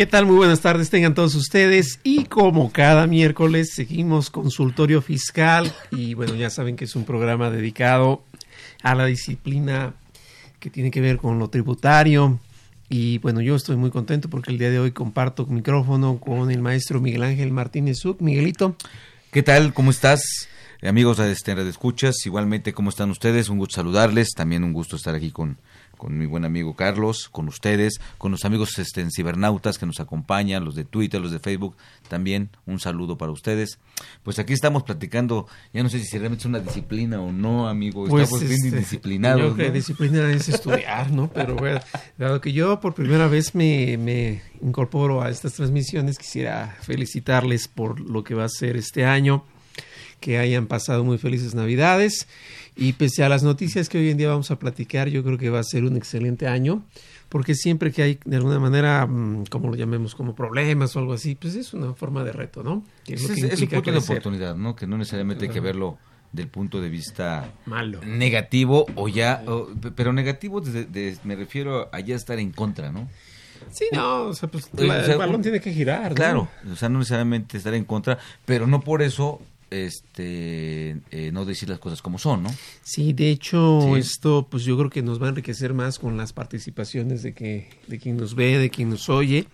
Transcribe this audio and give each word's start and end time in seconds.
¿Qué 0.00 0.06
tal? 0.06 0.24
Muy 0.24 0.36
buenas 0.36 0.62
tardes 0.62 0.88
tengan 0.88 1.12
todos 1.12 1.34
ustedes 1.34 2.00
y 2.02 2.24
como 2.24 2.72
cada 2.72 3.06
miércoles 3.06 3.74
seguimos 3.74 4.30
consultorio 4.30 5.02
fiscal 5.02 5.70
y 5.90 6.14
bueno 6.14 6.34
ya 6.36 6.48
saben 6.48 6.76
que 6.76 6.86
es 6.86 6.96
un 6.96 7.04
programa 7.04 7.50
dedicado 7.50 8.24
a 8.82 8.94
la 8.94 9.04
disciplina 9.04 9.92
que 10.58 10.70
tiene 10.70 10.90
que 10.90 11.02
ver 11.02 11.18
con 11.18 11.38
lo 11.38 11.50
tributario 11.50 12.40
y 12.88 13.18
bueno 13.18 13.42
yo 13.42 13.54
estoy 13.54 13.76
muy 13.76 13.90
contento 13.90 14.30
porque 14.30 14.50
el 14.50 14.56
día 14.56 14.70
de 14.70 14.78
hoy 14.78 14.92
comparto 14.92 15.44
micrófono 15.44 16.18
con 16.18 16.50
el 16.50 16.62
maestro 16.62 17.02
Miguel 17.02 17.22
Ángel 17.22 17.52
Martínez 17.52 17.98
Zuc. 18.00 18.22
Miguelito, 18.22 18.76
¿Qué 19.30 19.42
tal? 19.42 19.74
¿Cómo 19.74 19.90
estás? 19.90 20.48
Eh, 20.80 20.88
Amigos 20.88 21.18
de 21.18 21.30
este, 21.30 21.54
Radio 21.54 21.68
Escuchas, 21.68 22.16
igualmente, 22.24 22.72
¿cómo 22.72 22.88
están 22.88 23.10
ustedes? 23.10 23.50
Un 23.50 23.58
gusto 23.58 23.74
saludarles, 23.74 24.30
también 24.34 24.64
un 24.64 24.72
gusto 24.72 24.96
estar 24.96 25.14
aquí 25.14 25.30
con, 25.30 25.58
con 26.00 26.16
mi 26.16 26.24
buen 26.24 26.46
amigo 26.46 26.74
Carlos, 26.74 27.28
con 27.28 27.46
ustedes, 27.46 28.00
con 28.16 28.32
los 28.32 28.46
amigos 28.46 28.78
este, 28.78 29.02
en 29.02 29.10
cibernautas 29.10 29.76
que 29.76 29.84
nos 29.84 30.00
acompañan, 30.00 30.64
los 30.64 30.74
de 30.74 30.84
Twitter, 30.84 31.20
los 31.20 31.30
de 31.30 31.40
Facebook, 31.40 31.76
también 32.08 32.48
un 32.64 32.80
saludo 32.80 33.18
para 33.18 33.32
ustedes. 33.32 33.78
Pues 34.22 34.38
aquí 34.38 34.54
estamos 34.54 34.82
platicando, 34.82 35.46
ya 35.74 35.82
no 35.82 35.90
sé 35.90 36.02
si 36.02 36.16
realmente 36.16 36.40
es 36.40 36.46
una 36.46 36.60
disciplina 36.60 37.20
o 37.20 37.32
no, 37.32 37.68
amigo, 37.68 38.06
estamos 38.06 38.40
bien 38.40 38.52
este, 38.52 38.68
indisciplinados. 38.68 39.42
Yo 39.42 39.54
creo 39.54 39.66
¿no? 39.66 39.72
que 39.72 39.78
disciplina 39.78 40.32
es 40.32 40.48
estudiar, 40.48 41.10
¿no? 41.12 41.30
Pero 41.30 41.54
bueno, 41.56 41.80
dado 42.16 42.40
que 42.40 42.54
yo 42.54 42.80
por 42.80 42.94
primera 42.94 43.28
vez 43.28 43.54
me, 43.54 43.98
me 43.98 44.40
incorporo 44.62 45.20
a 45.20 45.28
estas 45.28 45.52
transmisiones, 45.52 46.16
quisiera 46.16 46.78
felicitarles 46.80 47.68
por 47.68 48.00
lo 48.00 48.24
que 48.24 48.34
va 48.34 48.44
a 48.44 48.48
ser 48.48 48.78
este 48.78 49.04
año, 49.04 49.44
que 50.18 50.38
hayan 50.38 50.66
pasado 50.66 51.04
muy 51.04 51.18
felices 51.18 51.54
Navidades 51.54 52.26
y 52.80 52.94
pese 52.94 53.22
a 53.22 53.28
las 53.28 53.44
noticias 53.44 53.88
que 53.88 53.98
hoy 53.98 54.10
en 54.10 54.16
día 54.16 54.28
vamos 54.28 54.50
a 54.50 54.58
platicar, 54.58 55.08
yo 55.08 55.22
creo 55.22 55.38
que 55.38 55.50
va 55.50 55.60
a 55.60 55.64
ser 55.64 55.84
un 55.84 55.96
excelente 55.96 56.48
año. 56.48 56.82
Porque 57.28 57.54
siempre 57.54 57.92
que 57.92 58.02
hay 58.02 58.18
de 58.24 58.36
alguna 58.38 58.58
manera, 58.58 59.06
mm, 59.06 59.44
como 59.50 59.68
lo 59.68 59.76
llamemos, 59.76 60.16
como 60.16 60.34
problemas 60.34 60.96
o 60.96 60.98
algo 60.98 61.12
así, 61.12 61.36
pues 61.36 61.54
es 61.54 61.72
una 61.74 61.94
forma 61.94 62.24
de 62.24 62.32
reto, 62.32 62.64
¿no? 62.64 62.82
Que 63.04 63.14
Es, 63.14 63.20
que 63.28 63.32
es 63.46 63.60
un 63.60 63.68
punto 63.68 63.92
de 63.92 63.98
oportunidad, 63.98 64.56
¿no? 64.56 64.74
Que 64.74 64.88
no 64.88 64.98
necesariamente 64.98 65.44
hay 65.44 65.50
que 65.52 65.60
verlo 65.60 65.96
del 66.32 66.48
punto 66.48 66.80
de 66.80 66.88
vista 66.88 67.52
Malo. 67.66 68.00
negativo 68.04 68.86
o 68.96 69.06
ya, 69.08 69.42
o- 69.46 69.68
pero 69.94 70.12
negativo 70.12 70.60
de- 70.60 71.16
me 71.24 71.36
refiero 71.36 71.88
a 71.92 72.00
ya 72.00 72.16
estar 72.16 72.38
en 72.40 72.50
contra, 72.50 72.90
¿no? 72.90 73.08
Sí, 73.70 73.84
no, 73.92 74.24
o 74.28 74.34
sea, 74.34 74.48
pues 74.48 74.68
Oye, 74.76 74.86
la- 74.88 74.98
o 74.98 75.04
sea, 75.04 75.12
el 75.12 75.18
balón 75.18 75.42
tiene 75.42 75.60
que 75.60 75.72
girar. 75.72 76.10
¿no? 76.10 76.14
Claro, 76.16 76.48
o 76.72 76.74
sea, 76.76 76.88
no 76.88 76.98
necesariamente 76.98 77.58
estar 77.58 77.74
en 77.74 77.84
contra, 77.84 78.18
pero 78.44 78.66
no 78.66 78.80
por 78.80 79.02
eso 79.02 79.40
este 79.70 80.96
eh, 81.10 81.30
no 81.32 81.44
decir 81.44 81.68
las 81.68 81.78
cosas 81.78 82.02
como 82.02 82.18
son, 82.18 82.42
¿no? 82.42 82.50
Sí, 82.82 83.12
de 83.12 83.30
hecho, 83.30 83.80
Sí. 83.94 84.00
esto 84.00 84.46
pues 84.50 84.64
yo 84.64 84.76
creo 84.76 84.90
que 84.90 85.02
nos 85.02 85.20
va 85.20 85.26
a 85.26 85.28
enriquecer 85.30 85.74
más 85.74 85.98
con 85.98 86.16
las 86.16 86.32
participaciones 86.32 87.22
de 87.22 87.34
que 87.34 87.70
de 87.86 87.98
quien 87.98 88.16
nos 88.16 88.34
ve, 88.34 88.58
de 88.58 88.70
quien 88.70 88.90
nos 88.90 89.08
oye. 89.08 89.46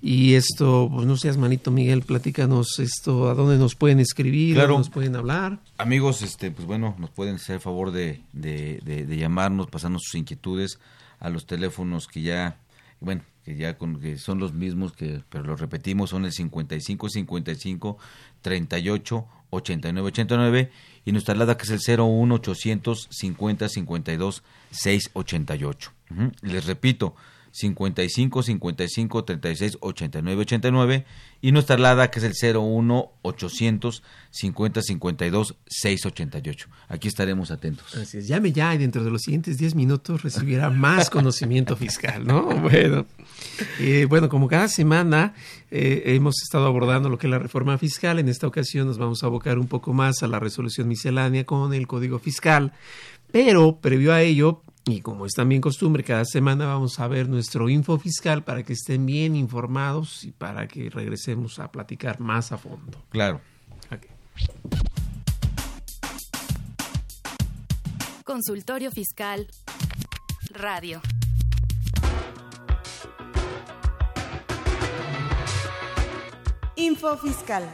Y 0.00 0.34
esto, 0.34 0.88
pues 0.94 1.08
no 1.08 1.16
seas 1.16 1.36
malito, 1.36 1.72
Miguel, 1.72 2.02
platícanos 2.02 2.78
esto, 2.78 3.28
a 3.28 3.34
dónde 3.34 3.58
nos 3.58 3.74
pueden 3.74 3.98
escribir, 3.98 4.54
Claro. 4.54 4.74
dónde 4.74 4.86
nos 4.86 4.94
pueden 4.94 5.16
hablar. 5.16 5.58
Amigos, 5.76 6.22
este, 6.22 6.52
pues 6.52 6.66
bueno, 6.68 6.94
nos 6.98 7.10
pueden 7.10 7.34
hacer 7.34 7.56
el 7.56 7.60
favor 7.60 7.90
de, 7.90 8.20
de, 8.32 8.80
de- 8.84 9.04
de 9.06 9.16
llamarnos, 9.16 9.66
pasarnos 9.66 10.02
sus 10.04 10.14
inquietudes 10.14 10.78
a 11.18 11.30
los 11.30 11.46
teléfonos 11.46 12.06
que 12.06 12.22
ya, 12.22 12.60
bueno, 13.00 13.22
que 13.44 13.56
ya 13.56 13.76
con, 13.76 13.98
que 14.00 14.18
son 14.18 14.38
los 14.38 14.52
mismos, 14.52 14.92
que 14.92 15.20
pero 15.30 15.42
los 15.42 15.58
repetimos, 15.60 16.10
son 16.10 16.24
el 16.26 16.32
55 16.32 17.08
55 17.08 17.98
38 18.42 19.26
89 19.50 20.08
89 20.08 20.70
y 21.04 21.12
nuestra 21.12 21.34
alada 21.34 21.56
que 21.56 21.64
es 21.64 21.88
el 21.88 22.00
01 22.00 22.34
800 22.34 23.08
50 23.10 23.68
52 23.68 24.42
688. 24.70 25.92
Ujú. 26.10 26.32
Y 26.42 26.46
Les 26.46 26.66
repito, 26.66 27.14
55 27.52 28.42
55 28.42 29.24
36 29.24 29.78
89 29.80 30.42
89 30.42 31.04
y 31.40 31.52
nuestra 31.52 31.76
alada 31.76 32.10
que 32.10 32.18
es 32.18 32.42
el 32.42 32.56
01 32.56 33.12
800 33.22 34.02
50 34.30 34.82
52 34.82 35.56
688. 35.66 36.68
Aquí 36.88 37.08
estaremos 37.08 37.50
atentos. 37.50 37.94
Así 37.94 38.18
es, 38.18 38.28
llame 38.28 38.52
ya 38.52 38.74
y 38.74 38.78
dentro 38.78 39.04
de 39.04 39.10
los 39.10 39.22
siguientes 39.22 39.58
10 39.58 39.74
minutos 39.74 40.22
recibirá 40.22 40.70
más 40.70 41.10
conocimiento 41.10 41.76
fiscal, 41.76 42.26
¿no? 42.26 42.48
Bueno, 42.68 43.06
eh, 43.78 44.06
bueno, 44.08 44.28
como 44.28 44.46
cada 44.46 44.68
semana 44.68 45.32
eh, 45.70 46.02
hemos 46.06 46.34
estado 46.42 46.66
abordando 46.66 47.08
lo 47.08 47.18
que 47.18 47.28
es 47.28 47.30
la 47.30 47.38
reforma 47.38 47.78
fiscal, 47.78 48.18
en 48.18 48.28
esta 48.28 48.46
ocasión 48.46 48.86
nos 48.86 48.98
vamos 48.98 49.22
a 49.22 49.26
abocar 49.26 49.58
un 49.58 49.68
poco 49.68 49.92
más 49.92 50.22
a 50.22 50.28
la 50.28 50.38
resolución 50.38 50.88
miscelánea 50.88 51.44
con 51.44 51.72
el 51.72 51.86
Código 51.86 52.18
Fiscal, 52.18 52.72
pero 53.30 53.78
previo 53.80 54.12
a 54.12 54.22
ello, 54.22 54.62
y 54.88 55.00
como 55.00 55.26
es 55.26 55.32
también 55.32 55.60
costumbre, 55.60 56.02
cada 56.02 56.24
semana 56.24 56.66
vamos 56.66 56.98
a 56.98 57.08
ver 57.08 57.28
nuestro 57.28 57.68
info 57.68 57.98
fiscal 57.98 58.42
para 58.44 58.62
que 58.62 58.72
estén 58.72 59.04
bien 59.06 59.36
informados 59.36 60.24
y 60.24 60.32
para 60.32 60.66
que 60.66 60.90
regresemos 60.90 61.58
a 61.58 61.70
platicar 61.70 62.20
más 62.20 62.52
a 62.52 62.58
fondo. 62.58 63.04
Claro. 63.10 63.40
Consultorio 68.24 68.90
Fiscal. 68.90 69.48
Radio. 70.50 71.00
Info 76.76 77.16
Fiscal. 77.16 77.68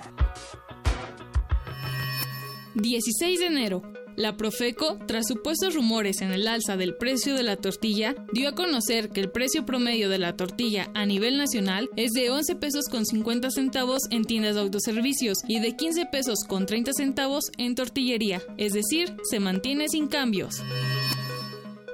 16 2.74 3.40
de 3.40 3.46
enero. 3.46 3.82
La 4.16 4.36
Profeco, 4.36 4.98
tras 5.06 5.26
supuestos 5.26 5.74
rumores 5.74 6.20
en 6.20 6.32
el 6.32 6.46
alza 6.46 6.76
del 6.76 6.94
precio 6.94 7.34
de 7.34 7.42
la 7.42 7.56
tortilla, 7.56 8.14
dio 8.32 8.48
a 8.48 8.54
conocer 8.54 9.10
que 9.10 9.20
el 9.20 9.30
precio 9.30 9.66
promedio 9.66 10.08
de 10.08 10.18
la 10.18 10.36
tortilla 10.36 10.90
a 10.94 11.04
nivel 11.04 11.36
nacional 11.36 11.88
es 11.96 12.12
de 12.12 12.30
11 12.30 12.54
pesos 12.56 12.84
con 12.88 13.04
50 13.04 13.50
centavos 13.50 14.02
en 14.10 14.24
tiendas 14.24 14.54
de 14.54 14.60
autoservicios 14.60 15.38
y 15.48 15.60
de 15.60 15.74
15 15.76 16.06
pesos 16.06 16.38
con 16.46 16.66
30 16.66 16.92
centavos 16.92 17.44
en 17.58 17.74
tortillería, 17.74 18.40
es 18.56 18.72
decir, 18.72 19.16
se 19.28 19.40
mantiene 19.40 19.88
sin 19.88 20.06
cambios. 20.06 20.62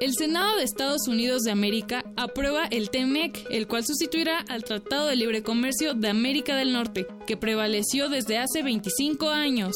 El 0.01 0.15
Senado 0.15 0.57
de 0.57 0.65
Estados 0.65 1.09
Unidos 1.09 1.43
de 1.43 1.51
América 1.51 2.05
aprueba 2.17 2.65
el 2.71 2.89
TEMEC, 2.89 3.47
el 3.51 3.67
cual 3.67 3.85
sustituirá 3.85 4.39
al 4.49 4.65
Tratado 4.65 5.07
de 5.07 5.17
Libre 5.17 5.43
Comercio 5.43 5.93
de 5.93 6.09
América 6.09 6.57
del 6.57 6.73
Norte, 6.73 7.07
que 7.27 7.37
prevaleció 7.37 8.09
desde 8.09 8.39
hace 8.39 8.63
25 8.63 9.29
años. 9.29 9.75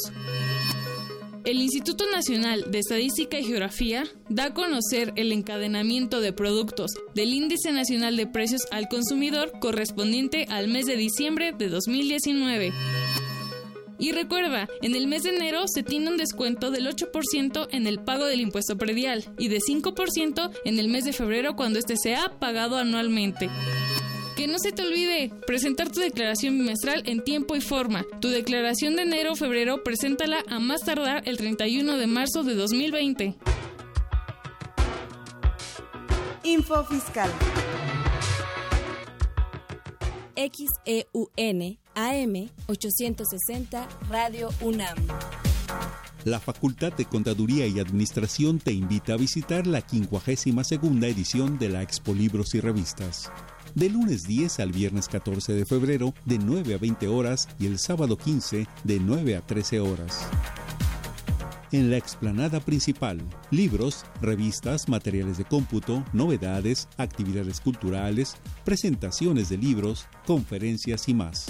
El 1.44 1.60
Instituto 1.60 2.04
Nacional 2.10 2.70
de 2.70 2.78
Estadística 2.78 3.38
y 3.38 3.44
Geografía 3.44 4.04
da 4.30 4.46
a 4.46 4.54
conocer 4.54 5.12
el 5.16 5.30
encadenamiento 5.30 6.22
de 6.22 6.32
productos 6.32 6.92
del 7.14 7.34
Índice 7.34 7.70
Nacional 7.70 8.16
de 8.16 8.26
Precios 8.26 8.62
al 8.70 8.88
Consumidor 8.88 9.52
correspondiente 9.60 10.46
al 10.48 10.68
mes 10.68 10.86
de 10.86 10.96
diciembre 10.96 11.52
de 11.52 11.68
2019. 11.68 12.72
Y 13.98 14.12
recuerda, 14.12 14.68
en 14.80 14.94
el 14.94 15.06
mes 15.06 15.24
de 15.24 15.36
enero 15.36 15.68
se 15.68 15.82
tiene 15.82 16.08
un 16.08 16.16
descuento 16.16 16.70
del 16.70 16.86
8% 16.86 17.68
en 17.70 17.86
el 17.86 18.00
pago 18.00 18.24
del 18.24 18.40
impuesto 18.40 18.78
predial 18.78 19.24
y 19.38 19.48
de 19.48 19.58
5% 19.58 20.50
en 20.64 20.78
el 20.78 20.88
mes 20.88 21.04
de 21.04 21.12
febrero 21.12 21.56
cuando 21.56 21.78
este 21.78 21.98
sea 21.98 22.38
pagado 22.40 22.78
anualmente. 22.78 23.50
Que 24.36 24.48
no 24.48 24.58
se 24.58 24.72
te 24.72 24.82
olvide 24.82 25.32
presentar 25.46 25.90
tu 25.90 26.00
declaración 26.00 26.58
bimestral 26.58 27.02
en 27.06 27.22
tiempo 27.22 27.54
y 27.54 27.60
forma. 27.60 28.04
Tu 28.20 28.28
declaración 28.28 28.96
de 28.96 29.02
enero 29.02 29.32
o 29.32 29.36
febrero 29.36 29.84
preséntala 29.84 30.42
a 30.48 30.58
más 30.58 30.80
tardar 30.82 31.22
el 31.26 31.36
31 31.36 31.96
de 31.96 32.06
marzo 32.08 32.42
de 32.42 32.54
2020. 32.54 33.36
Info 36.42 36.84
Fiscal. 36.84 37.30
XEUN 40.36 41.78
AM 41.94 42.50
860 42.66 43.88
Radio 44.10 44.50
UNAM. 44.60 44.96
la 46.24 46.40
Facultad 46.40 46.92
de 46.92 47.04
Contaduría 47.04 47.66
y 47.66 47.78
Administración 47.78 48.58
te 48.58 48.72
invita 48.72 49.12
a 49.14 49.16
visitar 49.16 49.66
la 49.66 49.80
52 49.80 51.02
edición 51.04 51.58
de 51.58 51.68
la 51.68 51.82
Expo 51.82 52.14
Libros 52.14 52.54
y 52.54 52.60
Revistas. 52.60 53.30
De 53.74 53.90
lunes 53.90 54.22
10 54.24 54.60
al 54.60 54.72
viernes 54.72 55.08
14 55.08 55.52
de 55.52 55.66
febrero 55.66 56.14
de 56.24 56.38
9 56.38 56.74
a 56.74 56.78
20 56.78 57.08
horas 57.08 57.48
y 57.58 57.66
el 57.66 57.78
sábado 57.78 58.16
15 58.16 58.66
de 58.84 59.00
9 59.00 59.36
a 59.36 59.40
13 59.40 59.80
horas 59.80 60.28
en 61.74 61.90
la 61.90 61.96
explanada 61.96 62.60
principal. 62.60 63.20
Libros, 63.50 64.04
revistas, 64.22 64.88
materiales 64.88 65.38
de 65.38 65.44
cómputo, 65.44 66.04
novedades, 66.12 66.88
actividades 66.98 67.60
culturales, 67.60 68.36
presentaciones 68.64 69.48
de 69.48 69.58
libros, 69.58 70.06
conferencias 70.24 71.08
y 71.08 71.14
más. 71.14 71.46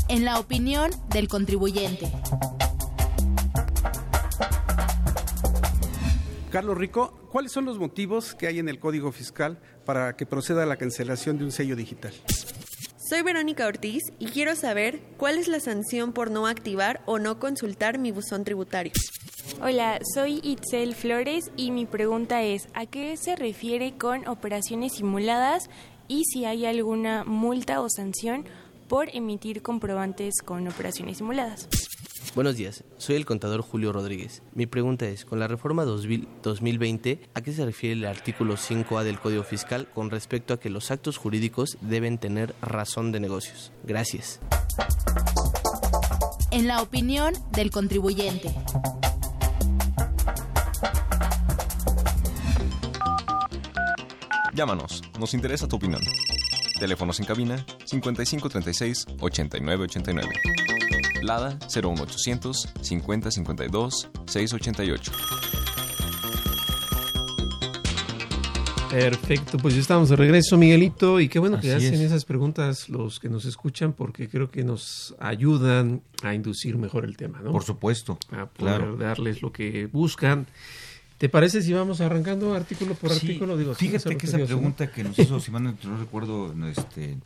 En 0.09 0.25
la 0.25 0.41
opinión 0.41 0.91
del 1.11 1.29
contribuyente. 1.29 2.11
Carlos 6.56 6.79
Rico, 6.79 7.12
¿cuáles 7.31 7.53
son 7.53 7.67
los 7.67 7.79
motivos 7.79 8.35
que 8.35 8.47
hay 8.47 8.58
en 8.58 8.70
el 8.70 8.79
Código 8.79 9.12
Fiscal 9.12 9.58
para 9.85 10.17
que 10.17 10.25
proceda 10.25 10.62
a 10.62 10.67
la 10.67 10.79
cancelación 10.79 11.37
de 11.37 11.44
un 11.44 11.53
sello 11.53 11.76
digital? 11.76 12.14
Soy 13.11 13.20
Verónica 13.20 13.67
Ortiz 13.67 14.03
y 14.19 14.29
quiero 14.29 14.56
saber 14.56 15.03
cuál 15.19 15.37
es 15.37 15.49
la 15.49 15.61
sanción 15.61 16.14
por 16.14 16.31
no 16.31 16.47
activar 16.47 17.03
o 17.05 17.19
no 17.19 17.38
consultar 17.38 17.99
mi 17.99 18.11
buzón 18.11 18.43
tributario. 18.44 18.93
Hola, 19.61 20.00
soy 20.14 20.41
Itzel 20.43 20.94
Flores 20.94 21.50
y 21.58 21.73
mi 21.73 21.85
pregunta 21.85 22.43
es, 22.43 22.69
¿a 22.73 22.87
qué 22.87 23.19
se 23.19 23.37
refiere 23.37 23.99
con 23.99 24.26
operaciones 24.26 24.94
simuladas 24.94 25.69
y 26.08 26.25
si 26.25 26.47
hay 26.47 26.64
alguna 26.64 27.23
multa 27.25 27.82
o 27.82 27.91
sanción 27.91 28.47
por 28.88 29.14
emitir 29.14 29.61
comprobantes 29.61 30.37
con 30.43 30.67
operaciones 30.67 31.19
simuladas? 31.19 31.69
Buenos 32.37 32.56
días, 32.59 32.85
soy 32.99 33.17
el 33.17 33.25
contador 33.25 33.62
Julio 33.62 33.94
Rodríguez. 33.94 34.43
Mi 34.53 34.67
pregunta 34.67 35.06
es, 35.09 35.25
con 35.25 35.41
la 35.41 35.49
reforma 35.49 35.87
2020, 35.87 37.31
¿a 37.33 37.41
qué 37.41 37.50
se 37.50 37.65
refiere 37.65 37.94
el 37.94 38.05
artículo 38.05 38.59
5A 38.59 39.05
del 39.05 39.19
Código 39.19 39.43
Fiscal 39.43 39.88
con 39.94 40.11
respecto 40.11 40.53
a 40.53 40.61
que 40.61 40.69
los 40.69 40.91
actos 40.91 41.17
jurídicos 41.17 41.79
deben 41.81 42.19
tener 42.19 42.55
razón 42.61 43.11
de 43.11 43.21
negocios? 43.21 43.73
Gracias. 43.85 44.41
En 46.50 46.69
la 46.69 46.83
opinión 46.83 47.33
del 47.53 47.71
contribuyente. 47.71 48.55
Llámanos, 54.53 55.03
nos 55.19 55.32
interesa 55.32 55.67
tu 55.67 55.77
opinión. 55.77 56.03
Teléfonos 56.79 57.19
en 57.19 57.25
cabina 57.25 57.65
5536 57.87 59.06
8989. 59.21 60.66
Lada 61.26 61.58
01800 61.69 62.69
5052 62.81 64.11
688. 64.26 65.12
Perfecto, 68.90 69.58
pues 69.58 69.75
ya 69.75 69.81
estamos 69.81 70.08
de 70.08 70.17
regreso, 70.17 70.56
Miguelito, 70.56 71.20
y 71.20 71.28
qué 71.28 71.38
bueno 71.38 71.61
que 71.61 71.75
hacen 71.75 71.94
es. 71.94 72.00
esas 72.00 72.25
preguntas 72.25 72.88
los 72.88 73.20
que 73.20 73.28
nos 73.28 73.44
escuchan, 73.44 73.93
porque 73.93 74.28
creo 74.28 74.50
que 74.50 74.64
nos 74.64 75.14
ayudan 75.19 76.00
a 76.23 76.34
inducir 76.34 76.78
mejor 76.78 77.05
el 77.05 77.17
tema, 77.17 77.40
¿no? 77.43 77.52
Por 77.52 77.64
supuesto. 77.64 78.19
A 78.31 78.46
poder 78.46 78.81
claro. 78.81 78.96
darles 78.96 79.43
lo 79.43 79.52
que 79.52 79.87
buscan. 79.87 80.46
¿Te 81.19 81.29
parece 81.29 81.62
si 81.62 81.72
vamos 81.72 82.00
arrancando 82.00 82.55
artículo 82.55 82.94
por 82.94 83.11
Sí, 83.11 83.26
artículo? 83.26 83.56
Digo, 83.56 83.75
fíjate 83.75 84.17
que 84.17 84.26
esa 84.26 84.38
pregunta 84.38 84.90
que 84.90 85.02
nos 85.02 85.19
hizo, 85.19 85.40
si 85.40 85.50
mal 85.50 85.64
no 85.64 85.99
recuerdo, 85.99 86.55
no, 86.55 86.69
este, 86.69 87.19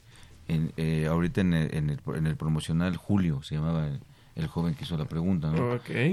en, 0.50 0.73
eh, 0.76 1.06
ahorita 1.06 1.41
en 1.41 1.55
el, 1.55 1.75
en, 1.75 1.91
el, 1.91 2.00
en 2.14 2.26
el 2.26 2.37
promocional, 2.37 2.97
Julio, 2.97 3.43
se 3.43 3.55
llamaba 3.55 3.87
el, 3.87 4.00
el 4.35 4.47
joven 4.49 4.75
que 4.75 4.85
hizo 4.85 4.97
la 4.97 5.06
pregunta. 5.06 5.52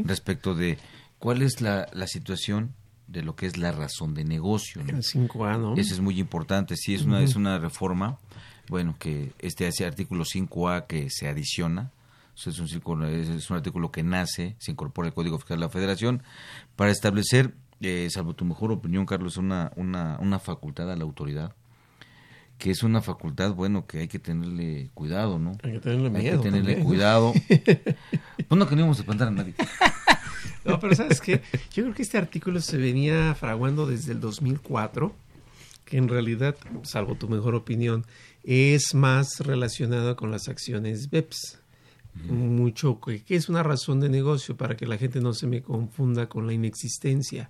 Respecto 0.05 0.53
de 0.53 0.77
cuál 1.17 1.41
es 1.41 1.61
la, 1.61 1.87
la 1.93 2.07
situación 2.07 2.73
de 3.07 3.23
lo 3.23 3.35
que 3.35 3.47
es 3.47 3.57
la 3.57 3.71
razón 3.71 4.13
de 4.13 4.23
negocio, 4.25 4.83
¿no? 4.83 4.89
El 4.89 5.03
5A, 5.03 5.59
¿no? 5.59 5.75
Eso 5.75 5.93
es 5.93 6.01
muy 6.01 6.19
importante, 6.19 6.75
sí, 6.75 6.93
es 6.93 7.03
una, 7.03 7.21
es 7.21 7.35
una 7.35 7.57
reforma, 7.57 8.19
bueno, 8.69 8.95
que 8.99 9.31
este 9.39 9.67
ese 9.67 9.85
artículo 9.85 10.23
5A 10.23 10.87
que 10.87 11.09
se 11.09 11.27
adiciona, 11.27 11.91
o 12.35 12.37
sea, 12.37 12.51
es, 12.51 12.59
un, 12.59 13.03
es 13.03 13.49
un 13.49 13.57
artículo 13.57 13.91
que 13.91 14.03
nace, 14.03 14.55
se 14.59 14.71
incorpora 14.71 15.07
al 15.07 15.13
Código 15.13 15.37
Fiscal 15.37 15.57
de 15.57 15.65
la 15.65 15.69
Federación, 15.69 16.21
para 16.75 16.91
establecer, 16.91 17.55
eh, 17.79 18.09
salvo 18.11 18.35
tu 18.35 18.45
mejor 18.45 18.71
opinión, 18.71 19.05
Carlos, 19.05 19.37
una, 19.37 19.71
una, 19.77 20.17
una 20.19 20.37
facultad 20.37 20.91
a 20.91 20.95
la 20.95 21.03
autoridad, 21.05 21.55
que 22.57 22.71
es 22.71 22.83
una 22.83 23.01
facultad, 23.01 23.53
bueno, 23.53 23.85
que 23.85 23.99
hay 23.99 24.07
que 24.07 24.19
tenerle 24.19 24.89
cuidado, 24.93 25.37
¿no? 25.39 25.51
Hay 25.63 25.73
que 25.73 25.79
tenerle 25.79 26.07
Hay 26.07 26.23
miedo 26.23 26.41
que 26.41 26.49
tenerle 26.49 26.73
también. 26.73 26.87
cuidado. 26.87 27.33
pues 28.47 28.59
no 28.59 28.67
queríamos 28.67 28.97
espantar 28.99 29.27
a 29.29 29.31
nadie. 29.31 29.53
No, 30.65 30.81
pero 30.81 30.93
¿sabes 30.95 31.21
qué? 31.21 31.41
Yo 31.73 31.83
creo 31.83 31.95
que 31.95 32.01
este 32.01 32.17
artículo 32.17 32.59
se 32.59 32.75
venía 32.77 33.33
fraguando 33.35 33.87
desde 33.87 34.11
el 34.11 34.19
2004, 34.19 35.15
que 35.85 35.95
en 35.95 36.09
realidad, 36.09 36.57
salvo 36.83 37.15
tu 37.15 37.29
mejor 37.29 37.55
opinión, 37.55 38.05
es 38.43 38.93
más 38.93 39.39
relacionado 39.39 40.17
con 40.17 40.29
las 40.29 40.49
acciones 40.49 41.09
BEPS. 41.09 41.61
Mucho, 42.25 42.99
que 42.99 43.23
es 43.29 43.47
una 43.47 43.63
razón 43.63 44.01
de 44.01 44.09
negocio 44.09 44.57
para 44.57 44.75
que 44.75 44.87
la 44.87 44.97
gente 44.97 45.21
no 45.21 45.33
se 45.33 45.47
me 45.47 45.61
confunda 45.61 46.27
con 46.27 46.47
la 46.47 46.53
inexistencia. 46.53 47.49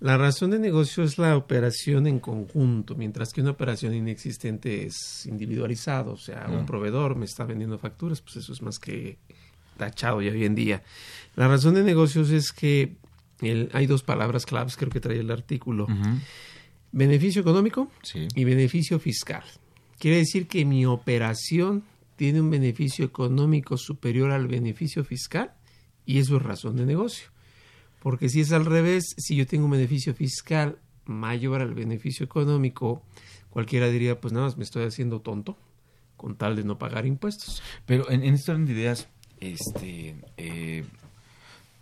La 0.00 0.16
razón 0.16 0.50
de 0.50 0.58
negocio 0.58 1.02
es 1.04 1.18
la 1.18 1.36
operación 1.36 2.06
en 2.06 2.20
conjunto, 2.20 2.94
mientras 2.94 3.32
que 3.32 3.42
una 3.42 3.50
operación 3.50 3.92
inexistente 3.94 4.86
es 4.86 5.26
individualizado. 5.26 6.12
O 6.12 6.16
sea, 6.16 6.46
un 6.48 6.60
Ah. 6.60 6.66
proveedor 6.66 7.16
me 7.16 7.26
está 7.26 7.44
vendiendo 7.44 7.78
facturas, 7.78 8.22
pues 8.22 8.36
eso 8.36 8.52
es 8.54 8.62
más 8.62 8.78
que 8.78 9.18
tachado 9.76 10.22
ya 10.22 10.32
hoy 10.32 10.44
en 10.46 10.54
día. 10.54 10.82
La 11.36 11.48
razón 11.48 11.74
de 11.74 11.82
negocios 11.82 12.30
es 12.30 12.50
que 12.52 12.96
el- 13.42 13.68
hay 13.74 13.86
dos 13.86 14.02
palabras 14.02 14.46
claves, 14.46 14.76
creo 14.76 14.90
que 14.90 15.00
trae 15.00 15.20
el 15.20 15.30
artículo. 15.30 15.86
Beneficio 16.92 17.40
económico 17.42 17.90
Sí. 18.02 18.26
y 18.34 18.44
beneficio 18.44 18.98
fiscal. 18.98 19.44
Quiere 19.98 20.16
decir 20.18 20.48
que 20.48 20.64
mi 20.64 20.86
operación 20.86 21.84
tiene 22.16 22.40
un 22.40 22.50
beneficio 22.50 23.04
económico 23.04 23.76
superior 23.76 24.30
al 24.32 24.48
beneficio 24.48 25.04
fiscal 25.04 25.52
y 26.04 26.18
eso 26.18 26.36
es 26.38 26.42
razón 26.42 26.76
de 26.76 26.86
negocio. 26.86 27.28
Porque 28.00 28.28
si 28.28 28.40
es 28.40 28.52
al 28.52 28.64
revés, 28.66 29.14
si 29.18 29.36
yo 29.36 29.46
tengo 29.46 29.66
un 29.66 29.70
beneficio 29.72 30.14
fiscal 30.14 30.78
mayor 31.06 31.60
al 31.60 31.74
beneficio 31.74 32.24
económico, 32.24 33.02
cualquiera 33.50 33.88
diría, 33.88 34.20
pues 34.20 34.32
nada 34.32 34.46
más 34.46 34.56
me 34.56 34.64
estoy 34.64 34.84
haciendo 34.84 35.20
tonto 35.20 35.56
con 36.16 36.36
tal 36.36 36.56
de 36.56 36.64
no 36.64 36.78
pagar 36.78 37.06
impuestos. 37.06 37.62
Pero 37.86 38.10
en, 38.10 38.22
en 38.24 38.34
este 38.34 38.50
orden 38.52 38.66
de 38.66 38.72
ideas, 38.72 39.08
este, 39.40 40.16
eh, 40.36 40.84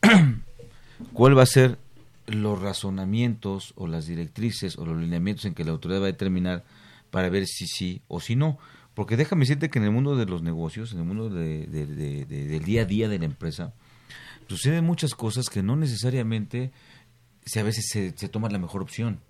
¿cuál 1.13 1.37
va 1.37 1.43
a 1.43 1.47
ser 1.47 1.79
los 2.27 2.61
razonamientos 2.61 3.73
o 3.77 3.87
las 3.87 4.07
directrices 4.07 4.77
o 4.79 4.85
los 4.87 4.97
lineamientos 5.01 5.45
en 5.45 5.55
que 5.55 5.65
la 5.65 5.71
autoridad 5.73 6.01
va 6.01 6.05
a 6.05 6.13
determinar 6.13 6.65
para 7.11 7.29
ver 7.31 7.47
si 7.47 7.67
sí 7.67 8.03
o 8.09 8.21
si 8.21 8.37
no? 8.37 8.59
Porque 8.95 9.17
déjame 9.17 9.41
decirte 9.41 9.71
que 9.71 9.79
en 9.79 9.85
el 9.85 9.91
mundo 9.93 10.17
de 10.17 10.27
los 10.27 10.43
negocios, 10.43 10.93
en 10.93 10.99
el 10.99 11.05
mundo 11.05 11.31
de- 11.31 11.67
de- 11.67 11.87
de- 11.87 12.25
del 12.27 12.65
día 12.65 12.83
a 12.83 12.85
día 12.85 13.09
de 13.09 13.19
la 13.19 13.25
empresa, 13.27 13.73
suceden 14.49 14.85
muchas 14.85 15.14
cosas 15.14 15.49
que 15.49 15.62
no 15.62 15.76
necesariamente 15.76 16.73
se, 17.45 17.61
a 17.61 17.62
veces 17.62 17.88
se, 17.90 18.12
se 18.17 18.28
toma 18.28 18.49
la 18.49 18.59
mejor 18.59 18.83
opción. 18.83 19.21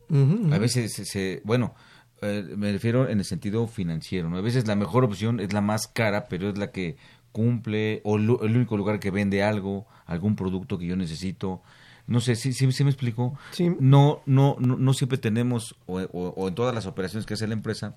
A 0.52 0.58
veces 0.58 0.92
se, 0.94 1.04
se- 1.04 1.42
bueno, 1.44 1.74
eh, 2.22 2.44
me 2.56 2.72
refiero 2.72 3.08
en 3.08 3.18
el 3.18 3.24
sentido 3.24 3.66
financiero, 3.68 4.28
¿no? 4.30 4.38
A 4.38 4.40
veces 4.40 4.66
la 4.66 4.74
mejor 4.76 5.04
opción 5.04 5.38
es 5.40 5.52
la 5.52 5.60
más 5.60 5.86
cara, 5.86 6.26
pero 6.28 6.48
es 6.48 6.58
la 6.58 6.70
que 6.72 6.96
cumple 7.32 8.00
o 8.04 8.18
lu- 8.18 8.40
el 8.42 8.56
único 8.56 8.76
lugar 8.76 8.98
que 8.98 9.10
vende 9.10 9.42
algo, 9.42 9.86
algún 10.06 10.34
producto 10.34 10.78
que 10.78 10.86
yo 10.86 10.96
necesito. 10.96 11.62
No 12.06 12.20
sé, 12.20 12.36
¿sí, 12.36 12.52
sí, 12.54 12.72
sí 12.72 12.84
me 12.84 12.90
explico? 12.90 13.38
No, 13.80 14.22
no, 14.24 14.56
no, 14.58 14.76
no 14.78 14.94
siempre 14.94 15.18
tenemos, 15.18 15.76
o, 15.86 16.00
o- 16.00 16.34
o 16.36 16.48
en 16.48 16.54
todas 16.54 16.74
las 16.74 16.86
operaciones 16.86 17.26
que 17.26 17.34
hace 17.34 17.46
la 17.46 17.52
empresa, 17.52 17.96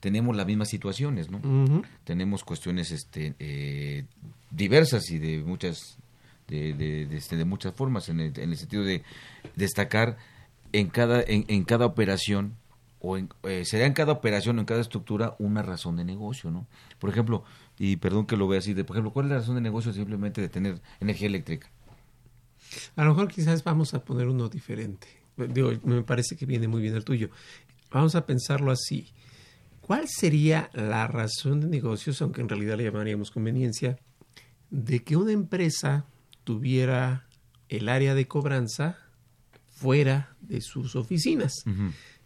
tenemos 0.00 0.36
las 0.36 0.46
mismas 0.46 0.68
situaciones, 0.68 1.30
¿no? 1.30 1.38
Tenemos 2.04 2.42
cuestiones 2.44 2.90
este, 2.90 3.34
eh, 3.38 4.04
diversas 4.50 5.08
y 5.10 5.18
de 5.18 5.38
muchas 5.44 5.96
de, 6.52 6.74
de, 6.74 7.06
de, 7.06 7.16
este, 7.16 7.42
muchas 7.44 7.74
formas 7.74 8.08
en 8.08 8.20
el, 8.20 8.38
en 8.38 8.50
el 8.50 8.56
sentido 8.56 8.84
de 8.84 9.02
destacar 9.56 10.16
en 10.72 10.88
cada 10.88 11.22
en, 11.22 11.44
en 11.48 11.64
cada 11.64 11.86
operación 11.86 12.56
o 13.00 13.16
en, 13.16 13.28
eh, 13.42 13.64
será 13.64 13.86
en 13.86 13.94
cada 13.94 14.12
operación 14.12 14.58
o 14.58 14.60
en 14.60 14.66
cada 14.66 14.80
estructura 14.80 15.34
una 15.38 15.62
razón 15.62 15.96
de 15.96 16.04
negocio, 16.04 16.50
¿no? 16.50 16.66
Por 17.00 17.10
ejemplo, 17.10 17.42
y 17.78 17.96
perdón 17.96 18.26
que 18.26 18.36
lo 18.36 18.46
vea 18.46 18.60
así, 18.60 18.74
de, 18.74 18.84
por 18.84 18.96
ejemplo, 18.96 19.12
¿cuál 19.12 19.26
es 19.26 19.30
la 19.30 19.38
razón 19.38 19.56
de 19.56 19.60
negocio 19.60 19.92
simplemente 19.92 20.40
de 20.40 20.48
tener 20.48 20.80
energía 21.00 21.26
eléctrica? 21.26 21.68
A 22.94 23.04
lo 23.04 23.10
mejor 23.10 23.28
quizás 23.28 23.64
vamos 23.64 23.92
a 23.94 24.04
poner 24.04 24.28
uno 24.28 24.48
diferente. 24.48 25.08
Me 25.36 26.02
parece 26.02 26.36
que 26.36 26.46
viene 26.46 26.68
muy 26.68 26.80
bien 26.80 26.94
el 26.94 27.04
tuyo. 27.04 27.30
Vamos 27.90 28.14
a 28.14 28.24
pensarlo 28.24 28.70
así. 28.70 29.08
¿Cuál 29.80 30.06
sería 30.08 30.70
la 30.72 31.08
razón 31.08 31.60
de 31.60 31.66
negocios, 31.66 32.22
aunque 32.22 32.40
en 32.40 32.48
realidad 32.48 32.76
le 32.76 32.84
llamaríamos 32.84 33.32
conveniencia, 33.32 33.98
de 34.70 35.02
que 35.02 35.16
una 35.16 35.32
empresa 35.32 36.06
tuviera 36.44 37.26
el 37.68 37.88
área 37.88 38.14
de 38.14 38.26
cobranza 38.26 38.98
fuera 39.68 40.36
de 40.40 40.60
sus 40.60 40.96
oficinas? 40.96 41.64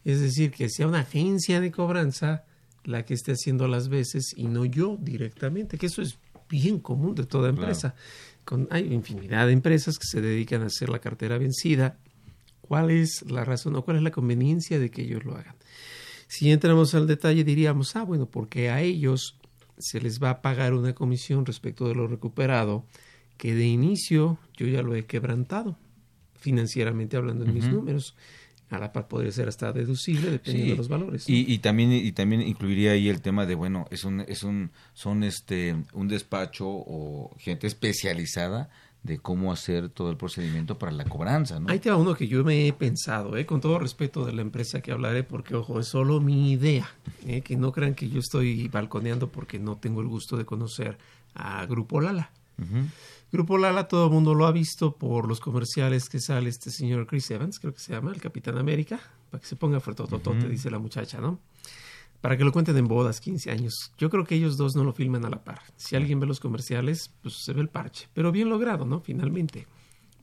Es 0.05 0.21
decir, 0.21 0.51
que 0.51 0.69
sea 0.69 0.87
una 0.87 1.01
agencia 1.01 1.61
de 1.61 1.71
cobranza 1.71 2.45
la 2.85 3.05
que 3.05 3.15
esté 3.15 3.33
haciendo 3.33 3.67
las 3.69 3.89
veces 3.89 4.33
y 4.37 4.47
no 4.47 4.65
yo 4.65 4.97
directamente, 5.01 5.79
que 5.79 5.87
eso 5.87 6.03
es 6.03 6.19
bien 6.49 6.79
común 6.79 7.15
de 7.15 7.25
toda 7.25 7.49
empresa. 7.49 7.95
Con, 8.45 8.69
hay 8.71 8.93
infinidad 8.93 9.47
de 9.47 9.53
empresas 9.53 9.99
que 9.99 10.07
se 10.07 10.21
dedican 10.21 10.63
a 10.63 10.67
hacer 10.67 10.89
la 10.89 11.01
cartera 11.01 11.39
vencida. 11.39 11.99
¿Cuál 12.61 12.91
es 12.91 13.29
la 13.31 13.45
razón 13.45 13.77
o 13.77 13.85
cuál 13.85 13.97
es 13.97 14.03
la 14.03 14.11
conveniencia 14.11 14.79
de 14.79 14.91
que 14.91 15.03
ellos 15.03 15.25
lo 15.25 15.37
hagan? 15.37 15.57
Si 16.29 16.51
entramos 16.51 16.95
al 16.95 17.07
detalle 17.07 17.45
diríamos, 17.45 17.95
ah, 17.97 18.03
bueno, 18.03 18.27
porque 18.27 18.71
a 18.71 18.81
ellos 18.83 19.39
se 19.79 20.01
les 20.01 20.23
va 20.23 20.31
a 20.31 20.43
pagar 20.43 20.75
una 20.75 20.95
comisión 20.95 21.47
respecto 21.47 21.89
de 21.89 21.95
lo 21.95 22.07
recuperado 22.07 22.87
que 23.37 23.55
de 23.55 23.67
inicio 23.67 24.39
yo 24.57 24.67
ya 24.67 24.83
lo 24.83 24.95
he 24.95 25.07
quebrantado 25.07 25.77
financieramente 26.39 27.17
hablando 27.17 27.45
en 27.45 27.55
mis 27.55 27.69
números 27.69 28.15
a 28.71 28.79
la 28.79 28.93
par 28.93 29.07
podría 29.07 29.31
ser 29.31 29.49
hasta 29.49 29.73
deducible 29.73 30.31
dependiendo 30.31 30.73
de 30.73 30.77
los 30.77 30.89
valores. 30.89 31.29
Y, 31.29 31.53
y, 31.53 31.59
también 31.59 31.93
y 31.93 32.11
también 32.13 32.43
incluiría 32.43 32.93
ahí 32.93 33.09
el 33.09 33.21
tema 33.21 33.47
de 33.47 33.55
bueno, 33.55 33.87
es 33.91 34.05
un 34.05 34.21
es 34.23 34.43
un 34.43 34.71
son 34.93 35.23
este 35.23 35.77
un 35.93 36.09
despacho 36.09 36.67
o 36.69 37.35
gente 37.39 37.67
especializada 37.67 38.71
de 39.07 39.19
cómo 39.19 39.53
hacer 39.53 39.89
todo 39.89 40.11
el 40.11 40.17
procedimiento 40.17 40.79
para 40.79 40.91
la 40.91 41.05
cobranza, 41.05 41.61
¿no? 41.61 41.71
Ahí 41.71 41.79
te 41.79 41.91
va 41.91 41.97
uno 41.97 42.15
que 42.15 42.27
yo 42.27 42.45
me 42.45 42.67
he 42.67 42.73
pensado, 42.73 43.37
¿eh? 43.37 43.47
con 43.47 43.61
todo 43.61 43.79
respeto 43.79 44.27
de 44.27 44.33
la 44.33 44.43
empresa 44.43 44.81
que 44.81 44.91
hablaré, 44.91 45.23
porque 45.23 45.55
ojo, 45.55 45.79
es 45.79 45.87
solo 45.87 46.21
mi 46.21 46.51
idea, 46.51 46.91
¿eh? 47.25 47.41
que 47.41 47.57
no 47.57 47.71
crean 47.71 47.95
que 47.95 48.09
yo 48.09 48.19
estoy 48.19 48.67
balconeando 48.69 49.29
porque 49.29 49.61
no 49.61 49.77
tengo 49.77 50.01
el 50.01 50.09
gusto 50.09 50.37
de 50.37 50.45
conocer 50.45 50.99
a 51.35 51.65
Grupo 51.67 52.01
Lala. 52.01 52.31
Grupo 53.33 53.59
Lala 53.59 53.89
todo 53.89 54.07
el 54.07 54.13
mundo 54.13 54.35
lo 54.35 54.47
ha 54.47 54.53
visto 54.53 54.97
por 54.97 55.29
los 55.29 55.41
comerciales 55.41 56.09
que 56.09 56.21
sale 56.21 56.49
este 56.49 56.71
señor 56.71 57.07
Chris 57.07 57.31
Evans, 57.31 57.59
creo 57.59 57.75
que 57.75 57.81
se 57.81 57.93
llama, 57.93 58.13
el 58.13 58.21
Capitán 58.21 58.57
América, 58.57 59.01
para 59.31 59.41
que 59.41 59.49
se 59.49 59.57
ponga 59.57 59.81
fuertototote, 59.81 60.49
dice 60.49 60.71
la 60.71 60.79
muchacha, 60.79 61.21
¿no? 61.21 61.41
Para 62.21 62.37
que 62.37 62.45
lo 62.45 62.53
cuenten 62.53 62.77
en 62.77 62.89
bodas, 62.89 63.21
15 63.21 63.51
años. 63.51 63.93
Yo 63.99 64.11
creo 64.11 64.25
que 64.25 64.37
ellos 64.37 64.57
dos 64.57 64.75
no 64.75 64.85
lo 64.85 64.93
filman 64.93 65.25
a 65.25 65.31
la 65.31 65.45
par. 65.45 65.61
Si 65.77 65.97
alguien 65.97 66.19
ve 66.19 66.27
los 66.27 66.41
comerciales, 66.41 67.11
pues 67.23 67.45
se 67.45 67.53
ve 67.53 67.61
el 67.61 67.69
parche. 67.69 68.09
Pero 68.15 68.33
bien 68.33 68.49
logrado, 68.49 68.87
¿no? 68.87 69.01
Finalmente. 69.01 69.67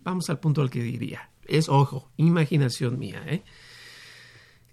Vamos 0.04 0.30
al 0.30 0.40
punto 0.40 0.62
al 0.62 0.70
que 0.70 0.82
diría. 0.82 1.30
Es, 1.46 1.70
ojo, 1.70 2.10
imaginación 2.18 2.98
mía, 2.98 3.24
¿eh? 3.28 3.44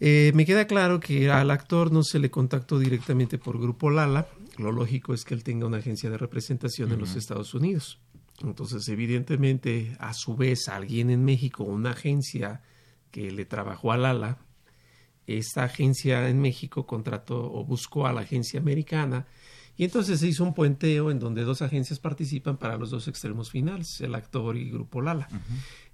Eh, 0.00 0.32
me 0.34 0.46
queda 0.46 0.66
claro 0.66 0.98
que 0.98 1.30
al 1.30 1.50
actor 1.50 1.92
no 1.92 2.02
se 2.02 2.18
le 2.18 2.30
contactó 2.30 2.78
directamente 2.78 3.36
por 3.38 3.60
Grupo 3.60 3.90
Lala. 3.90 4.28
Lo 4.56 4.72
lógico 4.72 5.12
es 5.12 5.24
que 5.24 5.34
él 5.34 5.44
tenga 5.44 5.66
una 5.66 5.76
agencia 5.76 6.08
de 6.08 6.16
representación 6.16 6.90
en 6.92 7.00
los 7.00 7.16
Estados 7.16 7.52
Unidos. 7.54 7.98
Entonces, 8.42 8.88
evidentemente, 8.88 9.96
a 9.98 10.14
su 10.14 10.36
vez, 10.36 10.68
alguien 10.68 11.10
en 11.10 11.24
México, 11.24 11.64
una 11.64 11.90
agencia 11.90 12.62
que 13.10 13.30
le 13.30 13.44
trabajó 13.44 13.92
a 13.92 13.98
Lala, 13.98 14.38
esta 15.26 15.64
agencia 15.64 16.28
en 16.28 16.40
México 16.40 16.86
contrató 16.86 17.52
o 17.52 17.64
buscó 17.64 18.06
a 18.06 18.12
la 18.12 18.22
agencia 18.22 18.60
americana 18.60 19.26
y 19.76 19.84
entonces 19.84 20.20
se 20.20 20.28
hizo 20.28 20.44
un 20.44 20.54
puenteo 20.54 21.10
en 21.10 21.18
donde 21.18 21.44
dos 21.44 21.62
agencias 21.62 21.98
participan 22.00 22.56
para 22.56 22.76
los 22.76 22.90
dos 22.90 23.08
extremos 23.08 23.50
finales, 23.50 24.00
el 24.00 24.14
actor 24.14 24.56
y 24.56 24.70
Grupo 24.70 25.00
Lala. 25.00 25.28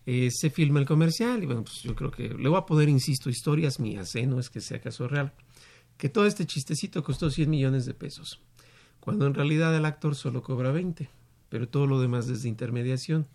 Eh, 0.06 0.30
se 0.32 0.50
filma 0.50 0.80
el 0.80 0.86
comercial 0.86 1.42
y 1.42 1.46
bueno, 1.46 1.64
pues 1.64 1.82
yo 1.82 1.94
creo 1.94 2.10
que 2.10 2.28
le 2.28 2.48
voy 2.48 2.58
a 2.58 2.66
poner, 2.66 2.88
insisto, 2.88 3.28
historias 3.28 3.78
mías, 3.78 4.14
¿eh? 4.14 4.26
no 4.26 4.40
es 4.40 4.50
que 4.50 4.60
sea 4.60 4.80
caso 4.80 5.06
real, 5.08 5.32
que 5.96 6.08
todo 6.08 6.26
este 6.26 6.46
chistecito 6.46 7.02
costó 7.02 7.30
100 7.30 7.50
millones 7.50 7.86
de 7.86 7.94
pesos, 7.94 8.40
cuando 9.00 9.26
en 9.26 9.34
realidad 9.34 9.76
el 9.76 9.84
actor 9.84 10.14
solo 10.14 10.42
cobra 10.42 10.72
20 10.72 11.08
pero 11.48 11.68
todo 11.68 11.86
lo 11.86 12.00
demás 12.00 12.28
es 12.28 12.42
de 12.42 12.48
intermediación. 12.48 13.26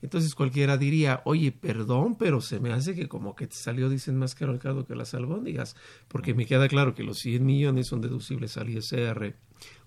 Entonces 0.00 0.34
cualquiera 0.34 0.76
diría, 0.76 1.22
oye, 1.24 1.50
perdón, 1.50 2.16
pero 2.16 2.40
se 2.40 2.60
me 2.60 2.72
hace 2.72 2.94
que 2.94 3.08
como 3.08 3.34
que 3.34 3.48
te 3.48 3.56
salió, 3.56 3.88
dicen, 3.88 4.16
más 4.16 4.34
caro 4.34 4.52
el 4.52 4.60
caldo 4.60 4.86
que 4.86 4.94
las 4.94 5.12
albóndigas, 5.14 5.74
porque 6.06 6.34
me 6.34 6.46
queda 6.46 6.68
claro 6.68 6.94
que 6.94 7.02
los 7.02 7.18
100 7.18 7.44
millones 7.44 7.88
son 7.88 8.00
deducibles 8.00 8.56
al 8.56 8.70
ISR, 8.70 9.34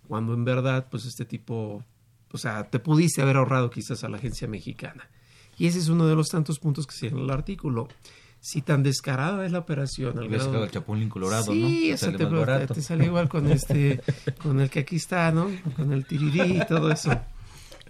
cuando 0.07 0.33
en 0.33 0.43
verdad, 0.43 0.87
pues 0.91 1.05
este 1.05 1.23
tipo, 1.23 1.83
o 2.31 2.37
sea, 2.37 2.69
te 2.69 2.79
pudiste 2.79 3.21
haber 3.21 3.37
ahorrado 3.37 3.69
quizás 3.69 4.03
a 4.03 4.09
la 4.09 4.17
agencia 4.17 4.47
mexicana. 4.47 5.09
Y 5.57 5.67
ese 5.67 5.79
es 5.79 5.87
uno 5.87 6.07
de 6.07 6.15
los 6.15 6.27
tantos 6.27 6.59
puntos 6.59 6.87
que 6.87 6.95
se 6.95 7.07
en 7.07 7.17
el 7.17 7.29
artículo. 7.29 7.87
Si 8.39 8.61
tan 8.63 8.81
descarada 8.81 9.45
es 9.45 9.51
la 9.51 9.59
operación. 9.59 10.17
Al 10.17 10.27
grado... 10.27 10.63
el 10.63 10.71
chapulín 10.71 11.07
colorado, 11.07 11.45
¿no? 11.45 11.51
Sí, 11.53 11.91
eso 11.91 12.11
te, 12.11 12.25
te, 12.25 12.67
te, 12.73 12.81
salió 12.81 13.05
igual 13.05 13.29
con 13.29 13.49
este, 13.51 14.01
con 14.41 14.59
el 14.59 14.69
que 14.69 14.79
aquí 14.79 14.95
está, 14.95 15.31
¿no? 15.31 15.51
Con 15.75 15.93
el 15.93 16.05
tirirí 16.05 16.57
y 16.57 16.65
todo 16.65 16.91
eso. 16.91 17.11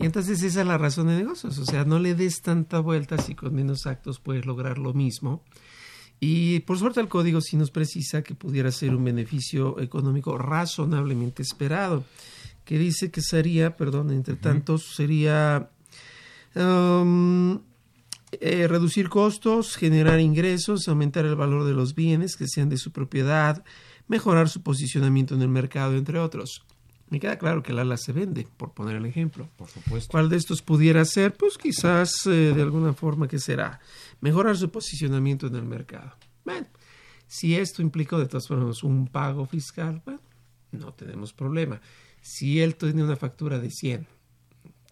Y 0.01 0.05
entonces 0.05 0.41
esa 0.41 0.61
es 0.61 0.67
la 0.67 0.79
razón 0.79 1.07
de 1.07 1.15
negocios, 1.15 1.59
o 1.59 1.65
sea, 1.65 1.85
no 1.85 1.99
le 1.99 2.15
des 2.15 2.41
tanta 2.41 2.79
vuelta 2.79 3.19
si 3.19 3.35
con 3.35 3.53
menos 3.53 3.85
actos 3.85 4.19
puedes 4.19 4.47
lograr 4.47 4.79
lo 4.79 4.93
mismo. 4.93 5.43
Y 6.19 6.61
por 6.61 6.79
suerte 6.79 6.99
el 7.01 7.07
código 7.07 7.39
sí 7.39 7.55
nos 7.55 7.69
precisa 7.69 8.23
que 8.23 8.33
pudiera 8.33 8.71
ser 8.71 8.95
un 8.95 9.03
beneficio 9.03 9.79
económico 9.79 10.37
razonablemente 10.37 11.43
esperado, 11.43 12.03
que 12.65 12.79
dice 12.79 13.11
que 13.11 13.21
sería, 13.21 13.77
perdón, 13.77 14.11
entre 14.11 14.35
tanto, 14.35 14.79
sería 14.79 15.69
um, 16.55 17.59
eh, 18.31 18.67
reducir 18.67 19.09
costos, 19.09 19.75
generar 19.75 20.19
ingresos, 20.19 20.87
aumentar 20.87 21.25
el 21.25 21.35
valor 21.35 21.63
de 21.65 21.73
los 21.73 21.93
bienes 21.93 22.37
que 22.37 22.47
sean 22.47 22.69
de 22.69 22.77
su 22.77 22.91
propiedad, 22.91 23.63
mejorar 24.07 24.49
su 24.49 24.63
posicionamiento 24.63 25.35
en 25.35 25.41
el 25.43 25.49
mercado, 25.49 25.95
entre 25.95 26.19
otros. 26.19 26.63
Me 27.11 27.19
queda 27.19 27.37
claro 27.37 27.61
que 27.61 27.73
el 27.73 27.79
ala 27.79 27.97
se 27.97 28.13
vende, 28.13 28.47
por 28.55 28.71
poner 28.71 28.95
el 28.95 29.05
ejemplo. 29.05 29.49
Por 29.57 29.67
supuesto. 29.67 30.09
¿Cuál 30.09 30.29
de 30.29 30.37
estos 30.37 30.61
pudiera 30.61 31.03
ser? 31.03 31.33
Pues 31.33 31.57
quizás 31.57 32.25
eh, 32.25 32.53
de 32.55 32.61
alguna 32.61 32.93
forma 32.93 33.27
que 33.27 33.37
será 33.37 33.81
mejorar 34.21 34.55
su 34.55 34.71
posicionamiento 34.71 35.47
en 35.47 35.55
el 35.55 35.65
mercado. 35.65 36.15
Bueno, 36.45 36.67
si 37.27 37.57
esto 37.57 37.81
implica 37.81 38.17
de 38.17 38.27
todas 38.27 38.47
formas 38.47 38.81
un 38.81 39.07
pago 39.07 39.45
fiscal, 39.45 40.01
bueno, 40.05 40.21
no 40.71 40.93
tenemos 40.93 41.33
problema. 41.33 41.81
Si 42.21 42.61
él 42.61 42.75
tiene 42.75 43.03
una 43.03 43.17
factura 43.17 43.59
de 43.59 43.71
100 43.71 44.07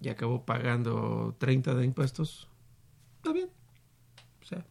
y 0.01 0.09
acabó 0.09 0.45
pagando 0.45 1.37
30 1.39 1.73
de 1.73 1.85
impuestos, 1.85 2.49
está 3.15 3.31
bien. 3.31 3.49
O 4.41 4.45
sea, 4.45 4.65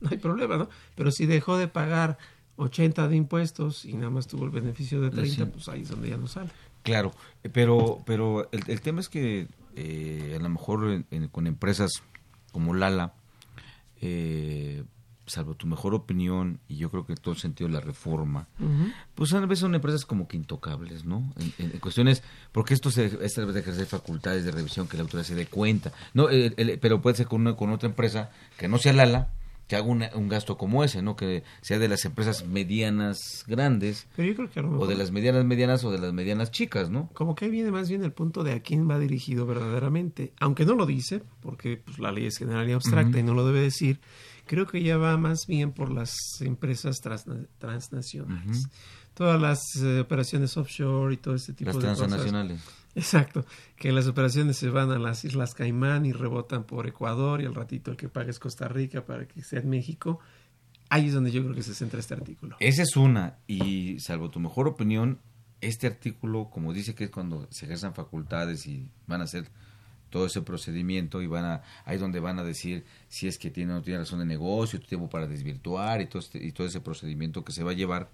no 0.00 0.08
hay 0.10 0.16
problema, 0.16 0.56
¿no? 0.56 0.70
Pero 0.94 1.10
si 1.10 1.26
dejó 1.26 1.58
de 1.58 1.68
pagar 1.68 2.16
80 2.56 3.08
de 3.08 3.16
impuestos 3.16 3.84
y 3.84 3.92
nada 3.92 4.08
más 4.08 4.26
tuvo 4.26 4.46
el 4.46 4.50
beneficio 4.50 5.02
de 5.02 5.10
30, 5.10 5.52
pues 5.52 5.68
ahí 5.68 5.82
es 5.82 5.90
donde 5.90 6.08
ya 6.08 6.16
no 6.16 6.28
sale. 6.28 6.50
Claro, 6.84 7.12
pero, 7.52 8.02
pero 8.04 8.48
el, 8.52 8.80
tema 8.82 9.00
es 9.00 9.08
que 9.08 9.48
eh, 9.74 10.36
a 10.38 10.42
lo 10.42 10.48
mejor 10.50 11.04
con 11.32 11.46
empresas 11.46 11.90
como 12.52 12.74
Lala, 12.74 13.14
eh, 14.02 14.84
salvo 15.26 15.54
tu 15.54 15.66
mejor 15.66 15.94
opinión, 15.94 16.60
y 16.68 16.76
yo 16.76 16.90
creo 16.90 17.06
que 17.06 17.14
en 17.14 17.18
todo 17.18 17.32
el 17.32 17.40
sentido 17.40 17.68
de 17.68 17.74
la 17.74 17.80
reforma, 17.80 18.48
pues 19.14 19.32
a 19.32 19.40
veces 19.40 19.60
son 19.60 19.74
empresas 19.74 20.04
como 20.04 20.28
que 20.28 20.36
intocables, 20.36 21.06
¿no? 21.06 21.32
En, 21.58 21.70
cuestiones, 21.80 22.22
porque 22.52 22.74
esto 22.74 22.90
se 22.90 23.18
esta 23.22 23.46
de 23.46 23.60
ejercer 23.60 23.86
facultades 23.86 24.44
de 24.44 24.50
revisión 24.50 24.86
que 24.86 24.98
la 24.98 25.04
autoridad 25.04 25.26
se 25.26 25.34
dé 25.34 25.46
cuenta, 25.46 25.90
no, 26.12 26.28
pero 26.82 27.00
puede 27.00 27.16
ser 27.16 27.26
con, 27.26 27.54
con 27.54 27.70
otra 27.70 27.88
empresa 27.88 28.30
que 28.58 28.68
no 28.68 28.76
sea 28.76 28.92
Lala, 28.92 29.30
que 29.66 29.76
haga 29.76 29.86
un 29.86 30.28
gasto 30.28 30.58
como 30.58 30.84
ese, 30.84 31.02
¿no? 31.02 31.16
Que 31.16 31.42
sea 31.62 31.78
de 31.78 31.88
las 31.88 32.04
empresas 32.04 32.46
medianas 32.46 33.44
grandes. 33.46 34.06
o 34.78 34.86
de 34.86 34.94
las 34.94 35.10
medianas 35.10 35.44
medianas 35.44 35.84
o 35.84 35.90
de 35.90 35.98
las 35.98 36.12
medianas 36.12 36.50
chicas, 36.50 36.90
¿no? 36.90 37.08
Como 37.14 37.34
que 37.34 37.46
ahí 37.46 37.50
viene 37.50 37.70
más 37.70 37.88
bien 37.88 38.04
el 38.04 38.12
punto 38.12 38.44
de 38.44 38.52
a 38.52 38.60
quién 38.60 38.88
va 38.88 38.98
dirigido 38.98 39.46
verdaderamente. 39.46 40.32
Aunque 40.40 40.66
no 40.66 40.74
lo 40.74 40.86
dice, 40.86 41.22
porque 41.40 41.78
pues, 41.78 41.98
la 41.98 42.12
ley 42.12 42.26
es 42.26 42.36
general 42.36 42.68
y 42.68 42.72
abstracta 42.72 43.18
y 43.18 43.22
no 43.22 43.34
lo 43.34 43.46
debe 43.46 43.60
decir, 43.60 44.00
creo 44.46 44.66
que 44.66 44.82
ya 44.82 44.98
va 44.98 45.16
más 45.16 45.46
bien 45.46 45.72
por 45.72 45.90
las 45.90 46.14
empresas 46.40 47.00
transnacionales. 47.00 48.68
Todas 49.14 49.40
las 49.40 49.60
eh, 49.76 50.00
operaciones 50.00 50.56
offshore 50.56 51.14
y 51.14 51.16
todo 51.16 51.36
este 51.36 51.52
tipo 51.52 51.70
de 51.70 51.74
cosas. 51.76 51.98
Las 52.00 52.08
transnacionales 52.08 52.83
Exacto, 52.94 53.44
que 53.76 53.92
las 53.92 54.06
operaciones 54.06 54.56
se 54.56 54.70
van 54.70 54.90
a 54.90 54.98
las 54.98 55.24
Islas 55.24 55.54
Caimán 55.54 56.06
y 56.06 56.12
rebotan 56.12 56.64
por 56.64 56.86
Ecuador 56.86 57.40
y 57.40 57.46
al 57.46 57.54
ratito 57.54 57.90
el 57.90 57.96
que 57.96 58.08
paga 58.08 58.30
es 58.30 58.38
Costa 58.38 58.68
Rica 58.68 59.04
para 59.04 59.26
que 59.26 59.42
sea 59.42 59.60
en 59.60 59.70
México. 59.70 60.20
Ahí 60.90 61.08
es 61.08 61.14
donde 61.14 61.32
yo 61.32 61.42
creo 61.42 61.54
que 61.54 61.62
se 61.62 61.74
centra 61.74 61.98
este 61.98 62.14
artículo. 62.14 62.56
Esa 62.60 62.82
es 62.82 62.96
una, 62.96 63.38
y 63.46 63.98
salvo 63.98 64.30
tu 64.30 64.38
mejor 64.38 64.68
opinión, 64.68 65.18
este 65.60 65.86
artículo, 65.86 66.50
como 66.50 66.72
dice 66.72 66.94
que 66.94 67.04
es 67.04 67.10
cuando 67.10 67.48
se 67.50 67.64
ejerzan 67.64 67.94
facultades 67.94 68.66
y 68.66 68.88
van 69.06 69.22
a 69.22 69.24
hacer 69.24 69.48
todo 70.10 70.26
ese 70.26 70.42
procedimiento 70.42 71.22
y 71.22 71.26
van 71.26 71.44
a, 71.44 71.62
ahí 71.84 71.98
donde 71.98 72.20
van 72.20 72.38
a 72.38 72.44
decir 72.44 72.84
si 73.08 73.26
es 73.26 73.38
que 73.38 73.50
tiene 73.50 73.72
o 73.72 73.76
no 73.76 73.82
tiene 73.82 73.98
razón 73.98 74.20
de 74.20 74.26
negocio, 74.26 74.80
tiempo 74.80 75.10
para 75.10 75.26
desvirtuar 75.26 76.00
y 76.00 76.06
todo, 76.06 76.20
este, 76.20 76.44
y 76.44 76.52
todo 76.52 76.68
ese 76.68 76.80
procedimiento 76.80 77.44
que 77.44 77.50
se 77.50 77.64
va 77.64 77.72
a 77.72 77.74
llevar 77.74 78.10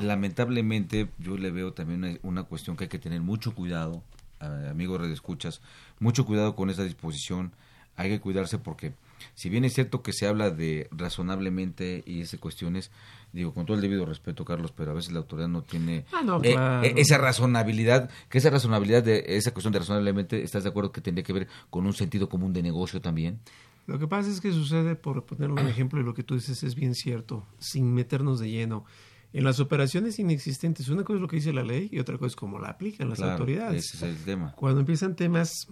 lamentablemente 0.00 1.08
yo 1.18 1.36
le 1.36 1.50
veo 1.50 1.72
también 1.72 2.18
una, 2.22 2.42
cuestión 2.44 2.76
que 2.76 2.84
hay 2.84 2.88
que 2.88 2.98
tener 2.98 3.20
mucho 3.20 3.54
cuidado, 3.54 4.02
amigos 4.40 5.06
escuchas 5.08 5.60
mucho 5.98 6.24
cuidado 6.24 6.54
con 6.54 6.70
esa 6.70 6.84
disposición, 6.84 7.52
hay 7.96 8.08
que 8.08 8.20
cuidarse 8.20 8.58
porque 8.58 8.94
si 9.34 9.48
bien 9.48 9.64
es 9.64 9.74
cierto 9.74 10.02
que 10.02 10.12
se 10.12 10.26
habla 10.26 10.50
de 10.50 10.88
razonablemente 10.90 12.02
y 12.06 12.20
esas 12.20 12.40
cuestiones, 12.40 12.90
digo, 13.32 13.52
con 13.52 13.66
todo 13.66 13.76
el 13.76 13.82
debido 13.82 14.06
respeto, 14.06 14.44
Carlos, 14.44 14.72
pero 14.74 14.92
a 14.92 14.94
veces 14.94 15.12
la 15.12 15.18
autoridad 15.18 15.48
no 15.48 15.62
tiene 15.62 16.04
Ah, 16.12 16.22
no, 16.24 16.38
eh, 16.42 16.52
claro. 16.52 16.86
eh, 16.86 16.94
esa 16.96 17.18
razonabilidad, 17.18 18.10
que 18.28 18.38
esa 18.38 18.50
razonabilidad 18.50 19.02
de 19.02 19.24
esa 19.28 19.52
cuestión 19.52 19.72
de 19.72 19.80
razonablemente, 19.80 20.42
¿estás 20.42 20.64
de 20.64 20.70
acuerdo 20.70 20.92
que 20.92 21.00
tendría 21.00 21.24
que 21.24 21.32
ver 21.32 21.48
con 21.68 21.86
un 21.86 21.92
sentido 21.92 22.28
común 22.28 22.52
de 22.52 22.62
negocio 22.62 23.00
también? 23.00 23.40
Lo 23.86 23.98
que 23.98 24.06
pasa 24.06 24.30
es 24.30 24.40
que 24.40 24.52
sucede, 24.52 24.94
por 24.94 25.24
ponerlo 25.24 25.60
un 25.60 25.68
ejemplo, 25.68 26.00
y 26.00 26.04
lo 26.04 26.14
que 26.14 26.22
tú 26.22 26.34
dices 26.34 26.62
es 26.62 26.74
bien 26.74 26.94
cierto, 26.94 27.44
sin 27.58 27.92
meternos 27.92 28.38
de 28.38 28.48
lleno. 28.50 28.84
En 29.32 29.44
las 29.44 29.60
operaciones 29.60 30.18
inexistentes, 30.18 30.88
una 30.88 31.04
cosa 31.04 31.16
es 31.16 31.22
lo 31.22 31.28
que 31.28 31.36
dice 31.36 31.52
la 31.52 31.62
ley 31.62 31.88
y 31.92 32.00
otra 32.00 32.18
cosa 32.18 32.28
es 32.28 32.36
cómo 32.36 32.58
la 32.58 32.68
aplican 32.70 33.08
las 33.08 33.18
Claro, 33.18 33.32
autoridades. 33.32 33.94
Ese 33.94 33.96
es 33.96 34.16
el 34.16 34.24
tema. 34.24 34.52
Cuando 34.56 34.80
empiezan 34.80 35.14
temas, 35.14 35.68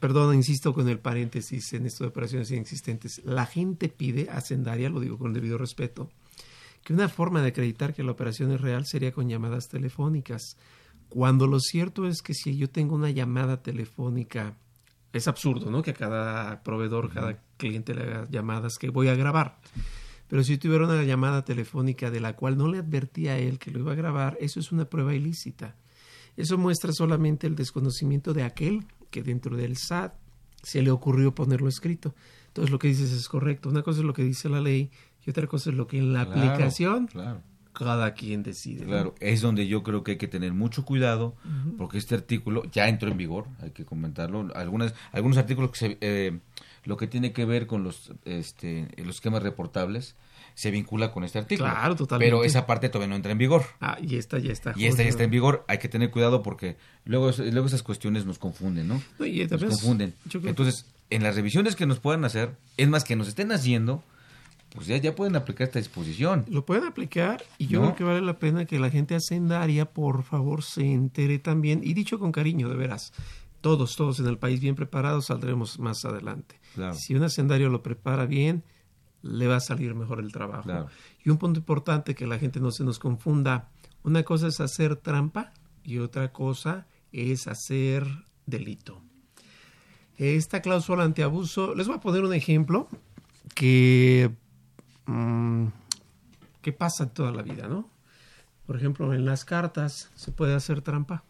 perdón, 0.00 0.34
insisto 0.34 0.74
con 0.74 0.88
el 0.88 0.98
paréntesis 0.98 1.72
en 1.74 1.86
esto 1.86 2.04
de 2.04 2.08
operaciones 2.08 2.50
inexistentes, 2.50 3.22
la 3.24 3.46
gente 3.46 3.88
pide, 3.88 4.28
Hacendaria, 4.30 4.90
lo 4.90 4.98
digo 5.00 5.16
con 5.16 5.32
debido 5.32 5.58
respeto, 5.58 6.10
que 6.82 6.92
una 6.92 7.08
forma 7.08 7.40
de 7.42 7.48
acreditar 7.48 7.94
que 7.94 8.02
la 8.02 8.12
operación 8.12 8.50
es 8.52 8.60
real 8.60 8.84
sería 8.86 9.12
con 9.12 9.28
llamadas 9.28 9.68
telefónicas. 9.68 10.56
Cuando 11.08 11.46
lo 11.46 11.60
cierto 11.60 12.06
es 12.06 12.20
que 12.20 12.34
si 12.34 12.56
yo 12.56 12.68
tengo 12.68 12.94
una 12.96 13.10
llamada 13.10 13.62
telefónica, 13.62 14.56
es 15.12 15.26
absurdo, 15.28 15.70
¿no? 15.70 15.82
Que 15.82 15.92
a 15.92 15.94
cada 15.94 16.62
proveedor, 16.62 17.12
cada 17.12 17.40
cliente 17.56 17.94
le 17.94 18.02
haga 18.02 18.26
llamadas 18.28 18.76
que 18.78 18.90
voy 18.90 19.08
a 19.08 19.14
grabar. 19.14 19.58
Pero 20.28 20.44
si 20.44 20.58
tuviera 20.58 20.84
una 20.84 21.02
llamada 21.04 21.44
telefónica 21.44 22.10
de 22.10 22.20
la 22.20 22.34
cual 22.36 22.56
no 22.58 22.68
le 22.68 22.78
advertía 22.78 23.32
a 23.32 23.38
él 23.38 23.58
que 23.58 23.70
lo 23.70 23.78
iba 23.80 23.92
a 23.92 23.96
grabar, 23.96 24.36
eso 24.40 24.60
es 24.60 24.72
una 24.72 24.84
prueba 24.84 25.14
ilícita. 25.14 25.74
Eso 26.36 26.58
muestra 26.58 26.92
solamente 26.92 27.46
el 27.46 27.56
desconocimiento 27.56 28.32
de 28.34 28.42
aquel 28.44 28.84
que 29.10 29.22
dentro 29.22 29.56
del 29.56 29.76
SAT 29.76 30.14
se 30.62 30.82
le 30.82 30.90
ocurrió 30.90 31.34
ponerlo 31.34 31.68
escrito. 31.68 32.14
Entonces 32.48 32.70
lo 32.70 32.78
que 32.78 32.88
dices 32.88 33.10
es 33.12 33.28
correcto. 33.28 33.68
Una 33.68 33.82
cosa 33.82 34.00
es 34.00 34.04
lo 34.04 34.12
que 34.12 34.22
dice 34.22 34.48
la 34.48 34.60
ley 34.60 34.90
y 35.26 35.30
otra 35.30 35.46
cosa 35.46 35.70
es 35.70 35.76
lo 35.76 35.86
que 35.86 35.98
en 35.98 36.12
la 36.12 36.26
Claro, 36.26 36.40
aplicación 36.50 37.06
claro. 37.06 37.42
cada 37.72 38.12
quien 38.14 38.42
decide. 38.42 38.82
¿no? 38.82 38.88
Claro, 38.88 39.14
es 39.20 39.40
donde 39.40 39.66
yo 39.66 39.82
creo 39.82 40.04
que 40.04 40.12
hay 40.12 40.18
que 40.18 40.28
tener 40.28 40.52
mucho 40.52 40.84
cuidado, 40.84 41.36
porque 41.78 41.98
este 41.98 42.14
artículo 42.14 42.64
ya 42.70 42.88
entró 42.88 43.10
en 43.10 43.16
vigor, 43.16 43.46
hay 43.60 43.70
que 43.70 43.84
comentarlo. 43.84 44.48
Algunas, 44.54 44.94
algunos 45.12 45.38
artículos 45.38 45.70
que 45.70 45.78
se, 45.78 45.98
eh, 46.00 46.38
lo 46.84 46.96
que 46.96 47.06
tiene 47.06 47.32
que 47.32 47.44
ver 47.44 47.66
con 47.66 47.84
los, 47.84 48.12
este, 48.24 48.88
los 48.96 49.16
esquemas 49.16 49.42
reportables 49.42 50.16
se 50.54 50.72
vincula 50.72 51.12
con 51.12 51.22
este 51.22 51.38
artículo. 51.38 51.70
Claro, 51.70 51.94
totalmente. 51.94 52.32
Pero 52.32 52.44
esa 52.44 52.66
parte 52.66 52.88
todavía 52.88 53.10
no 53.10 53.14
entra 53.14 53.30
en 53.30 53.38
vigor. 53.38 53.62
Ah, 53.80 53.96
y 54.02 54.16
esta 54.16 54.38
ya 54.38 54.50
está. 54.50 54.72
Y 54.74 54.86
esta 54.86 55.04
ya 55.04 55.08
está 55.08 55.22
en 55.22 55.30
vigor, 55.30 55.64
hay 55.68 55.78
que 55.78 55.88
tener 55.88 56.10
cuidado 56.10 56.42
porque 56.42 56.76
luego, 57.04 57.30
luego 57.38 57.68
esas 57.68 57.84
cuestiones 57.84 58.26
nos 58.26 58.40
confunden, 58.40 58.88
¿no? 58.88 59.00
No, 59.20 59.26
y 59.26 59.46
nos 59.46 59.62
confunden. 59.62 60.14
Entonces, 60.32 60.86
en 61.10 61.22
las 61.22 61.36
revisiones 61.36 61.76
que 61.76 61.86
nos 61.86 62.00
puedan 62.00 62.24
hacer, 62.24 62.56
es 62.76 62.88
más 62.88 63.04
que 63.04 63.14
nos 63.14 63.28
estén 63.28 63.52
haciendo, 63.52 64.02
pues 64.74 64.86
ya, 64.86 64.96
ya 64.96 65.14
pueden 65.14 65.36
aplicar 65.36 65.68
esta 65.68 65.78
disposición. 65.78 66.44
Lo 66.48 66.66
pueden 66.66 66.84
aplicar 66.84 67.44
y 67.56 67.68
yo 67.68 67.80
¿No? 67.80 67.86
creo 67.86 67.96
que 67.96 68.04
vale 68.04 68.20
la 68.20 68.38
pena 68.38 68.64
que 68.64 68.78
la 68.78 68.90
gente 68.90 69.14
hacendaria, 69.14 69.86
por 69.86 70.24
favor, 70.24 70.62
se 70.62 70.92
entere 70.92 71.38
también. 71.38 71.82
Y 71.84 71.94
dicho 71.94 72.18
con 72.18 72.32
cariño, 72.32 72.68
de 72.68 72.76
veras, 72.76 73.12
todos, 73.60 73.96
todos 73.96 74.20
en 74.20 74.26
el 74.26 74.38
país 74.38 74.60
bien 74.60 74.74
preparados 74.74 75.26
saldremos 75.26 75.78
más 75.78 76.04
adelante. 76.04 76.57
Claro. 76.74 76.94
Si 76.94 77.14
un 77.14 77.22
hacendario 77.22 77.68
lo 77.68 77.82
prepara 77.82 78.26
bien, 78.26 78.64
le 79.22 79.46
va 79.46 79.56
a 79.56 79.60
salir 79.60 79.94
mejor 79.94 80.20
el 80.20 80.32
trabajo. 80.32 80.64
Claro. 80.64 80.88
Y 81.24 81.30
un 81.30 81.38
punto 81.38 81.60
importante 81.60 82.14
que 82.14 82.26
la 82.26 82.38
gente 82.38 82.60
no 82.60 82.70
se 82.70 82.84
nos 82.84 82.98
confunda, 82.98 83.68
una 84.02 84.22
cosa 84.22 84.46
es 84.48 84.60
hacer 84.60 84.96
trampa 84.96 85.52
y 85.82 85.98
otra 85.98 86.32
cosa 86.32 86.86
es 87.12 87.48
hacer 87.48 88.06
delito. 88.46 89.02
Esta 90.16 90.62
cláusula 90.62 91.04
antiabuso, 91.04 91.74
les 91.74 91.86
voy 91.86 91.96
a 91.96 92.00
poner 92.00 92.24
un 92.24 92.34
ejemplo 92.34 92.88
que, 93.54 94.34
mm, 95.06 95.66
que 96.60 96.72
pasa 96.72 97.12
toda 97.12 97.32
la 97.32 97.42
vida, 97.42 97.68
¿no? 97.68 97.88
Por 98.66 98.76
ejemplo, 98.76 99.14
en 99.14 99.24
las 99.24 99.44
cartas 99.44 100.10
se 100.14 100.32
puede 100.32 100.54
hacer 100.54 100.82
trampa. 100.82 101.24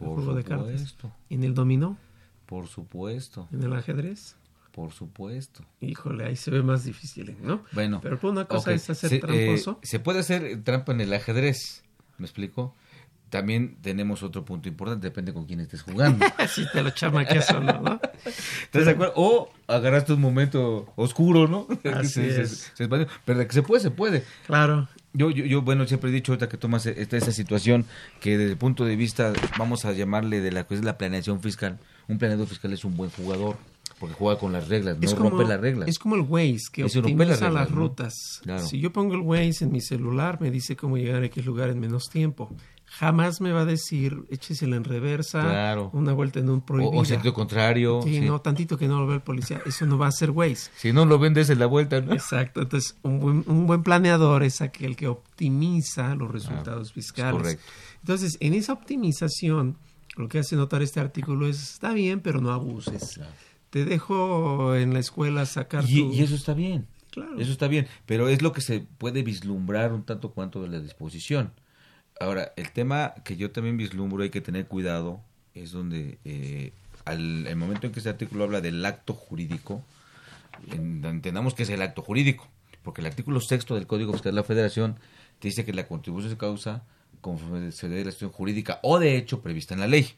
El 0.00 0.06
Por 0.06 0.34
de 0.34 0.44
cartas. 0.44 0.96
En 1.28 1.44
el 1.44 1.54
dominó, 1.54 1.98
Por 2.46 2.66
supuesto. 2.66 3.48
en 3.52 3.62
el 3.62 3.72
ajedrez. 3.74 4.36
Por 4.72 4.92
supuesto. 4.92 5.64
Híjole, 5.80 6.24
ahí 6.26 6.36
se 6.36 6.50
ve 6.50 6.62
más 6.62 6.84
difícil, 6.84 7.36
¿no? 7.42 7.64
Bueno. 7.72 8.00
Pero 8.02 8.18
por 8.18 8.30
una 8.30 8.44
cosa 8.44 8.72
es 8.72 8.88
hacer 8.88 9.10
se, 9.10 9.16
eh, 9.16 9.20
tramposo. 9.20 9.78
se 9.82 9.98
puede 9.98 10.20
hacer 10.20 10.62
trampa 10.62 10.92
en 10.92 11.00
el 11.00 11.12
ajedrez, 11.12 11.82
¿me 12.18 12.26
explico? 12.26 12.74
También 13.30 13.76
tenemos 13.82 14.22
otro 14.22 14.44
punto 14.44 14.68
importante, 14.68 15.06
depende 15.06 15.34
con 15.34 15.44
quién 15.44 15.60
estés 15.60 15.82
jugando. 15.82 16.24
si 16.48 16.64
te 16.70 16.82
lo 16.82 16.90
chamaqueas 16.90 17.50
o 17.50 17.60
no, 17.60 17.80
¿no? 17.80 18.00
¿Estás 18.62 18.86
de 18.86 18.90
acuerdo? 18.92 19.12
O 19.16 19.50
agarraste 19.66 20.14
un 20.14 20.20
momento 20.20 20.90
oscuro, 20.96 21.46
¿no? 21.46 21.66
Así 21.92 22.08
Se- 22.30 22.40
es. 22.42 22.72
se. 22.74 22.88
Pero 22.88 23.38
de 23.38 23.46
que 23.46 23.52
se 23.52 23.62
puede, 23.62 23.82
se 23.82 23.90
puede. 23.90 24.24
Claro. 24.46 24.88
Yo, 25.12 25.30
yo, 25.30 25.44
yo, 25.44 25.60
bueno, 25.62 25.86
siempre 25.86 26.10
he 26.10 26.12
dicho 26.12 26.32
ahorita 26.32 26.48
que 26.48 26.56
tomas 26.56 26.86
esta, 26.86 27.16
esa 27.16 27.32
situación 27.32 27.84
que 28.20 28.38
desde 28.38 28.52
el 28.52 28.58
punto 28.58 28.84
de 28.84 28.94
vista, 28.96 29.32
vamos 29.58 29.84
a 29.84 29.92
llamarle 29.92 30.40
de 30.40 30.52
la 30.52 30.66
que 30.66 30.74
es 30.74 30.84
la 30.84 30.96
planeación 30.96 31.42
fiscal, 31.42 31.78
un 32.06 32.18
planeador 32.18 32.46
fiscal 32.46 32.72
es 32.72 32.84
un 32.84 32.96
buen 32.96 33.10
jugador, 33.10 33.56
porque 33.98 34.14
juega 34.14 34.38
con 34.38 34.52
las 34.52 34.68
reglas, 34.68 34.96
no 34.98 35.14
rompe 35.16 35.44
las 35.44 35.60
reglas. 35.60 35.88
Es 35.88 35.98
como 35.98 36.14
el 36.14 36.22
Waze, 36.22 36.64
que 36.72 36.84
Es 36.84 36.94
romper 36.94 37.26
las 37.28 37.36
optimiza 37.38 37.44
reglas, 37.46 37.54
las 37.54 37.70
¿no? 37.70 37.76
rutas. 37.76 38.14
Claro. 38.42 38.66
Si 38.66 38.78
yo 38.80 38.92
pongo 38.92 39.14
el 39.14 39.20
Waze 39.20 39.64
en 39.64 39.72
mi 39.72 39.80
celular, 39.80 40.40
me 40.40 40.50
dice 40.50 40.76
cómo 40.76 40.96
llegar 40.96 41.22
a 41.22 41.26
X 41.26 41.44
lugar 41.44 41.70
en 41.70 41.80
menos 41.80 42.04
tiempo. 42.10 42.54
Jamás 42.90 43.42
me 43.42 43.52
va 43.52 43.60
a 43.60 43.64
decir, 43.66 44.16
échesela 44.30 44.74
en 44.76 44.84
reversa, 44.84 45.42
Claro. 45.42 45.90
una 45.92 46.14
vuelta 46.14 46.38
en 46.40 46.48
un 46.48 46.60
O, 46.60 46.64
prohibido. 46.64 46.98
o 47.02 47.04
sentido 47.04 47.34
contrario. 47.34 48.00
Sí, 48.02 48.14
sí. 48.14 48.20
no, 48.22 48.40
tantito 48.40 48.78
que 48.78 48.88
no 48.88 48.98
lo 49.00 49.06
ve 49.06 49.16
el 49.16 49.20
policía. 49.20 49.60
Eso 49.66 49.84
no 49.84 49.98
va 49.98 50.06
a 50.06 50.12
ser 50.12 50.30
Waze. 50.30 50.70
Si 50.76 50.92
no 50.92 51.04
lo 51.04 51.18
vendes 51.18 51.50
en 51.50 51.58
la 51.58 51.66
vuelta, 51.66 52.00
¿no? 52.00 52.14
Exacto. 52.14 52.62
Entonces, 52.62 52.96
un 53.02 53.20
buen, 53.20 53.44
un 53.46 53.66
buen 53.66 53.82
planeador 53.82 54.42
es 54.42 54.62
aquel 54.62 54.96
que 54.96 55.06
optimiza 55.06 56.14
los 56.14 56.30
resultados 56.30 56.92
fiscales. 56.94 57.32
Correcto. 57.42 57.64
Entonces, 58.00 58.38
en 58.40 58.54
esa 58.54 58.72
optimización, 58.72 59.76
lo 60.16 60.28
que 60.28 60.38
hace 60.38 60.56
notar 60.56 60.80
este 60.82 60.98
artículo 60.98 61.46
es, 61.46 61.74
está 61.74 61.92
bien, 61.92 62.20
pero 62.20 62.40
no 62.40 62.52
abuses. 62.52 63.20
Te 63.70 63.84
dejo 63.84 64.74
en 64.74 64.92
la 64.94 65.00
escuela 65.00 65.44
sacar 65.46 65.84
Y, 65.86 66.00
tu... 66.00 66.12
y 66.12 66.22
eso 66.22 66.34
está 66.34 66.54
bien. 66.54 66.86
Claro. 67.10 67.38
Eso 67.40 67.50
está 67.52 67.68
bien, 67.68 67.86
pero 68.06 68.28
es 68.28 68.42
lo 68.42 68.52
que 68.52 68.60
se 68.60 68.80
puede 68.98 69.22
vislumbrar 69.22 69.92
un 69.92 70.04
tanto 70.04 70.30
cuanto 70.32 70.62
de 70.62 70.68
la 70.68 70.78
disposición. 70.80 71.52
Ahora, 72.20 72.52
el 72.56 72.70
tema 72.72 73.14
que 73.24 73.36
yo 73.36 73.50
también 73.50 73.76
vislumbro, 73.76 74.22
hay 74.22 74.30
que 74.30 74.40
tener 74.40 74.66
cuidado, 74.66 75.20
es 75.54 75.72
donde 75.72 76.18
eh, 76.24 76.72
al 77.04 77.46
el 77.46 77.56
momento 77.56 77.86
en 77.86 77.92
que 77.92 78.00
este 78.00 78.10
artículo 78.10 78.44
habla 78.44 78.60
del 78.60 78.84
acto 78.84 79.14
jurídico, 79.14 79.82
en- 80.72 81.04
entendamos 81.04 81.54
que 81.54 81.62
es 81.62 81.70
el 81.70 81.80
acto 81.82 82.02
jurídico, 82.02 82.46
porque 82.82 83.00
el 83.00 83.06
artículo 83.06 83.40
sexto 83.40 83.74
del 83.74 83.86
Código 83.86 84.12
Fiscal 84.12 84.32
de 84.32 84.36
la 84.36 84.44
Federación 84.44 84.96
te 85.38 85.48
dice 85.48 85.64
que 85.64 85.72
la 85.72 85.86
contribución 85.86 86.30
se 86.30 86.36
causa 86.38 86.82
conforme 87.20 87.70
se 87.72 87.88
dé 87.88 88.04
la 88.04 88.10
acción 88.10 88.30
jurídica 88.30 88.78
o 88.82 88.98
de 88.98 89.16
hecho 89.16 89.40
prevista 89.40 89.74
en 89.74 89.80
la 89.80 89.86
ley. 89.86 90.14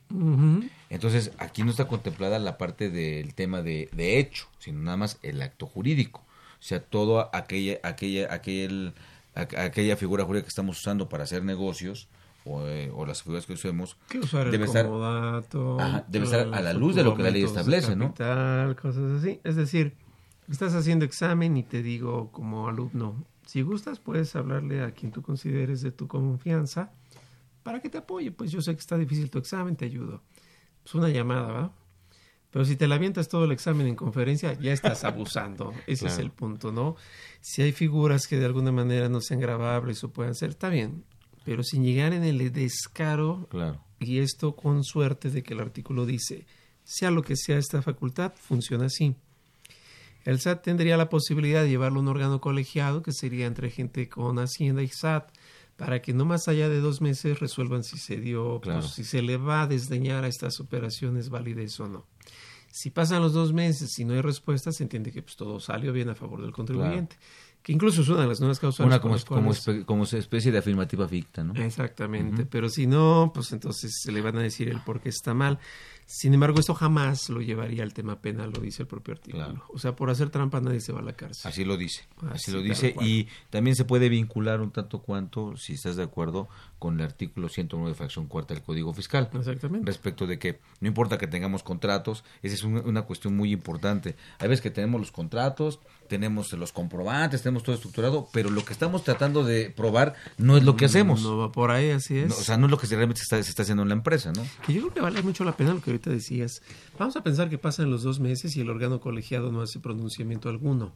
Entonces, 0.91 1.33
aquí 1.39 1.63
no 1.63 1.71
está 1.71 1.87
contemplada 1.87 2.39
la 2.39 2.59
parte 2.59 2.91
del 2.91 3.35
tema 3.35 3.63
de, 3.63 3.89
de 3.93 4.19
hecho, 4.19 4.47
sino 4.59 4.81
nada 4.81 4.97
más 4.97 5.19
el 5.23 5.41
acto 5.43 5.67
jurídico. 5.67 6.21
O 6.59 6.63
sea, 6.63 6.81
todo 6.83 7.31
aquella, 7.35 7.79
aquella, 7.83 8.33
aquel, 8.33 8.93
aqu- 9.35 9.59
aquella 9.59 9.97
figura 9.97 10.25
jurídica 10.25 10.45
que 10.47 10.51
estamos 10.51 10.79
usando 10.79 11.09
para 11.09 11.25
hacer 11.25 11.43
negocios 11.45 12.09
o, 12.45 12.67
eh, 12.67 12.91
o 12.95 13.07
las 13.07 13.23
figuras 13.23 13.47
que 13.47 13.53
usemos 13.55 13.97
que 14.09 14.19
usar 14.19 14.47
el 14.47 14.53
debe 14.53 14.65
estar, 14.65 14.87
Ajá, 15.81 16.05
debe 16.09 16.25
estar 16.25 16.41
a 16.53 16.61
la 16.61 16.73
luz 16.73 16.95
de 16.97 17.03
lo 17.05 17.15
que 17.17 17.23
la 17.23 17.31
ley 17.31 17.43
establece, 17.45 17.97
¿no? 17.97 18.07
capital, 18.15 18.77
cosas 18.77 19.21
así. 19.23 19.41
Es 19.45 19.57
decir, 19.57 19.95
estás 20.51 20.75
haciendo 20.75 21.05
examen 21.05 21.57
y 21.57 21.63
te 21.63 21.83
digo 21.83 22.31
como 22.33 22.69
alumno, 22.69 23.25
si 23.51 23.63
gustas 23.63 23.99
puedes 23.99 24.37
hablarle 24.37 24.81
a 24.85 24.93
quien 24.93 25.11
tú 25.11 25.23
consideres 25.23 25.81
de 25.81 25.91
tu 25.91 26.07
confianza 26.07 26.93
para 27.65 27.81
que 27.81 27.89
te 27.89 27.99
apoye. 27.99 28.31
Pues 28.31 28.53
yo 28.53 28.63
sé 28.63 28.73
que 28.75 28.79
está 28.79 28.97
difícil 28.97 29.29
tu 29.29 29.39
examen, 29.39 29.75
te 29.75 29.87
ayudo. 29.87 30.23
Es 30.85 30.95
una 30.95 31.09
llamada, 31.09 31.51
¿va? 31.51 31.73
Pero 32.53 32.65
si 32.65 32.77
te 32.77 32.87
la 32.87 32.95
avientas 32.95 33.27
todo 33.29 33.47
el 33.47 33.51
examen 33.51 33.89
en 33.89 33.97
conferencia, 33.97 34.53
ya 34.53 34.73
estás 34.73 35.03
abusando. 35.03 35.73
Ese 35.89 36.07
es 36.07 36.19
el 36.19 36.31
punto, 36.31 36.71
¿no? 36.71 36.95
Si 37.41 37.61
hay 37.63 37.73
figuras 37.73 38.29
que 38.29 38.37
de 38.39 38.47
alguna 38.47 38.71
manera 38.71 39.09
no 39.09 39.21
sean 39.21 39.41
grabables 39.41 40.05
o 40.05 40.13
puedan 40.13 40.37
ser, 40.37 40.51
está 40.51 40.69
bien. 40.69 41.05
Pero 41.45 41.65
sin 41.65 41.83
llegar 41.83 42.13
en 42.13 42.23
el 42.23 42.53
descaro 42.53 43.49
Claro. 43.51 43.85
y 43.99 44.19
esto 44.19 44.55
con 44.55 44.85
suerte 44.85 45.29
de 45.29 45.43
que 45.43 45.55
el 45.55 45.61
artículo 45.61 46.07
dice, 46.07 46.47
sea 46.85 47.11
lo 47.11 47.23
que 47.23 47.35
sea 47.35 47.59
esta 47.59 47.83
facultad, 47.83 48.33
funciona 48.37 48.87
así. 48.87 49.17
El 50.25 50.39
SAT 50.41 50.63
tendría 50.63 50.97
la 50.97 51.09
posibilidad 51.09 51.63
de 51.63 51.69
llevarlo 51.71 51.99
a 51.99 52.03
un 52.03 52.09
órgano 52.09 52.41
colegiado, 52.41 53.03
que 53.03 53.13
sería 53.13 53.47
entre 53.47 53.71
gente 53.71 54.09
con 54.09 54.39
Hacienda 54.39 54.83
y 54.83 54.89
SAT, 54.89 55.31
para 55.77 56.03
que 56.03 56.13
no 56.13 56.27
más 56.27 56.47
allá 56.49 56.69
de 56.69 56.81
dos 56.81 57.01
meses 57.01 57.41
resuelvan 57.41 57.85
si 57.85 57.97
se 57.99 58.17
dio, 58.19 58.61
Claro. 58.61 58.81
pues, 58.81 58.93
si 58.93 59.05
se 59.05 59.23
le 59.23 59.39
va 59.39 59.63
a 59.63 59.67
desdeñar 59.67 60.25
a 60.25 60.29
estas 60.29 60.61
operaciones 60.61 61.31
validez 61.31 61.81
o 61.81 61.89
no. 61.89 62.07
Si 62.71 62.91
pasan 62.91 63.23
los 63.23 63.33
dos 63.33 63.53
meses 63.53 63.99
y 63.99 64.05
no 64.05 64.13
hay 64.15 64.21
respuesta, 64.21 64.71
se 64.73 64.83
entiende 64.85 65.11
que 65.11 65.23
pues, 65.23 65.37
todo 65.37 65.59
salió 65.59 65.93
bien 65.93 66.09
a 66.11 66.15
favor 66.15 66.43
del 66.43 66.53
contribuyente. 66.53 67.17
Que 67.63 67.73
incluso 67.73 68.03
es 68.03 68.09
una 68.09 68.23
de 68.23 68.27
las 68.29 68.41
nuevas 68.41 68.59
causas. 68.59 68.87
Una 68.87 69.01
como, 69.01 69.17
como, 69.27 69.53
como, 69.85 70.05
especie 70.05 70.51
de 70.51 70.59
afirmativa 70.59 71.07
ficta, 71.07 71.45
¿no? 71.45 71.55
Exactamente, 71.55 72.47
pero 72.47 72.69
si 72.69 72.87
no, 72.87 73.31
pues 73.35 73.53
entonces 73.53 74.01
se 74.03 74.13
le 74.13 74.21
van 74.23 74.37
a 74.37 74.43
decir 74.43 74.69
el 74.69 74.81
por 74.81 75.01
qué 75.01 75.11
está 75.11 75.35
mal. 75.35 75.59
Sin 76.13 76.35
embargo, 76.35 76.59
esto 76.59 76.75
jamás 76.75 77.29
lo 77.29 77.41
llevaría 77.41 77.85
al 77.85 77.95
tema 77.95 78.21
penal, 78.21 78.51
lo 78.51 78.61
dice 78.61 78.83
el 78.83 78.89
propio 78.89 79.15
artículo. 79.15 79.65
O 79.69 79.79
sea, 79.79 79.95
por 79.95 80.11
hacer 80.11 80.29
trampa 80.29 80.61
nadie 80.61 80.81
se 80.81 80.93
va 80.93 80.99
a 80.99 81.05
la 81.05 81.13
cárcel. 81.13 81.49
Así 81.49 81.65
lo 81.65 81.77
dice, 81.77 82.03
así, 82.33 82.51
lo 82.51 82.63
dice. 82.63 82.97
Y 83.01 83.29
también 83.49 83.77
se 83.77 83.85
puede 83.85 84.09
vincular 84.09 84.61
un 84.61 84.73
tanto 84.73 85.03
cuanto, 85.03 85.57
si 85.57 85.75
estás 85.75 85.95
de 85.95 86.03
acuerdo, 86.03 86.49
con 86.81 86.99
el 86.99 87.07
artículo 87.07 87.49
109, 87.49 87.95
fracción 87.95 88.27
cuarta 88.27 88.55
del 88.55 88.63
Código 88.65 88.93
Fiscal. 88.93 89.31
Exactamente. 89.33 89.87
Respecto 89.87 90.27
de 90.27 90.41
que 90.41 90.59
no 90.81 90.89
importa 90.89 91.17
que 91.17 91.29
tengamos 91.29 91.63
contratos, 91.63 92.25
esa 92.43 92.57
es 92.57 92.65
una, 92.65 93.03
cuestión 93.03 93.37
muy 93.37 93.53
importante. 93.53 94.17
Hay 94.41 94.49
veces 94.49 94.63
que 94.63 94.71
tenemos 94.73 95.01
los 95.01 95.13
contratos, 95.13 95.79
tenemos 96.11 96.53
los 96.53 96.73
comprobantes, 96.73 97.41
tenemos 97.41 97.63
todo 97.63 97.77
estructurado, 97.77 98.29
pero 98.33 98.51
lo 98.51 98.65
que 98.65 98.73
estamos 98.73 99.05
tratando 99.05 99.45
de 99.45 99.71
probar 99.71 100.17
no 100.39 100.57
es 100.57 100.65
lo 100.65 100.77
que 100.77 100.87
hacemos. 100.87 101.23
No 101.23 101.39
va 101.39 101.53
por 101.53 101.71
ahí, 101.71 101.91
así 101.91 102.19
es. 102.19 102.33
o 102.33 102.43
sea, 102.43 102.57
no 102.57 102.67
es 102.67 102.71
lo 102.73 102.79
que 102.79 102.89
realmente 102.89 103.21
se 103.21 103.23
está, 103.23 103.43
se 103.43 103.49
está 103.49 103.63
haciendo 103.63 103.85
en 103.85 103.91
la 103.91 103.95
empresa, 103.95 104.33
¿no? 104.33 104.45
Que 104.67 104.75
yo 104.75 104.81
creo 104.83 104.95
que 104.95 105.01
vale 105.01 105.23
mucho 105.23 105.45
la 105.45 105.57
pena 105.57 105.73
lo 105.73 105.81
que 105.81 105.97
te 106.01 106.11
decías, 106.11 106.63
vamos 106.99 107.15
a 107.17 107.23
pensar 107.23 107.49
que 107.49 107.59
pasan 107.59 107.91
los 107.91 108.03
dos 108.03 108.19
meses 108.19 108.57
y 108.57 108.61
el 108.61 108.69
órgano 108.69 109.01
colegiado 109.01 109.53
no 109.53 109.63
hace 109.63 109.79
pronunciamiento 109.79 110.49
alguno. 110.49 110.93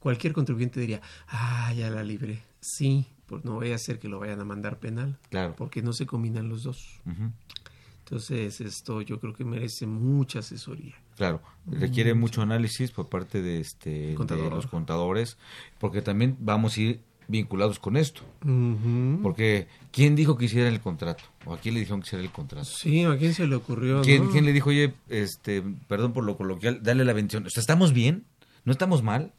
Cualquier 0.00 0.32
contribuyente 0.32 0.80
diría, 0.80 1.02
ah, 1.28 1.70
ya 1.76 1.90
la 1.90 2.02
libre. 2.02 2.42
Sí, 2.62 3.04
pues 3.26 3.44
no 3.44 3.56
voy 3.56 3.72
a 3.72 3.74
hacer 3.74 3.98
que 3.98 4.08
lo 4.08 4.18
vayan 4.18 4.40
a 4.40 4.44
mandar 4.44 4.78
penal. 4.78 5.18
Claro. 5.28 5.54
Porque 5.54 5.82
no 5.82 5.92
se 5.92 6.06
combinan 6.06 6.48
los 6.48 6.62
dos. 6.62 6.98
Entonces, 8.04 8.62
esto 8.62 9.02
yo 9.02 9.20
creo 9.20 9.34
que 9.34 9.44
merece 9.44 9.86
mucha 9.86 10.38
asesoría. 10.38 10.94
Claro, 11.20 11.42
requiere 11.66 12.14
mucho 12.14 12.40
análisis 12.40 12.92
por 12.92 13.10
parte 13.10 13.42
de, 13.42 13.60
este, 13.60 14.16
de 14.16 14.50
los 14.50 14.66
contadores, 14.66 15.36
porque 15.78 16.00
también 16.00 16.34
vamos 16.40 16.78
a 16.78 16.80
ir 16.80 17.00
vinculados 17.28 17.78
con 17.78 17.98
esto. 17.98 18.22
Porque, 19.22 19.66
¿quién 19.92 20.16
dijo 20.16 20.38
que 20.38 20.46
hiciera 20.46 20.70
el 20.70 20.80
contrato? 20.80 21.24
¿O 21.44 21.52
a 21.52 21.58
quién 21.58 21.74
le 21.74 21.80
dijeron 21.80 22.00
que 22.00 22.06
hiciera 22.06 22.24
el 22.24 22.30
contrato? 22.30 22.64
Sí, 22.64 23.04
¿a 23.04 23.18
quién 23.18 23.34
se 23.34 23.46
le 23.46 23.54
ocurrió? 23.54 24.00
¿Quién, 24.00 24.28
¿quién 24.28 24.46
le 24.46 24.54
dijo, 24.54 24.70
oye, 24.70 24.94
este, 25.10 25.62
perdón 25.88 26.14
por 26.14 26.24
lo 26.24 26.38
coloquial, 26.38 26.82
dale 26.82 27.04
la 27.04 27.12
bendición? 27.12 27.44
O 27.44 27.50
sea, 27.50 27.60
¿estamos 27.60 27.92
bien? 27.92 28.24
¿No 28.64 28.72
estamos 28.72 29.02
mal? 29.02 29.34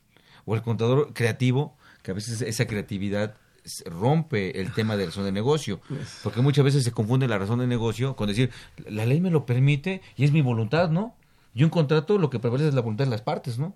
O 0.45 0.53
el 0.53 0.61
contador 0.61 1.13
creativo, 1.15 1.75
que 2.03 2.11
a 2.11 2.13
veces 2.13 2.43
esa 2.43 2.67
creatividad 2.67 3.37
rompe 3.85 4.61
el 4.61 4.71
tema 4.71 4.97
de 4.97 5.07
razón 5.07 5.25
de 5.25 5.31
negocio, 5.31 5.81
pues. 5.87 6.19
porque 6.21 6.41
muchas 6.41 6.63
veces 6.63 6.83
se 6.83 6.91
confunde 6.91 7.27
la 7.27 7.39
razón 7.39 7.57
de 7.57 7.65
negocio 7.65 8.15
con 8.15 8.27
decir, 8.27 8.51
la 8.87 9.07
ley 9.07 9.19
me 9.19 9.31
lo 9.31 9.47
permite 9.47 10.03
y 10.15 10.25
es 10.25 10.31
mi 10.31 10.41
voluntad, 10.41 10.91
¿no? 10.91 11.15
Y 11.53 11.63
un 11.63 11.69
contrato 11.69 12.17
lo 12.17 12.29
que 12.29 12.39
prevalece 12.39 12.69
es 12.69 12.75
la 12.75 12.81
voluntad 12.81 13.05
de 13.05 13.11
las 13.11 13.21
partes, 13.21 13.59
¿no? 13.59 13.75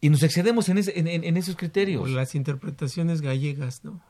Y 0.00 0.10
nos 0.10 0.22
excedemos 0.22 0.68
en, 0.68 0.78
en, 0.78 1.36
esos 1.36 1.56
criterios. 1.56 2.08
Las 2.10 2.36
interpretaciones 2.36 3.20
gallegas, 3.20 3.82
¿no? 3.82 4.00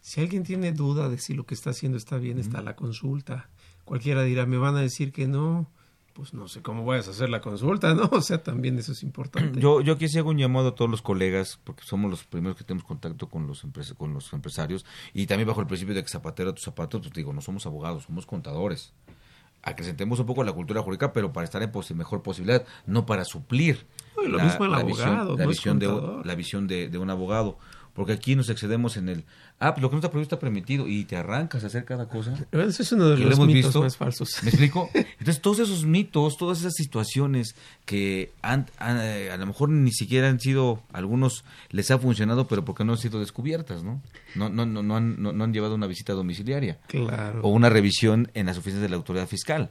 Si 0.00 0.20
alguien 0.20 0.42
tiene 0.42 0.72
duda 0.72 1.08
de 1.08 1.18
si 1.18 1.34
lo 1.34 1.44
que 1.44 1.54
está 1.54 1.70
haciendo 1.70 1.98
está 1.98 2.16
bien, 2.16 2.38
está 2.38 2.62
la 2.62 2.76
consulta. 2.76 3.50
Cualquiera 3.84 4.22
dirá, 4.22 4.46
me 4.46 4.56
van 4.56 4.76
a 4.76 4.80
decir 4.80 5.12
que 5.12 5.26
no, 5.26 5.70
pues 6.14 6.32
no 6.32 6.46
sé 6.48 6.62
cómo 6.62 6.84
vayas 6.84 7.08
a 7.08 7.10
hacer 7.10 7.28
la 7.28 7.40
consulta, 7.40 7.92
¿no? 7.94 8.08
O 8.12 8.22
sea, 8.22 8.42
también 8.42 8.78
eso 8.78 8.92
es 8.92 9.02
importante. 9.02 9.60
Yo, 9.60 9.80
yo 9.80 9.94
aquí 9.94 10.06
hago 10.16 10.30
un 10.30 10.38
llamado 10.38 10.68
a 10.68 10.74
todos 10.74 10.90
los 10.90 11.02
colegas, 11.02 11.60
porque 11.64 11.82
somos 11.84 12.10
los 12.10 12.24
primeros 12.24 12.56
que 12.56 12.64
tenemos 12.64 12.84
contacto 12.84 13.28
con 13.28 13.46
los, 13.46 13.66
con 13.98 14.14
los 14.14 14.32
empresarios, 14.32 14.86
y 15.12 15.26
también 15.26 15.48
bajo 15.48 15.60
el 15.60 15.66
principio 15.66 15.94
de 15.94 16.02
que 16.02 16.08
zapatero 16.08 16.50
a 16.50 16.54
tus 16.54 16.64
zapatos, 16.64 17.02
pues 17.02 17.12
digo, 17.12 17.32
no 17.32 17.40
somos 17.40 17.66
abogados, 17.66 18.04
somos 18.04 18.24
contadores. 18.24 18.94
Acrecentemos 19.64 20.20
un 20.20 20.26
poco 20.26 20.44
la 20.44 20.52
cultura 20.52 20.82
jurídica, 20.82 21.12
pero 21.12 21.32
para 21.32 21.44
estar 21.44 21.62
en 21.62 21.72
mejor 21.94 22.22
posibilidad, 22.22 22.64
no 22.86 23.06
para 23.06 23.24
suplir 23.24 23.86
lo 24.16 24.36
la, 24.36 24.44
mismo 24.44 24.64
el 24.66 24.74
abogado, 24.74 25.36
la 25.36 25.46
visión, 25.46 25.78
de, 25.78 26.20
la 26.24 26.34
visión 26.34 26.66
de, 26.66 26.98
un 26.98 27.10
abogado. 27.10 27.58
Porque 27.94 28.12
aquí 28.12 28.34
nos 28.34 28.48
excedemos 28.50 28.96
en 28.96 29.08
el, 29.08 29.24
ah, 29.60 29.72
pues 29.72 29.82
lo 29.82 29.88
que 29.88 29.94
no 29.94 29.98
está 29.98 30.10
prohibido 30.10 30.24
está 30.24 30.38
permitido 30.40 30.88
y 30.88 31.04
te 31.04 31.16
arrancas 31.16 31.62
a 31.62 31.68
hacer 31.68 31.84
cada 31.84 32.08
cosa. 32.08 32.34
Ese 32.50 32.82
es 32.82 32.92
uno 32.92 33.10
de 33.10 33.18
los 33.18 33.38
mitos 33.38 33.74
más 33.76 33.96
falsos. 33.96 34.42
¿Me 34.42 34.50
explico? 34.50 34.90
Entonces, 34.94 35.40
todos 35.40 35.60
esos 35.60 35.84
mitos, 35.86 36.36
todas 36.36 36.58
esas 36.58 36.74
situaciones 36.74 37.54
que 37.84 38.32
han, 38.42 38.66
eh, 38.80 39.30
a 39.32 39.36
lo 39.36 39.46
mejor 39.46 39.68
ni 39.68 39.92
siquiera 39.92 40.28
han 40.28 40.40
sido, 40.40 40.82
algunos 40.92 41.44
les 41.70 41.90
ha 41.92 41.98
funcionado, 41.98 42.48
pero 42.48 42.64
porque 42.64 42.84
no 42.84 42.92
han 42.92 42.98
sido 42.98 43.20
descubiertas, 43.20 43.84
¿no? 43.84 44.02
No, 44.34 44.48
no, 44.48 44.66
no, 44.66 44.82
no, 44.82 44.96
han, 44.96 45.22
no, 45.22 45.32
no 45.32 45.44
han 45.44 45.52
llevado 45.52 45.76
una 45.76 45.86
visita 45.86 46.14
domiciliaria. 46.14 46.78
Claro. 46.88 47.42
O 47.42 47.48
una 47.48 47.68
revisión 47.68 48.28
en 48.34 48.46
las 48.46 48.58
oficinas 48.58 48.82
de 48.82 48.88
la 48.88 48.96
autoridad 48.96 49.28
fiscal. 49.28 49.70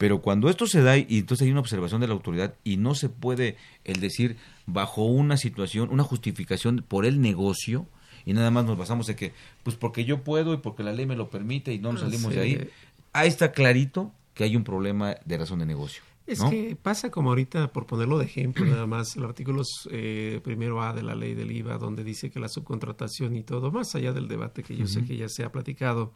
Pero 0.00 0.22
cuando 0.22 0.48
esto 0.48 0.66
se 0.66 0.80
da 0.80 0.96
y 0.96 1.06
entonces 1.10 1.44
hay 1.44 1.50
una 1.50 1.60
observación 1.60 2.00
de 2.00 2.08
la 2.08 2.14
autoridad 2.14 2.54
y 2.64 2.78
no 2.78 2.94
se 2.94 3.10
puede 3.10 3.58
el 3.84 4.00
decir 4.00 4.38
bajo 4.72 5.04
una 5.04 5.36
situación, 5.36 5.90
una 5.90 6.04
justificación 6.04 6.84
por 6.86 7.06
el 7.06 7.20
negocio 7.20 7.86
y 8.24 8.32
nada 8.32 8.50
más 8.50 8.64
nos 8.64 8.76
basamos 8.76 9.08
en 9.08 9.16
que, 9.16 9.32
pues 9.62 9.76
porque 9.76 10.04
yo 10.04 10.22
puedo 10.22 10.54
y 10.54 10.58
porque 10.58 10.82
la 10.82 10.92
ley 10.92 11.06
me 11.06 11.16
lo 11.16 11.30
permite 11.30 11.72
y 11.72 11.78
no 11.78 11.92
nos 11.92 12.02
salimos 12.02 12.34
de 12.34 12.40
ahí, 12.40 12.70
ahí 13.12 13.28
está 13.28 13.52
clarito 13.52 14.12
que 14.34 14.44
hay 14.44 14.56
un 14.56 14.64
problema 14.64 15.16
de 15.24 15.38
razón 15.38 15.60
de 15.60 15.66
negocio. 15.66 16.02
Es 16.26 16.40
que 16.44 16.76
pasa 16.80 17.10
como 17.10 17.30
ahorita, 17.30 17.72
por 17.72 17.86
ponerlo 17.86 18.16
de 18.18 18.24
ejemplo, 18.24 18.64
nada 18.64 18.86
más, 18.86 19.16
el 19.16 19.24
artículo 19.24 19.62
eh, 19.90 20.40
primero 20.44 20.80
A 20.80 20.92
de 20.92 21.02
la 21.02 21.16
ley 21.16 21.34
del 21.34 21.50
IVA, 21.50 21.76
donde 21.76 22.04
dice 22.04 22.30
que 22.30 22.38
la 22.38 22.48
subcontratación 22.48 23.34
y 23.34 23.42
todo, 23.42 23.72
más 23.72 23.96
allá 23.96 24.12
del 24.12 24.28
debate 24.28 24.62
que 24.62 24.76
yo 24.76 24.86
sé 24.86 25.04
que 25.04 25.16
ya 25.16 25.28
se 25.28 25.42
ha 25.42 25.50
platicado, 25.50 26.12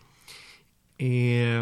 eh, 0.98 1.60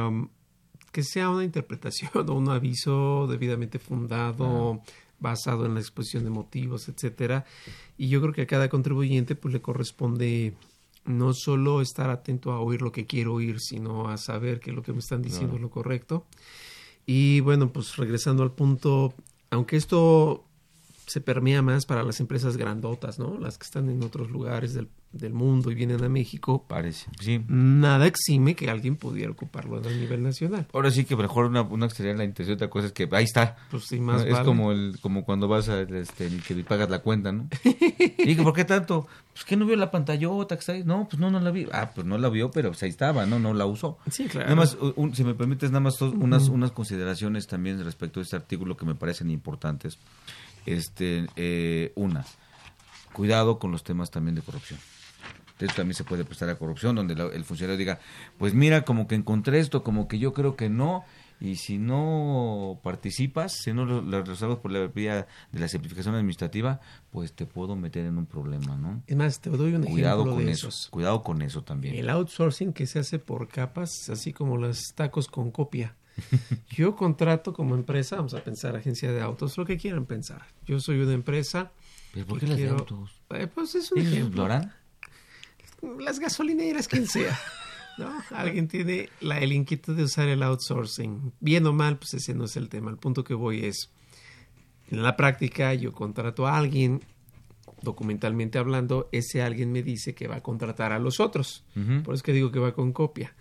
que 0.92 1.02
sea 1.02 1.30
una 1.30 1.44
interpretación 1.44 2.10
o 2.28 2.34
un 2.34 2.50
aviso 2.50 3.26
debidamente 3.26 3.78
fundado, 3.78 4.82
basado 5.22 5.64
en 5.64 5.74
la 5.74 5.80
exposición 5.80 6.24
de 6.24 6.30
motivos, 6.30 6.88
etcétera. 6.88 7.46
Y 7.96 8.08
yo 8.08 8.20
creo 8.20 8.34
que 8.34 8.42
a 8.42 8.46
cada 8.46 8.68
contribuyente 8.68 9.34
pues 9.34 9.54
le 9.54 9.62
corresponde 9.62 10.54
no 11.04 11.32
solo 11.32 11.80
estar 11.80 12.10
atento 12.10 12.52
a 12.52 12.60
oír 12.60 12.82
lo 12.82 12.92
que 12.92 13.06
quiero 13.06 13.34
oír, 13.34 13.60
sino 13.60 14.08
a 14.08 14.18
saber 14.18 14.60
que 14.60 14.72
lo 14.72 14.82
que 14.82 14.92
me 14.92 14.98
están 14.98 15.22
diciendo 15.22 15.56
es 15.56 15.62
lo 15.62 15.70
correcto. 15.70 16.26
Y 17.06 17.40
bueno, 17.40 17.72
pues 17.72 17.96
regresando 17.96 18.42
al 18.42 18.52
punto, 18.52 19.14
aunque 19.50 19.76
esto 19.76 20.44
se 21.06 21.20
permea 21.20 21.62
más 21.62 21.86
para 21.86 22.02
las 22.02 22.20
empresas 22.20 22.56
grandotas, 22.56 23.18
¿no? 23.18 23.38
Las 23.38 23.58
que 23.58 23.64
están 23.64 23.90
en 23.90 24.02
otros 24.02 24.30
lugares 24.30 24.74
del, 24.74 24.88
del 25.12 25.32
mundo 25.32 25.70
y 25.70 25.74
vienen 25.74 26.02
a 26.02 26.08
México. 26.08 26.64
Parece, 26.66 27.10
sí. 27.20 27.44
Nada 27.48 28.06
exime 28.06 28.54
que 28.54 28.70
alguien 28.70 28.96
pudiera 28.96 29.30
ocuparlo 29.30 29.76
a 29.76 29.90
nivel 29.90 30.22
nacional. 30.22 30.66
Ahora 30.72 30.90
sí 30.90 31.04
que 31.04 31.16
mejor 31.16 31.46
una, 31.46 31.62
una 31.62 31.86
exterior 31.86 32.16
la 32.16 32.24
intención, 32.24 32.54
otra 32.54 32.70
cosa 32.70 32.86
es 32.86 32.92
que 32.92 33.08
ahí 33.12 33.24
está. 33.24 33.56
Pues 33.70 33.84
sí, 33.84 34.00
más 34.00 34.24
Es 34.24 34.38
como 34.40 34.72
el, 34.72 34.98
como 35.00 35.24
cuando 35.24 35.48
vas 35.48 35.68
a, 35.68 35.82
este, 35.82 36.28
que 36.46 36.54
pagas 36.64 36.90
la 36.90 37.00
cuenta, 37.00 37.32
¿no? 37.32 37.48
y 38.18 38.34
¿por 38.36 38.52
qué 38.54 38.64
tanto? 38.64 39.06
Pues 39.32 39.44
que 39.44 39.56
no 39.56 39.66
vio 39.66 39.76
la 39.76 39.90
pantallota 39.90 40.56
que 40.56 40.60
está 40.60 40.72
ahí. 40.72 40.82
No, 40.84 41.06
pues 41.08 41.20
no, 41.20 41.30
no 41.30 41.40
la 41.40 41.50
vi. 41.50 41.66
Ah, 41.72 41.92
pues 41.94 42.06
no 42.06 42.18
la 42.18 42.28
vio, 42.28 42.50
pero 42.50 42.70
pues 42.70 42.82
ahí 42.82 42.90
estaba, 42.90 43.26
¿no? 43.26 43.38
No 43.38 43.54
la 43.54 43.66
usó. 43.66 43.98
Sí, 44.10 44.26
claro. 44.26 44.46
Nada 44.46 44.56
más, 44.56 44.76
si 45.14 45.24
me 45.24 45.34
permites, 45.34 45.70
nada 45.70 45.80
más 45.80 46.00
unas, 46.00 46.48
unas 46.48 46.72
consideraciones 46.72 47.46
también 47.46 47.82
respecto 47.84 48.20
a 48.20 48.22
este 48.22 48.36
artículo 48.36 48.76
que 48.76 48.84
me 48.84 48.94
parecen 48.94 49.30
importantes. 49.30 49.98
Este, 50.64 51.26
eh, 51.36 51.92
una, 51.96 52.24
cuidado 53.12 53.58
con 53.58 53.72
los 53.72 53.82
temas 53.82 54.10
también 54.10 54.34
de 54.34 54.42
corrupción. 54.42 54.78
Esto 55.62 55.76
también 55.76 55.94
se 55.94 56.04
puede 56.04 56.24
prestar 56.24 56.48
a 56.50 56.56
corrupción, 56.56 56.96
donde 56.96 57.14
el 57.14 57.44
funcionario 57.44 57.78
diga, 57.78 57.98
pues 58.38 58.54
mira, 58.54 58.84
como 58.84 59.06
que 59.06 59.14
encontré 59.14 59.58
esto, 59.60 59.82
como 59.82 60.08
que 60.08 60.18
yo 60.18 60.32
creo 60.32 60.56
que 60.56 60.68
no, 60.68 61.04
y 61.42 61.56
si 61.56 61.76
no 61.76 62.78
participas, 62.84 63.52
si 63.52 63.72
no 63.72 63.84
lo, 63.84 64.22
resuelves 64.22 64.58
por 64.60 64.70
la 64.70 64.86
vía 64.86 65.26
de 65.50 65.58
la 65.58 65.66
simplificación 65.66 66.14
administrativa, 66.14 66.80
pues 67.10 67.32
te 67.32 67.46
puedo 67.46 67.74
meter 67.74 68.06
en 68.06 68.16
un 68.16 68.26
problema, 68.26 68.76
¿no? 68.76 69.02
Es 69.08 69.16
más, 69.16 69.40
te 69.40 69.50
doy 69.50 69.74
un 69.74 69.82
cuidado 69.82 70.22
ejemplo 70.22 70.36
con 70.36 70.46
de 70.46 70.52
eso, 70.52 70.68
esos. 70.68 70.88
Cuidado 70.90 71.24
con 71.24 71.42
eso 71.42 71.62
también. 71.64 71.96
El 71.96 72.10
outsourcing 72.10 72.72
que 72.72 72.86
se 72.86 73.00
hace 73.00 73.18
por 73.18 73.48
capas, 73.48 74.08
así 74.08 74.32
como 74.32 74.56
los 74.56 74.94
tacos 74.94 75.26
con 75.26 75.50
copia. 75.50 75.96
Yo 76.70 76.94
contrato 76.94 77.52
como 77.52 77.74
empresa, 77.74 78.16
vamos 78.16 78.34
a 78.34 78.44
pensar 78.44 78.76
agencia 78.76 79.10
de 79.10 79.20
autos, 79.20 79.58
lo 79.58 79.64
que 79.64 79.78
quieran 79.78 80.06
pensar. 80.06 80.42
Yo 80.64 80.78
soy 80.78 81.00
una 81.00 81.12
empresa. 81.12 81.72
¿Pero 82.14 82.26
por 82.26 82.38
qué 82.38 82.46
las 82.46 82.58
de 82.58 82.68
autos? 82.68 83.20
Eh, 83.30 83.48
pues 83.52 83.74
es 83.74 83.90
un 83.90 83.98
ejemplo. 83.98 84.42
Lorán? 84.42 84.72
Las 85.98 86.18
gasolineras, 86.18 86.88
quien 86.88 87.06
sea. 87.06 87.38
¿no? 87.98 88.10
Alguien 88.30 88.68
tiene 88.68 89.08
la, 89.20 89.38
el 89.38 89.52
inquietud 89.52 89.96
de 89.96 90.04
usar 90.04 90.28
el 90.28 90.42
outsourcing. 90.42 91.32
Bien 91.40 91.66
o 91.66 91.72
mal, 91.72 91.98
pues 91.98 92.14
ese 92.14 92.34
no 92.34 92.44
es 92.44 92.56
el 92.56 92.68
tema. 92.68 92.90
El 92.90 92.98
punto 92.98 93.24
que 93.24 93.34
voy 93.34 93.64
es, 93.64 93.90
en 94.88 95.02
la 95.02 95.16
práctica 95.16 95.74
yo 95.74 95.92
contrato 95.92 96.46
a 96.46 96.56
alguien, 96.56 97.02
documentalmente 97.82 98.58
hablando, 98.58 99.08
ese 99.12 99.42
alguien 99.42 99.72
me 99.72 99.82
dice 99.82 100.14
que 100.14 100.28
va 100.28 100.36
a 100.36 100.42
contratar 100.42 100.92
a 100.92 100.98
los 100.98 101.20
otros. 101.20 101.64
Por 101.74 102.14
eso 102.14 102.14
es 102.14 102.22
que 102.22 102.32
digo 102.32 102.52
que 102.52 102.58
va 102.58 102.72
con 102.74 102.92
copia. 102.92 103.34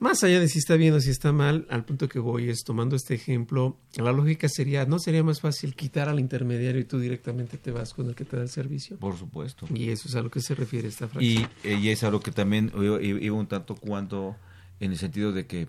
Más 0.00 0.24
allá 0.24 0.40
de 0.40 0.48
si 0.48 0.58
está 0.58 0.76
bien 0.76 0.94
o 0.94 1.00
si 1.00 1.10
está 1.10 1.30
mal, 1.30 1.66
al 1.68 1.84
punto 1.84 2.08
que 2.08 2.18
voy 2.18 2.48
es 2.48 2.64
tomando 2.64 2.96
este 2.96 3.14
ejemplo, 3.14 3.76
la 3.96 4.12
lógica 4.12 4.48
sería, 4.48 4.86
¿no 4.86 4.98
sería 4.98 5.22
más 5.22 5.42
fácil 5.42 5.74
quitar 5.74 6.08
al 6.08 6.18
intermediario 6.18 6.80
y 6.80 6.84
tú 6.84 6.98
directamente 6.98 7.58
te 7.58 7.70
vas 7.70 7.92
con 7.92 8.08
el 8.08 8.14
que 8.14 8.24
te 8.24 8.36
da 8.36 8.42
el 8.42 8.48
servicio? 8.48 8.96
Por 8.96 9.18
supuesto. 9.18 9.66
Y 9.74 9.90
eso 9.90 10.08
es 10.08 10.14
a 10.14 10.22
lo 10.22 10.30
que 10.30 10.40
se 10.40 10.54
refiere 10.54 10.88
esta 10.88 11.06
frase. 11.06 11.26
Y, 11.26 11.46
eh, 11.64 11.78
y 11.78 11.90
es 11.90 12.02
a 12.02 12.10
lo 12.10 12.20
que 12.20 12.30
también 12.30 12.72
iba 12.74 13.36
un 13.36 13.46
tanto 13.46 13.74
cuanto 13.74 14.36
en 14.80 14.92
el 14.92 14.98
sentido 14.98 15.32
de 15.32 15.46
que, 15.46 15.68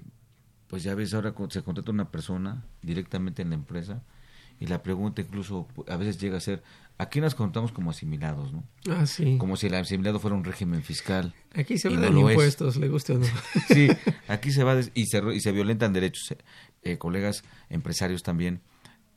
pues 0.67 0.81
ya 0.81 0.95
ves, 0.95 1.13
ahora 1.13 1.35
se 1.49 1.61
contrata 1.61 1.91
una 1.91 2.09
persona 2.09 2.63
directamente 2.81 3.41
en 3.41 3.49
la 3.49 3.55
empresa 3.55 4.01
y 4.61 4.67
la 4.67 4.83
pregunta 4.83 5.21
incluso 5.21 5.67
a 5.87 5.97
veces 5.97 6.19
llega 6.19 6.37
a 6.37 6.39
ser, 6.39 6.61
aquí 6.99 7.19
nos 7.19 7.33
contamos 7.33 7.71
como 7.71 7.89
asimilados, 7.89 8.53
¿no? 8.53 8.63
Ah, 8.91 9.07
sí. 9.07 9.37
Como 9.39 9.57
si 9.57 9.65
el 9.65 9.73
asimilado 9.73 10.19
fuera 10.19 10.37
un 10.37 10.43
régimen 10.43 10.83
fiscal. 10.83 11.33
Aquí 11.55 11.79
se 11.79 11.89
van 11.89 12.13
no 12.13 12.29
impuestos, 12.29 12.77
le 12.77 12.87
guste 12.87 13.13
o 13.13 13.17
no. 13.17 13.25
sí, 13.67 13.87
aquí 14.27 14.51
se 14.51 14.63
va 14.63 14.79
y 14.93 15.07
se, 15.07 15.21
y 15.33 15.39
se 15.39 15.51
violentan 15.51 15.93
derechos. 15.93 16.35
Eh, 16.83 16.99
colegas 16.99 17.43
empresarios 17.69 18.21
también, 18.21 18.61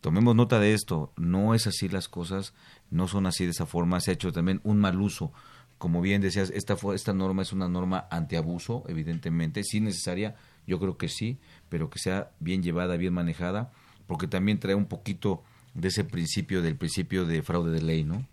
tomemos 0.01 0.35
nota 0.35 0.59
de 0.59 0.73
esto, 0.73 1.13
no 1.19 1.55
es 1.55 1.67
así 1.67 1.91
las 1.91 2.09
cosas, 2.09 2.55
no 2.91 3.07
son 3.07 3.27
así 3.27 3.45
de 3.45 3.51
esa 3.51 3.67
forma, 3.67 4.01
se 4.01 4.13
ha 4.13 4.15
hecho 4.15 4.33
también 4.33 4.63
un 4.65 4.81
mal 4.81 4.99
uso. 4.99 5.31
Como 5.77 6.01
bien 6.01 6.23
decías, 6.23 6.51
esta, 6.55 6.79
esta 6.95 7.13
norma 7.13 7.43
es 7.43 7.53
una 7.53 7.69
norma 7.69 8.09
antiabuso, 8.11 8.85
evidentemente, 8.89 9.63
sí 9.63 9.81
necesaria, 9.81 10.37
yo 10.67 10.81
creo 10.81 10.97
que 10.97 11.09
sí, 11.09 11.39
pero 11.69 11.91
que 11.91 11.99
sea 11.99 12.31
bien 12.41 12.63
llevada, 12.63 12.97
bien 12.97 13.13
manejada, 13.13 13.73
porque 14.07 14.27
también 14.27 14.59
trae 14.59 14.75
un 14.75 14.87
poquito 14.87 15.43
de 15.75 15.89
ese 15.89 16.05
principio, 16.05 16.63
del 16.63 16.77
principio 16.77 17.25
de 17.25 17.43
fraude 17.43 17.73
de 17.73 17.83
ley, 17.83 18.05
¿no? 18.05 18.27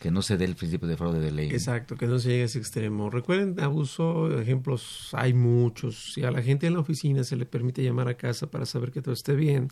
Que 0.00 0.10
no 0.10 0.22
se 0.22 0.36
dé 0.36 0.46
el 0.46 0.56
principio 0.56 0.88
de 0.88 0.96
fraude 0.96 1.20
de 1.20 1.30
ley. 1.30 1.50
Exacto, 1.50 1.96
que 1.96 2.06
no 2.06 2.18
se 2.18 2.30
llegue 2.30 2.42
a 2.42 2.46
ese 2.46 2.58
extremo. 2.58 3.10
Recuerden, 3.10 3.60
abuso, 3.60 4.40
ejemplos 4.40 5.10
hay 5.12 5.34
muchos. 5.34 6.12
Si 6.14 6.24
a 6.24 6.30
la 6.30 6.42
gente 6.42 6.66
en 6.66 6.74
la 6.74 6.80
oficina 6.80 7.22
se 7.22 7.36
le 7.36 7.44
permite 7.44 7.82
llamar 7.82 8.08
a 8.08 8.14
casa 8.14 8.50
para 8.50 8.64
saber 8.64 8.92
que 8.92 9.02
todo 9.02 9.12
esté 9.12 9.34
bien, 9.34 9.68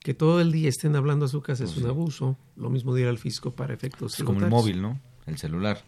que 0.00 0.14
todo 0.14 0.40
el 0.40 0.52
día 0.52 0.68
estén 0.68 0.94
hablando 0.94 1.24
a 1.24 1.28
su 1.28 1.40
casa 1.40 1.64
es 1.64 1.72
pues 1.72 1.84
un 1.84 1.90
abuso. 1.90 2.36
Lo 2.56 2.68
mismo 2.68 2.94
dirá 2.94 3.08
al 3.08 3.18
fisco 3.18 3.52
para 3.52 3.72
efectos. 3.72 4.18
Es 4.18 4.24
como 4.24 4.40
el 4.40 4.48
móvil, 4.48 4.82
¿no? 4.82 5.00
El 5.26 5.38
celular. 5.38 5.82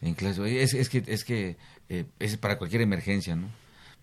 En 0.00 0.14
clase. 0.14 0.62
Es, 0.62 0.72
es 0.72 0.88
que, 0.88 1.02
es 1.06 1.24
que 1.24 1.56
eh, 1.88 2.06
es 2.18 2.36
para 2.36 2.58
cualquier 2.58 2.82
emergencia, 2.82 3.36
¿no? 3.36 3.48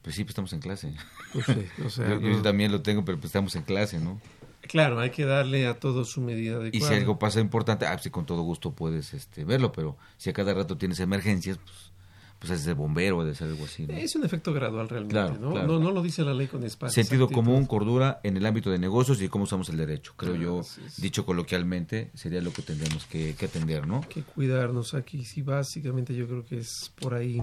Pues 0.01 0.15
sí, 0.15 0.23
pues 0.23 0.31
estamos 0.31 0.51
en 0.53 0.59
clase. 0.59 0.93
Pues 1.31 1.45
sí, 1.45 1.65
o 1.85 1.89
sea, 1.89 2.19
yo, 2.21 2.41
también 2.41 2.71
lo 2.71 2.81
tengo, 2.81 3.05
pero 3.05 3.17
pues 3.17 3.27
estamos 3.27 3.55
en 3.55 3.63
clase, 3.63 3.99
¿no? 3.99 4.19
Claro, 4.67 4.99
hay 4.99 5.09
que 5.09 5.25
darle 5.25 5.67
a 5.67 5.79
todo 5.79 6.05
su 6.05 6.21
medida 6.21 6.57
adecuada. 6.57 6.85
Y 6.85 6.95
si 6.95 7.01
algo 7.01 7.19
pasa 7.19 7.39
importante, 7.39 7.85
ah, 7.85 7.97
sí, 7.99 8.09
con 8.09 8.25
todo 8.25 8.41
gusto 8.41 8.71
puedes 8.71 9.13
este, 9.13 9.43
verlo, 9.43 9.71
pero 9.71 9.97
si 10.17 10.29
a 10.29 10.33
cada 10.33 10.53
rato 10.53 10.77
tienes 10.77 10.99
emergencias, 10.99 11.57
pues, 11.57 11.91
pues 12.39 12.59
es 12.59 12.65
de 12.65 12.73
bombero 12.73 13.19
o 13.19 13.25
de 13.25 13.35
ser 13.35 13.47
algo 13.47 13.65
así. 13.65 13.85
Es 13.89 14.15
un 14.15 14.25
efecto 14.25 14.53
gradual 14.53 14.89
realmente, 14.89 15.39
¿no? 15.39 15.53
¿no? 15.53 15.79
¿no? 15.79 15.91
lo 15.91 16.01
dice 16.01 16.23
la 16.23 16.33
ley 16.33 16.47
con 16.47 16.63
espacio. 16.63 17.01
Sentido 17.01 17.29
común, 17.29 17.65
cordura 17.65 18.19
en 18.23 18.35
el 18.35 18.45
ámbito 18.45 18.69
de 18.69 18.79
negocios 18.79 19.21
y 19.21 19.29
cómo 19.29 19.45
usamos 19.45 19.69
el 19.69 19.77
derecho. 19.77 20.13
Creo 20.17 20.35
yo, 20.35 20.61
dicho 20.97 21.25
coloquialmente, 21.25 22.11
sería 22.13 22.41
lo 22.41 22.51
que 22.51 22.61
tendríamos 22.61 23.05
que, 23.05 23.35
que 23.35 23.45
atender, 23.45 23.87
¿no? 23.87 24.01
Que 24.09 24.23
cuidarnos 24.23 24.93
aquí, 24.93 25.23
sí, 25.23 25.41
básicamente 25.41 26.13
yo 26.15 26.27
creo 26.27 26.43
que 26.43 26.57
es 26.57 26.91
por 26.99 27.13
ahí. 27.13 27.41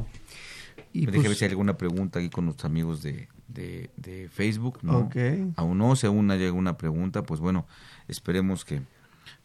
Y 0.92 1.06
Me 1.06 1.12
pues, 1.12 1.38
si 1.38 1.44
hay 1.44 1.50
alguna 1.50 1.76
pregunta 1.76 2.18
aquí 2.18 2.30
con 2.30 2.46
nuestros 2.46 2.70
amigos 2.70 3.02
de, 3.02 3.28
de, 3.48 4.28
Facebook. 4.30 4.80
¿no? 4.82 5.10
Aún 5.56 5.78
no, 5.78 5.96
si 5.96 6.06
aún 6.06 6.30
hay 6.30 6.44
alguna 6.44 6.76
pregunta, 6.76 7.22
pues 7.22 7.40
bueno, 7.40 7.66
esperemos 8.08 8.64
que 8.64 8.82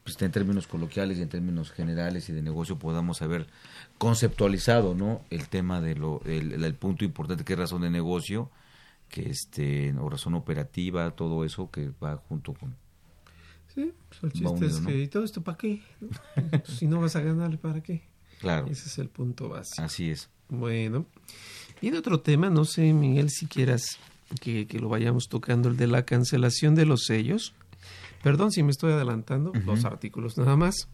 pues, 0.04 0.22
en 0.22 0.32
términos 0.32 0.68
coloquiales 0.68 1.18
y 1.18 1.22
en 1.22 1.30
términos 1.30 1.72
generales 1.72 2.30
y 2.30 2.34
de 2.34 2.42
negocio 2.42 2.78
podamos 2.78 3.22
haber 3.22 3.48
conceptualizado 3.98 4.94
¿no? 4.96 5.24
el 5.30 5.48
tema 5.50 5.82
de 5.82 5.96
lo, 5.96 6.22
el, 6.26 6.76
punto 6.76 7.06
importante 7.06 7.44
que 7.44 7.54
es 7.54 7.60
razón 7.60 7.82
de 7.82 7.90
negocio, 7.90 8.52
que 9.10 9.30
este, 9.30 9.94
o 10.00 10.10
razón 10.10 10.36
operativa, 10.36 11.12
todo 11.12 11.44
eso 11.44 11.72
que 11.72 11.92
va 12.04 12.18
junto 12.18 12.54
con... 12.54 12.76
Sí, 13.74 13.92
pues 14.08 14.24
el 14.24 14.32
chiste 14.32 14.66
es 14.68 14.80
que, 14.80 14.98
¿y 15.00 15.08
todo 15.08 15.24
esto 15.24 15.42
para 15.44 15.58
qué? 15.58 15.82
si 16.66 16.88
no 16.88 17.02
vas 17.02 17.16
a 17.16 17.22
ganar, 17.22 17.58
¿para 17.58 17.82
qué? 17.82 18.04
Claro. 18.40 18.68
Ese 18.68 18.88
es 18.88 18.98
el 19.00 19.10
punto 19.10 19.50
básico. 19.50 19.82
Así 19.82 20.12
es. 20.12 20.30
Bueno, 20.50 21.06
Viene 21.82 21.98
otro 21.98 22.20
tema, 22.20 22.50
no 22.50 22.66
sé, 22.66 22.94
Miguel, 22.94 23.30
si 23.30 23.48
quieras 23.48 24.00
que, 24.42 24.68
lo 24.80 24.90
vayamos 24.90 25.28
tocando, 25.30 25.70
el 25.70 25.78
de 25.78 25.88
la 25.88 26.06
cancelación 26.06 26.76
de 26.76 26.86
los 26.86 27.04
sellos. 27.06 27.54
Perdón 28.24 28.52
si 28.52 28.64
me 28.64 28.72
estoy 28.72 28.94
adelantando, 28.94 29.52
dos 29.66 29.86
artículos 29.86 30.38
nada 30.38 30.56
más, 30.56 30.88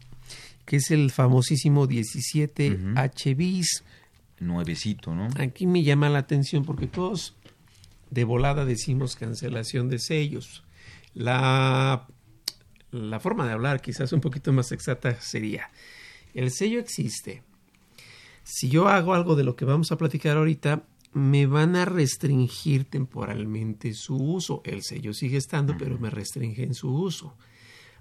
que 0.65 0.77
es 0.77 0.91
el 0.91 1.11
famosísimo 1.11 1.87
17 1.87 2.77
H 2.95 3.35
bis. 3.35 3.83
Nuevecito, 4.39 5.15
¿no? 5.15 5.29
Aquí 5.39 5.67
me 5.67 5.83
llama 5.83 6.09
la 6.09 6.19
atención 6.19 6.65
porque 6.65 6.87
todos 6.87 7.35
de 8.09 8.23
volada 8.23 8.65
decimos 8.65 9.15
cancelación 9.15 9.87
de 9.87 9.99
sellos. 9.99 10.63
La, 11.13 12.07
la 12.91 13.19
forma 13.19 13.45
de 13.45 13.53
hablar, 13.53 13.81
quizás 13.81 14.11
un 14.11 14.19
poquito 14.19 14.51
más 14.51 14.71
exacta, 14.71 15.21
sería, 15.21 15.69
el 16.33 16.51
sello 16.51 16.79
existe, 16.79 17.43
si 18.53 18.67
yo 18.67 18.89
hago 18.89 19.13
algo 19.13 19.37
de 19.37 19.45
lo 19.45 19.55
que 19.55 19.63
vamos 19.63 19.93
a 19.93 19.97
platicar 19.97 20.35
ahorita, 20.35 20.83
me 21.13 21.45
van 21.45 21.77
a 21.77 21.85
restringir 21.85 22.83
temporalmente 22.83 23.93
su 23.93 24.17
uso. 24.17 24.61
El 24.65 24.83
sello 24.83 25.13
sigue 25.13 25.37
estando, 25.37 25.77
pero 25.77 25.97
me 25.97 26.09
restringen 26.09 26.73
su 26.73 26.93
uso. 26.93 27.33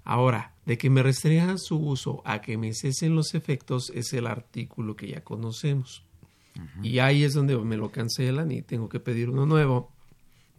Ahora, 0.03 0.53
de 0.65 0.77
que 0.77 0.89
me 0.89 1.03
restringan 1.03 1.57
su 1.57 1.77
uso 1.77 2.21
a 2.25 2.41
que 2.41 2.57
me 2.57 2.73
cesen 2.73 3.15
los 3.15 3.33
efectos 3.33 3.93
es 3.95 4.11
el 4.11 4.27
artículo 4.27 4.97
que 4.97 5.07
ya 5.07 5.23
conocemos. 5.23 6.03
Y 6.83 6.99
ahí 6.99 7.23
es 7.23 7.33
donde 7.33 7.57
me 7.57 7.77
lo 7.77 7.93
cancelan 7.93 8.51
y 8.51 8.61
tengo 8.61 8.89
que 8.89 8.99
pedir 8.99 9.29
uno 9.29 9.45
nuevo. 9.45 9.89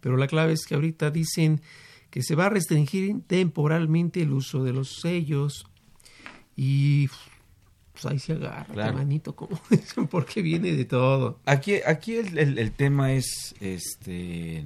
Pero 0.01 0.17
la 0.17 0.25
clave 0.25 0.53
es 0.53 0.65
que 0.65 0.73
ahorita 0.73 1.11
dicen 1.11 1.61
que 2.09 2.23
se 2.23 2.33
va 2.33 2.47
a 2.47 2.49
restringir 2.49 3.21
temporalmente 3.27 4.23
el 4.23 4.33
uso 4.33 4.63
de 4.63 4.73
los 4.73 5.01
sellos 5.01 5.67
y 6.55 7.09
pues 8.03 8.11
ahí 8.13 8.19
se 8.19 8.33
agarra 8.33 8.91
manito, 8.91 9.35
como 9.35 9.59
dicen, 9.69 10.07
porque 10.07 10.41
viene 10.41 10.71
de 10.73 10.85
todo. 10.85 11.39
Aquí, 11.45 11.75
aquí 11.85 12.15
el, 12.15 12.57
el, 12.57 12.71
tema 12.71 13.13
es, 13.13 13.55
este, 13.59 14.65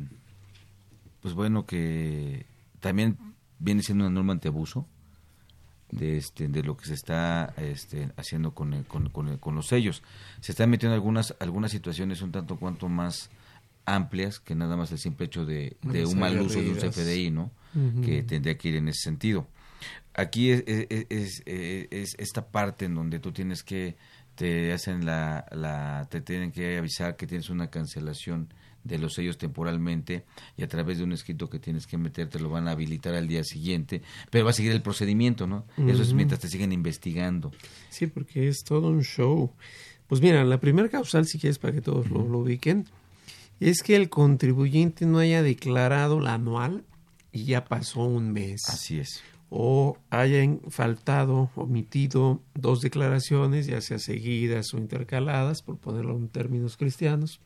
pues 1.22 1.34
bueno, 1.34 1.66
que 1.66 2.46
también 2.80 3.18
viene 3.60 3.84
siendo 3.84 4.06
una 4.06 4.14
norma 4.14 4.34
antiabuso 4.34 4.88
de 5.92 6.18
este 6.18 6.50
de 6.50 6.64
lo 6.64 6.76
que 6.76 6.86
se 6.86 6.94
está 6.94 7.54
este, 7.58 8.12
haciendo 8.18 8.52
con, 8.54 8.84
con, 8.84 9.10
con, 9.10 9.56
los 9.56 9.68
sellos. 9.68 10.04
Se 10.42 10.52
están 10.52 10.70
metiendo 10.70 10.96
algunas 10.96 11.36
algunas 11.40 11.72
situaciones 11.72 12.22
un 12.22 12.32
tanto 12.32 12.58
cuanto 12.58 12.90
más 12.90 13.30
amplias 13.86 14.40
que 14.40 14.54
nada 14.54 14.76
más 14.76 14.92
el 14.92 14.98
simple 14.98 15.28
hecho 15.28 15.46
de, 15.46 15.78
de 15.82 16.06
un 16.06 16.20
mal 16.20 16.42
uso 16.42 16.62
de 16.62 16.72
un 16.72 16.78
CFDI, 16.78 17.32
¿no? 17.32 17.52
Que 18.04 18.24
tendría 18.24 18.58
que 18.58 18.70
ir 18.70 18.76
en 18.76 18.88
ese 18.90 19.04
sentido 19.04 19.48
aquí 20.14 20.52
es, 20.52 20.64
es, 20.68 21.44
es, 21.46 22.16
esta 22.18 22.48
parte 22.48 22.86
en 22.86 22.96
donde 22.96 23.20
tú 23.20 23.32
tienes 23.32 23.64
que 23.64 23.96
te 24.36 24.72
hacen 24.74 25.06
la, 25.06 25.46
la 25.52 26.08
te 26.10 26.22
tienen 26.22 26.52
que 26.52 26.78
avisar 26.78 27.16
que 27.16 27.26
tienes 27.26 27.50
una 27.50 27.70
cancelación 27.70 28.54
de 28.84 28.98
los 29.00 29.14
sellos 29.14 29.38
temporalmente 29.38 30.26
y 30.56 30.64
a 30.64 30.68
través 30.68 30.98
de 30.98 31.04
un 31.04 31.12
escrito 31.12 31.50
que 31.50 31.60
tienes 31.60 31.88
que 31.88 31.98
meter 31.98 32.30
te 32.30 32.40
lo 32.40 32.50
van 32.50 32.68
a 32.68 32.72
habilitar 32.72 33.16
al 33.16 33.28
día 33.28 33.44
siguiente, 33.44 34.02
pero 34.30 34.46
va 34.46 34.52
a 34.52 34.54
seguir 34.54 34.72
el 34.72 34.82
procedimiento, 34.82 35.46
¿no? 35.46 35.66
Eso 35.88 36.04
es 36.04 36.14
mientras 36.14 36.40
te 36.40 36.48
siguen 36.48 36.72
investigando. 36.72 37.52
Sí, 37.90 38.08
porque 38.08 38.48
es 38.48 38.64
todo 38.64 38.90
un 38.90 39.04
show. 39.04 39.52
Pues 40.08 40.22
mira, 40.22 40.46
la 40.46 40.60
primera 40.60 40.88
causal, 40.88 41.26
si 41.26 41.38
quieres 41.38 41.60
para 41.60 41.74
que 41.74 41.82
todos 41.82 42.10
lo, 42.10 42.26
lo 42.26 42.40
ubiquen, 42.40 42.86
es 43.60 43.84
que 43.84 43.98
el 43.98 44.10
contribuyente 44.10 45.06
no 45.06 45.20
haya 45.20 45.42
declarado 45.42 46.22
la 46.22 46.36
anual 46.36 46.86
y 47.34 47.44
ya 47.44 47.66
pasó 47.66 48.06
un 48.06 48.32
mes. 48.32 48.70
Así 48.70 49.00
es 49.00 49.22
o 49.50 49.98
hayan 50.10 50.62
faltado, 50.70 51.50
omitido 51.56 52.42
dos 52.54 52.82
declaraciones, 52.82 53.68
ya 53.68 53.82
sea 53.82 54.00
seguidas 54.00 54.74
o 54.74 54.78
intercaladas, 54.78 55.62
por 55.62 55.78
ponerlo 55.78 56.16
en 56.18 56.28
términos 56.28 56.78
cristianos, 56.78 57.40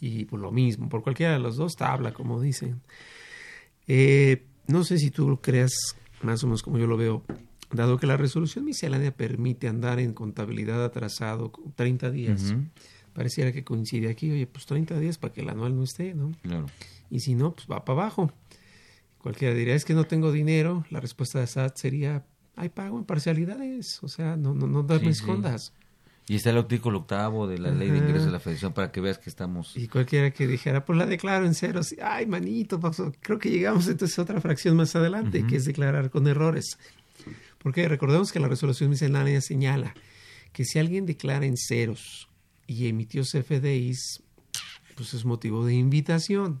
y 0.00 0.26
por 0.26 0.40
lo 0.40 0.52
mismo, 0.52 0.88
por 0.88 1.02
cualquiera 1.02 1.32
de 1.32 1.40
los 1.40 1.56
dos, 1.56 1.74
tabla, 1.76 2.12
como 2.12 2.40
dicen. 2.40 2.80
Eh, 3.88 4.44
no 4.68 4.84
sé 4.84 4.98
si 4.98 5.10
tú 5.10 5.28
lo 5.28 5.40
creas 5.40 5.72
más 6.22 6.42
o 6.44 6.46
menos 6.46 6.62
como 6.62 6.78
yo 6.78 6.86
lo 6.86 6.96
veo, 6.96 7.24
dado 7.72 7.98
que 7.98 8.06
la 8.06 8.16
resolución 8.16 8.64
miscelánea 8.64 9.10
permite 9.10 9.68
andar 9.68 10.00
en 10.00 10.12
contabilidad 10.12 10.84
atrasado 10.84 11.52
30 11.76 12.10
días. 12.10 12.54
Pareciera 13.12 13.52
que 13.52 13.64
coincide 13.64 14.10
aquí, 14.10 14.30
oye, 14.30 14.46
pues 14.46 14.66
30 14.66 14.98
días 14.98 15.18
para 15.18 15.32
que 15.32 15.40
el 15.40 15.48
anual 15.48 15.74
no 15.76 15.82
esté, 15.82 16.14
¿no? 16.14 16.32
Claro. 16.42 16.66
Y 17.10 17.20
si 17.20 17.34
no, 17.34 17.54
pues 17.54 17.66
va 17.70 17.84
para 17.84 18.02
abajo. 18.02 18.32
Cualquiera 19.22 19.54
diría, 19.54 19.74
es 19.74 19.84
que 19.84 19.94
no 19.94 20.04
tengo 20.04 20.32
dinero. 20.32 20.84
La 20.90 21.00
respuesta 21.00 21.40
de 21.40 21.46
SAT 21.46 21.76
sería, 21.76 22.24
hay 22.56 22.68
pago 22.68 22.98
en 22.98 23.04
parcialidades. 23.04 24.02
O 24.02 24.08
sea, 24.08 24.36
no, 24.36 24.54
no, 24.54 24.66
no 24.66 24.82
darme 24.82 25.10
escondas. 25.10 25.72
Y 26.28 26.36
está 26.36 26.50
el 26.50 26.58
artículo 26.58 26.98
octavo 26.98 27.46
de 27.46 27.58
la 27.58 27.70
ley 27.70 27.90
de 27.90 27.98
ingresos 27.98 28.26
de 28.26 28.32
la 28.32 28.38
federación 28.38 28.74
para 28.74 28.92
que 28.92 29.00
veas 29.00 29.18
que 29.18 29.30
estamos... 29.30 29.74
Y 29.76 29.88
cualquiera 29.88 30.30
que 30.30 30.46
dijera, 30.46 30.84
pues 30.84 30.98
la 30.98 31.06
declaro 31.06 31.46
en 31.46 31.54
ceros. 31.54 31.94
Ay, 32.02 32.26
manito, 32.26 32.78
creo 33.20 33.38
que 33.38 33.48
llegamos 33.48 33.88
entonces 33.88 34.18
a 34.18 34.22
otra 34.22 34.38
fracción 34.40 34.76
más 34.76 34.94
adelante, 34.94 35.46
que 35.46 35.56
es 35.56 35.64
declarar 35.64 36.10
con 36.10 36.26
errores. 36.26 36.78
Porque 37.56 37.88
recordemos 37.88 38.30
que 38.30 38.40
la 38.40 38.48
resolución 38.48 38.90
miscelánea 38.90 39.40
señala 39.40 39.94
que 40.52 40.66
si 40.66 40.78
alguien 40.78 41.06
declara 41.06 41.46
en 41.46 41.56
ceros 41.56 42.28
y 42.66 42.88
emitió 42.88 43.22
CFDIs, 43.22 44.22
pues 44.96 45.14
es 45.14 45.24
motivo 45.24 45.64
de 45.64 45.74
invitación. 45.74 46.60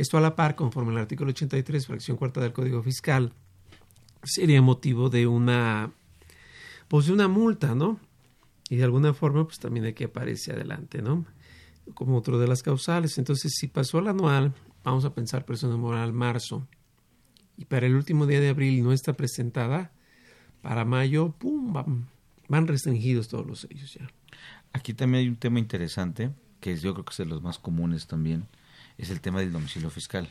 Esto 0.00 0.16
a 0.16 0.22
la 0.22 0.34
par, 0.34 0.56
conforme 0.56 0.92
al 0.92 0.96
artículo 0.96 1.28
83, 1.28 1.86
fracción 1.86 2.16
cuarta 2.16 2.40
del 2.40 2.54
Código 2.54 2.82
Fiscal, 2.82 3.34
sería 4.22 4.62
motivo 4.62 5.10
de 5.10 5.26
una, 5.26 5.92
pues 6.88 7.04
de 7.04 7.12
una 7.12 7.28
multa, 7.28 7.74
¿no? 7.74 8.00
Y 8.70 8.76
de 8.76 8.84
alguna 8.84 9.12
forma, 9.12 9.44
pues 9.44 9.58
también 9.58 9.84
hay 9.84 9.92
que 9.92 10.04
aparece 10.04 10.52
adelante, 10.52 11.02
¿no? 11.02 11.26
Como 11.92 12.16
otro 12.16 12.38
de 12.38 12.48
las 12.48 12.62
causales. 12.62 13.18
Entonces, 13.18 13.52
si 13.54 13.66
pasó 13.66 13.98
el 13.98 14.08
anual, 14.08 14.54
vamos 14.84 15.04
a 15.04 15.12
pensar 15.12 15.44
persona 15.44 15.76
moral 15.76 16.14
marzo, 16.14 16.66
y 17.58 17.66
para 17.66 17.84
el 17.84 17.94
último 17.94 18.24
día 18.24 18.40
de 18.40 18.48
abril 18.48 18.82
no 18.82 18.94
está 18.94 19.12
presentada, 19.12 19.92
para 20.62 20.86
mayo, 20.86 21.32
pum, 21.32 21.74
van, 21.74 22.06
van 22.48 22.66
restringidos 22.66 23.28
todos 23.28 23.46
los 23.46 23.60
sellos 23.60 23.92
ya. 23.92 24.10
Aquí 24.72 24.94
también 24.94 25.24
hay 25.24 25.28
un 25.28 25.36
tema 25.36 25.58
interesante, 25.58 26.30
que 26.58 26.74
yo 26.78 26.94
creo 26.94 27.04
que 27.04 27.10
es 27.10 27.18
de 27.18 27.26
los 27.26 27.42
más 27.42 27.58
comunes 27.58 28.06
también, 28.06 28.46
es 29.00 29.10
el 29.10 29.20
tema 29.20 29.40
del 29.40 29.52
domicilio 29.52 29.90
fiscal. 29.90 30.30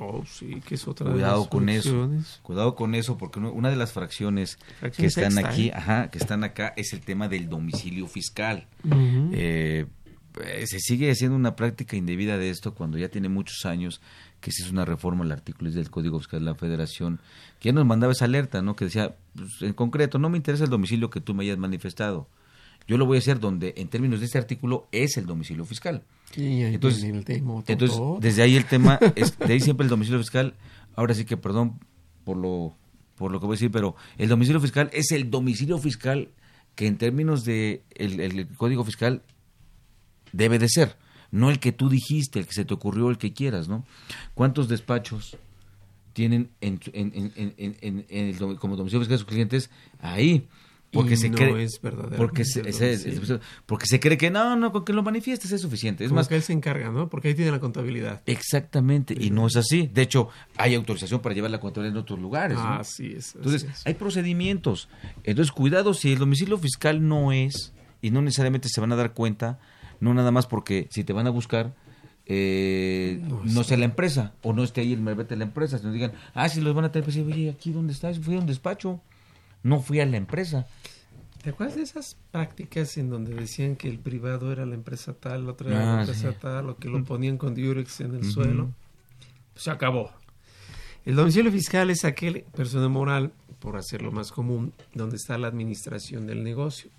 Oh, 0.00 0.24
sí, 0.26 0.62
que 0.64 0.76
es 0.76 0.86
otra 0.86 1.10
Cuidado 1.10 1.34
de 1.34 1.40
las 1.40 1.48
con 1.48 1.68
eso. 1.68 2.10
Cuidado 2.42 2.74
con 2.76 2.94
eso, 2.94 3.18
porque 3.18 3.40
una 3.40 3.70
de 3.70 3.76
las 3.76 3.92
fracciones 3.92 4.58
Fracción 4.78 5.02
que 5.02 5.06
están 5.06 5.32
sexta, 5.32 5.50
aquí, 5.50 5.68
¿eh? 5.68 5.72
ajá, 5.74 6.10
que 6.10 6.18
están 6.18 6.44
acá, 6.44 6.72
es 6.76 6.92
el 6.92 7.00
tema 7.00 7.28
del 7.28 7.48
domicilio 7.48 8.06
fiscal. 8.06 8.68
Eh, 9.32 9.86
eh, 10.44 10.64
se 10.66 10.78
sigue 10.78 11.10
haciendo 11.10 11.36
una 11.36 11.56
práctica 11.56 11.96
indebida 11.96 12.38
de 12.38 12.50
esto 12.50 12.74
cuando 12.74 12.96
ya 12.96 13.08
tiene 13.08 13.28
muchos 13.28 13.64
años 13.64 14.00
que 14.40 14.52
se 14.52 14.62
hizo 14.62 14.72
una 14.72 14.84
reforma 14.84 15.24
al 15.24 15.32
artículo 15.32 15.68
10 15.68 15.74
del 15.74 15.90
Código 15.90 16.18
Fiscal 16.18 16.40
de 16.40 16.46
la 16.46 16.54
Federación, 16.54 17.18
que 17.58 17.70
ya 17.70 17.72
nos 17.72 17.84
mandaba 17.84 18.12
esa 18.12 18.26
alerta, 18.26 18.62
¿no? 18.62 18.76
Que 18.76 18.84
decía, 18.84 19.16
pues, 19.34 19.62
en 19.62 19.72
concreto, 19.72 20.20
no 20.20 20.30
me 20.30 20.36
interesa 20.36 20.62
el 20.62 20.70
domicilio 20.70 21.10
que 21.10 21.20
tú 21.20 21.34
me 21.34 21.42
hayas 21.42 21.58
manifestado. 21.58 22.28
Yo 22.88 22.96
lo 22.98 23.06
voy 23.06 23.18
a 23.18 23.20
hacer 23.20 23.38
donde, 23.38 23.74
en 23.76 23.86
términos 23.88 24.18
de 24.20 24.26
este 24.26 24.38
artículo, 24.38 24.88
es 24.90 25.16
el 25.18 25.26
domicilio 25.26 25.64
fiscal. 25.64 26.02
Ahí 26.66 26.74
Entonces, 26.74 27.02
el 27.04 27.24
tema, 27.24 27.52
entonces 27.72 27.96
desde 28.20 28.42
ahí 28.42 28.56
el 28.56 28.64
tema, 28.64 28.98
es, 29.14 29.38
de 29.38 29.52
ahí 29.52 29.60
siempre 29.60 29.84
el 29.84 29.90
domicilio 29.90 30.18
fiscal, 30.18 30.54
ahora 30.96 31.14
sí 31.14 31.24
que 31.24 31.36
perdón 31.36 31.78
por 32.24 32.36
lo, 32.36 32.74
por 33.16 33.30
lo 33.30 33.38
que 33.40 33.46
voy 33.46 33.54
a 33.54 33.56
decir, 33.56 33.70
pero 33.70 33.94
el 34.16 34.28
domicilio 34.28 34.60
fiscal 34.60 34.90
es 34.92 35.12
el 35.12 35.30
domicilio 35.30 35.78
fiscal 35.78 36.30
que 36.74 36.86
en 36.86 36.96
términos 36.96 37.44
de 37.44 37.82
el, 37.94 38.20
el 38.20 38.48
código 38.56 38.84
fiscal 38.84 39.22
debe 40.32 40.58
de 40.58 40.68
ser, 40.68 40.96
no 41.30 41.50
el 41.50 41.58
que 41.58 41.72
tú 41.72 41.88
dijiste, 41.88 42.38
el 42.38 42.46
que 42.46 42.52
se 42.54 42.64
te 42.64 42.74
ocurrió, 42.74 43.10
el 43.10 43.18
que 43.18 43.32
quieras, 43.32 43.68
¿no? 43.68 43.84
¿Cuántos 44.34 44.68
despachos 44.68 45.36
tienen 46.12 46.50
en, 46.60 46.80
en, 46.92 47.12
en, 47.14 47.32
en, 47.36 47.76
en- 47.80 48.06
en 48.08 48.24
el 48.28 48.38
domi- 48.38 48.56
como 48.58 48.76
domicilio 48.76 49.00
fiscal 49.00 49.14
de 49.16 49.18
sus 49.24 49.28
clientes 49.28 49.70
ahí? 50.00 50.46
Porque 50.90 51.14
Y 51.14 51.16
se 51.18 51.28
no 51.28 51.36
cree 51.36 51.64
es 51.64 51.78
porque 52.16 52.46
se, 52.46 52.62
porque 53.66 53.86
se 53.86 54.00
cree 54.00 54.16
que 54.16 54.30
no, 54.30 54.56
no, 54.56 54.72
con 54.72 54.86
que 54.86 54.94
lo 54.94 55.02
manifiestes 55.02 55.52
es 55.52 55.60
suficiente. 55.60 56.04
Es 56.04 56.08
Como 56.08 56.20
más, 56.20 56.28
que 56.28 56.36
él 56.36 56.42
se 56.42 56.54
encarga, 56.54 56.90
¿no? 56.90 57.10
Porque 57.10 57.28
ahí 57.28 57.34
tiene 57.34 57.50
la 57.50 57.60
contabilidad. 57.60 58.22
Exactamente, 58.24 59.14
y 59.18 59.30
no 59.30 59.46
es 59.46 59.56
así. 59.56 59.90
De 59.92 60.00
hecho, 60.00 60.30
hay 60.56 60.74
autorización 60.74 61.20
para 61.20 61.34
llevar 61.34 61.50
la 61.50 61.60
contabilidad 61.60 61.96
en 61.96 62.02
otros 62.02 62.18
lugares. 62.18 62.56
¿no? 62.56 62.62
Ah, 62.64 62.78
así 62.78 63.12
es, 63.12 63.28
así 63.28 63.36
Entonces, 63.36 63.64
es. 63.64 63.86
hay 63.86 63.94
procedimientos. 63.94 64.88
Entonces, 65.24 65.52
cuidado 65.52 65.92
si 65.92 66.12
el 66.12 66.18
domicilio 66.18 66.56
fiscal 66.56 67.06
no 67.06 67.32
es, 67.32 67.74
y 68.00 68.10
no 68.10 68.22
necesariamente 68.22 68.68
se 68.70 68.80
van 68.80 68.92
a 68.92 68.96
dar 68.96 69.12
cuenta, 69.12 69.58
no 70.00 70.14
nada 70.14 70.30
más 70.30 70.46
porque 70.46 70.88
si 70.90 71.04
te 71.04 71.12
van 71.12 71.26
a 71.26 71.30
buscar, 71.30 71.74
eh, 72.26 73.22
no, 73.44 73.64
sea 73.64 73.76
la 73.76 73.86
empresa, 73.86 74.34
o 74.42 74.52
no 74.52 74.62
esté 74.62 74.82
ahí 74.82 74.92
el 74.92 75.00
malvete 75.00 75.34
de 75.34 75.38
la 75.38 75.44
empresa, 75.44 75.78
sino 75.78 75.92
digan, 75.92 76.12
ah, 76.34 76.48
si 76.48 76.60
los 76.60 76.74
van 76.74 76.84
a 76.84 76.92
tener, 76.92 77.04
pues, 77.04 77.16
oye, 77.16 77.50
aquí 77.50 77.72
dónde 77.72 77.92
estás, 77.92 78.18
fui 78.20 78.36
a 78.36 78.38
un 78.38 78.46
despacho, 78.46 79.00
no 79.62 79.80
fui 79.80 80.00
a 80.00 80.06
la 80.06 80.16
empresa. 80.16 80.66
¿Te 81.42 81.50
acuerdas 81.50 81.76
de 81.76 81.82
esas 81.82 82.16
prácticas 82.32 82.96
en 82.98 83.10
donde 83.10 83.34
decían 83.34 83.76
que 83.76 83.88
el 83.88 83.98
privado 83.98 84.50
era 84.52 84.66
la 84.66 84.74
empresa 84.74 85.12
tal, 85.14 85.46
la 85.46 85.52
otra 85.52 85.70
era 85.70 85.78
la 85.84 85.96
Ah, 85.98 86.00
empresa 86.00 86.32
sí. 86.32 86.36
tal, 86.40 86.68
o 86.70 86.76
que 86.76 86.88
lo 86.88 87.04
ponían 87.04 87.38
con 87.38 87.54
diurex 87.54 88.00
en 88.00 88.16
el 88.16 88.24
suelo? 88.24 88.70
Pues 89.54 89.64
se 89.64 89.70
acabó. 89.70 90.10
El 91.04 91.14
domicilio 91.16 91.50
fiscal 91.52 91.90
es 91.90 92.04
aquel 92.04 92.44
persona 92.54 92.88
moral, 92.88 93.32
por 93.60 93.76
hacerlo 93.76 94.10
más 94.12 94.30
común, 94.32 94.72
donde 94.94 95.16
está 95.16 95.38
la 95.38 95.48
administración 95.48 96.26
del 96.26 96.42
negocio. 96.44 96.90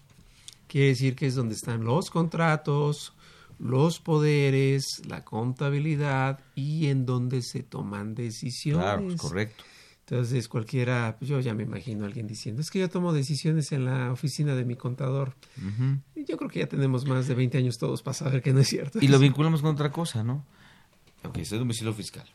Quiere 0.68 0.88
decir 0.88 1.16
que 1.16 1.28
es 1.28 1.36
donde 1.36 1.56
están 1.56 1.84
los 1.84 2.10
contratos, 2.10 3.14
los 3.60 4.00
poderes, 4.00 5.02
la 5.08 5.26
contabilidad 5.26 6.40
y 6.56 6.88
en 6.88 7.06
donde 7.06 7.42
se 7.42 7.62
toman 7.62 8.16
decisiones. 8.16 8.84
Claro, 8.84 9.08
correcto. 9.18 9.64
Entonces 10.10 10.48
cualquiera, 10.48 11.16
pues 11.20 11.30
yo 11.30 11.40
ya 11.40 11.54
me 11.54 11.62
imagino 11.64 12.04
a 12.04 12.08
alguien 12.08 12.26
diciendo, 12.26 12.62
es 12.62 12.72
que 12.72 12.80
yo 12.80 12.90
tomo 12.90 13.14
decisiones 13.14 13.72
en 13.72 13.86
la 13.86 14.12
oficina 14.12 14.56
de 14.56 14.66
mi 14.66 14.76
contador. 14.76 15.36
Y 16.16 16.26
Yo 16.26 16.36
creo 16.38 16.50
que 16.50 16.60
ya 16.60 16.68
tenemos 16.68 17.06
más 17.06 17.28
de 17.28 17.36
20 17.36 17.60
años 17.60 17.78
todos 17.78 18.02
para 18.02 18.16
saber 18.16 18.42
que 18.42 18.52
no 18.52 18.60
es 18.60 18.68
cierto. 18.68 18.98
Y 19.02 19.08
lo 19.08 19.20
vinculamos 19.20 19.62
con 19.62 19.72
otra 19.76 19.92
cosa, 19.92 20.24
¿no? 20.24 20.46
Ok, 21.24 21.38
es 21.38 21.52
el 21.52 21.60
domicilio 21.60 21.94
fiscal. 21.94 22.26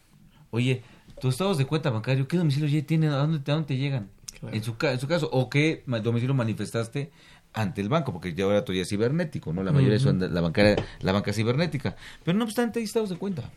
Oye, 0.50 0.82
tus 1.20 1.34
estados 1.34 1.58
de 1.58 1.64
cuenta 1.66 1.90
bancario, 1.90 2.28
¿qué 2.28 2.37
domicilio 2.37 2.68
ya 2.68 2.87
tienen? 2.87 3.10
¿A 3.10 3.16
dónde, 3.16 3.38
a 3.50 3.54
dónde 3.54 3.66
te 3.66 3.76
llegan? 3.76 4.08
Claro. 4.38 4.54
En, 4.54 4.62
su, 4.62 4.76
ca- 4.76 4.92
en 4.92 5.00
su 5.00 5.08
caso, 5.08 5.28
¿o 5.32 5.50
qué 5.50 5.82
domicilio 5.87 6.32
manifestaste 6.34 7.10
ante 7.54 7.80
el 7.80 7.88
banco? 7.88 8.12
Porque 8.12 8.34
ya 8.34 8.44
ahora 8.44 8.64
todo 8.64 8.76
ya 8.76 8.82
es 8.82 8.88
cibernético, 8.88 9.52
¿no? 9.52 9.64
La 9.64 9.72
mayoría 9.72 9.96
Ujú. 9.96 10.04
son 10.04 10.18
de 10.20 10.28
la, 10.28 10.40
bancaria, 10.40 10.76
la 11.00 11.10
banca 11.10 11.32
cibernética. 11.32 11.96
Pero 12.24 12.38
no 12.38 12.44
obstante, 12.44 12.78
hay 12.78 12.84
estados 12.84 13.10
de 13.10 13.16
cuenta. 13.16 13.50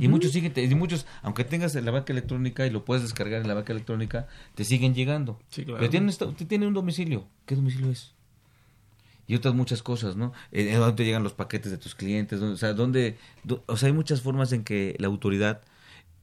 Y 0.00 0.08
muchos 0.08 0.32
siguen, 0.32 0.52
y 0.56 0.74
muchos, 0.74 1.06
aunque 1.22 1.44
tengas 1.44 1.74
la 1.74 1.90
banca 1.90 2.12
electrónica 2.12 2.66
y 2.66 2.70
lo 2.70 2.84
puedes 2.84 3.02
descargar 3.02 3.40
en 3.42 3.48
la 3.48 3.54
banca 3.54 3.72
electrónica, 3.72 4.26
te 4.54 4.64
siguen 4.64 4.94
llegando. 4.94 5.38
Sí, 5.50 5.64
claro. 5.64 5.78
Pero 5.80 5.90
tienen, 6.48 6.68
un 6.68 6.74
domicilio. 6.74 7.26
¿Qué 7.46 7.54
domicilio 7.56 7.90
es? 7.90 8.12
y 9.26 9.34
otras 9.36 9.54
muchas 9.54 9.82
cosas, 9.82 10.16
¿no? 10.16 10.34
Eh, 10.52 10.68
¿En 10.70 10.78
dónde 10.80 10.96
te 10.96 11.04
llegan 11.06 11.22
los 11.22 11.32
paquetes 11.32 11.70
de 11.72 11.78
tus 11.78 11.94
clientes? 11.94 12.40
¿Dónde- 12.40 12.54
o 12.54 12.58
sea, 12.58 12.74
dónde, 12.74 13.16
do- 13.42 13.64
o 13.66 13.76
sea, 13.78 13.86
hay 13.86 13.94
muchas 13.94 14.20
formas 14.20 14.52
en 14.52 14.64
que 14.64 14.96
la 14.98 15.06
autoridad 15.06 15.62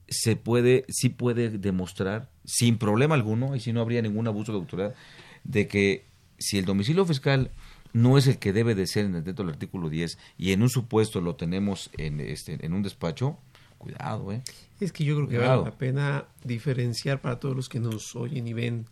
se 0.08 0.36
puede, 0.36 0.84
sí 0.88 1.08
puede 1.08 1.50
demostrar, 1.50 2.28
sin 2.44 2.78
problema 2.78 3.16
alguno, 3.16 3.56
y 3.56 3.60
si 3.60 3.72
no 3.72 3.80
habría 3.80 4.02
ningún 4.02 4.28
abuso 4.28 4.52
de 4.52 4.58
autoridad, 4.58 4.94
de 5.42 5.66
que 5.66 6.04
si 6.38 6.58
el 6.58 6.64
domicilio 6.64 7.04
fiscal 7.04 7.50
no 7.92 8.18
es 8.18 8.26
el 8.28 8.38
que 8.38 8.52
debe 8.52 8.74
de 8.76 8.86
ser 8.86 9.08
dentro 9.10 9.44
del 9.44 9.52
artículo 9.54 9.88
10 9.90 10.16
y 10.38 10.52
en 10.52 10.62
un 10.62 10.68
supuesto 10.70 11.20
lo 11.20 11.34
tenemos 11.34 11.90
en, 11.98 12.20
este, 12.20 12.64
en 12.64 12.72
un 12.72 12.82
despacho, 12.82 13.36
cuidado, 13.82 14.32
¿eh? 14.32 14.42
Es 14.80 14.92
que 14.92 15.04
yo 15.04 15.14
creo 15.16 15.28
que 15.28 15.36
Cuidado. 15.36 15.62
vale 15.62 15.70
la 15.72 15.78
pena 15.78 16.24
diferenciar 16.44 17.20
para 17.20 17.38
todos 17.38 17.54
los 17.54 17.68
que 17.68 17.78
nos 17.80 18.16
oyen 18.16 18.46
y 18.46 18.52
ven. 18.52 18.86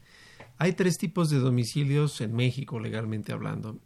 Hay 0.59 0.74
tres 0.74 0.98
tipos 0.98 1.31
de 1.31 1.38
domicilios 1.38 2.20
en 2.20 2.35
México, 2.35 2.79
legalmente 2.79 3.33
hablando. 3.33 3.79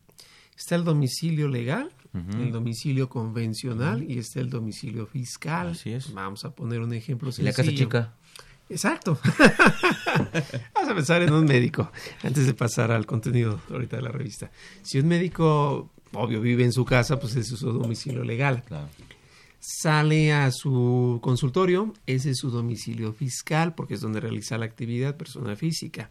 Está 0.56 0.74
el 0.74 0.84
domicilio 0.84 1.48
legal, 1.48 1.90
el 2.38 2.52
domicilio 2.52 3.08
convencional 3.08 4.08
y 4.08 4.18
está 4.18 4.40
el 4.40 4.48
domicilio 4.50 5.06
fiscal. 5.06 5.68
Así 5.68 5.92
es. 5.92 6.12
Vamos 6.12 6.44
a 6.44 6.50
poner 6.54 6.80
un 6.80 6.92
ejemplo 6.92 7.30
¿Y 7.36 7.42
la 7.42 7.50
casa 7.52 7.64
sencillo. 7.64 7.84
chica? 7.86 8.12
Exacto. 8.68 9.18
Vamos 10.74 10.90
a 10.90 10.94
pensar 10.94 11.22
en 11.22 11.32
un 11.32 11.44
médico 11.44 11.90
antes 12.22 12.46
de 12.46 12.54
pasar 12.54 12.90
al 12.92 13.04
contenido 13.06 13.60
ahorita 13.70 13.96
de 13.96 14.02
la 14.02 14.10
revista. 14.10 14.50
Si 14.82 14.98
un 14.98 15.06
médico, 15.08 15.90
obvio, 16.12 16.40
vive 16.40 16.64
en 16.64 16.72
su 16.72 16.84
casa, 16.84 17.18
pues 17.18 17.34
ese 17.36 17.54
es 17.54 17.60
su 17.60 17.72
domicilio 17.72 18.22
legal. 18.24 18.62
Claro. 18.66 18.88
Sale 19.66 20.30
a 20.34 20.50
su 20.50 21.20
consultorio, 21.22 21.94
ese 22.06 22.30
es 22.32 22.36
su 22.36 22.50
domicilio 22.50 23.14
fiscal, 23.14 23.74
porque 23.74 23.94
es 23.94 24.02
donde 24.02 24.20
realiza 24.20 24.58
la 24.58 24.66
actividad 24.66 25.16
persona 25.16 25.56
física. 25.56 26.10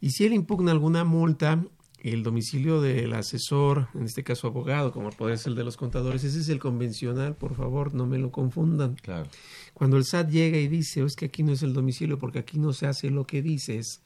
Y 0.00 0.10
si 0.10 0.24
él 0.26 0.32
impugna 0.32 0.70
alguna 0.70 1.02
multa, 1.02 1.64
el 1.98 2.22
domicilio 2.22 2.80
del 2.80 3.12
asesor, 3.14 3.88
en 3.94 4.04
este 4.04 4.22
caso 4.22 4.46
abogado, 4.46 4.92
como 4.92 5.10
puede 5.10 5.36
ser 5.38 5.50
el 5.50 5.56
de 5.56 5.64
los 5.64 5.76
contadores, 5.76 6.22
ese 6.22 6.38
es 6.38 6.48
el 6.48 6.60
convencional, 6.60 7.34
por 7.34 7.56
favor, 7.56 7.94
no 7.94 8.06
me 8.06 8.18
lo 8.18 8.30
confundan. 8.30 8.94
Claro. 9.02 9.28
Cuando 9.72 9.96
el 9.96 10.04
SAT 10.04 10.30
llega 10.30 10.58
y 10.58 10.68
dice, 10.68 11.02
"Oh, 11.02 11.06
es 11.06 11.16
que 11.16 11.24
aquí 11.24 11.42
no 11.42 11.50
es 11.52 11.64
el 11.64 11.72
domicilio 11.72 12.20
porque 12.20 12.38
aquí 12.38 12.60
no 12.60 12.72
se 12.72 12.86
hace 12.86 13.10
lo 13.10 13.26
que 13.26 13.42
dices, 13.42 14.02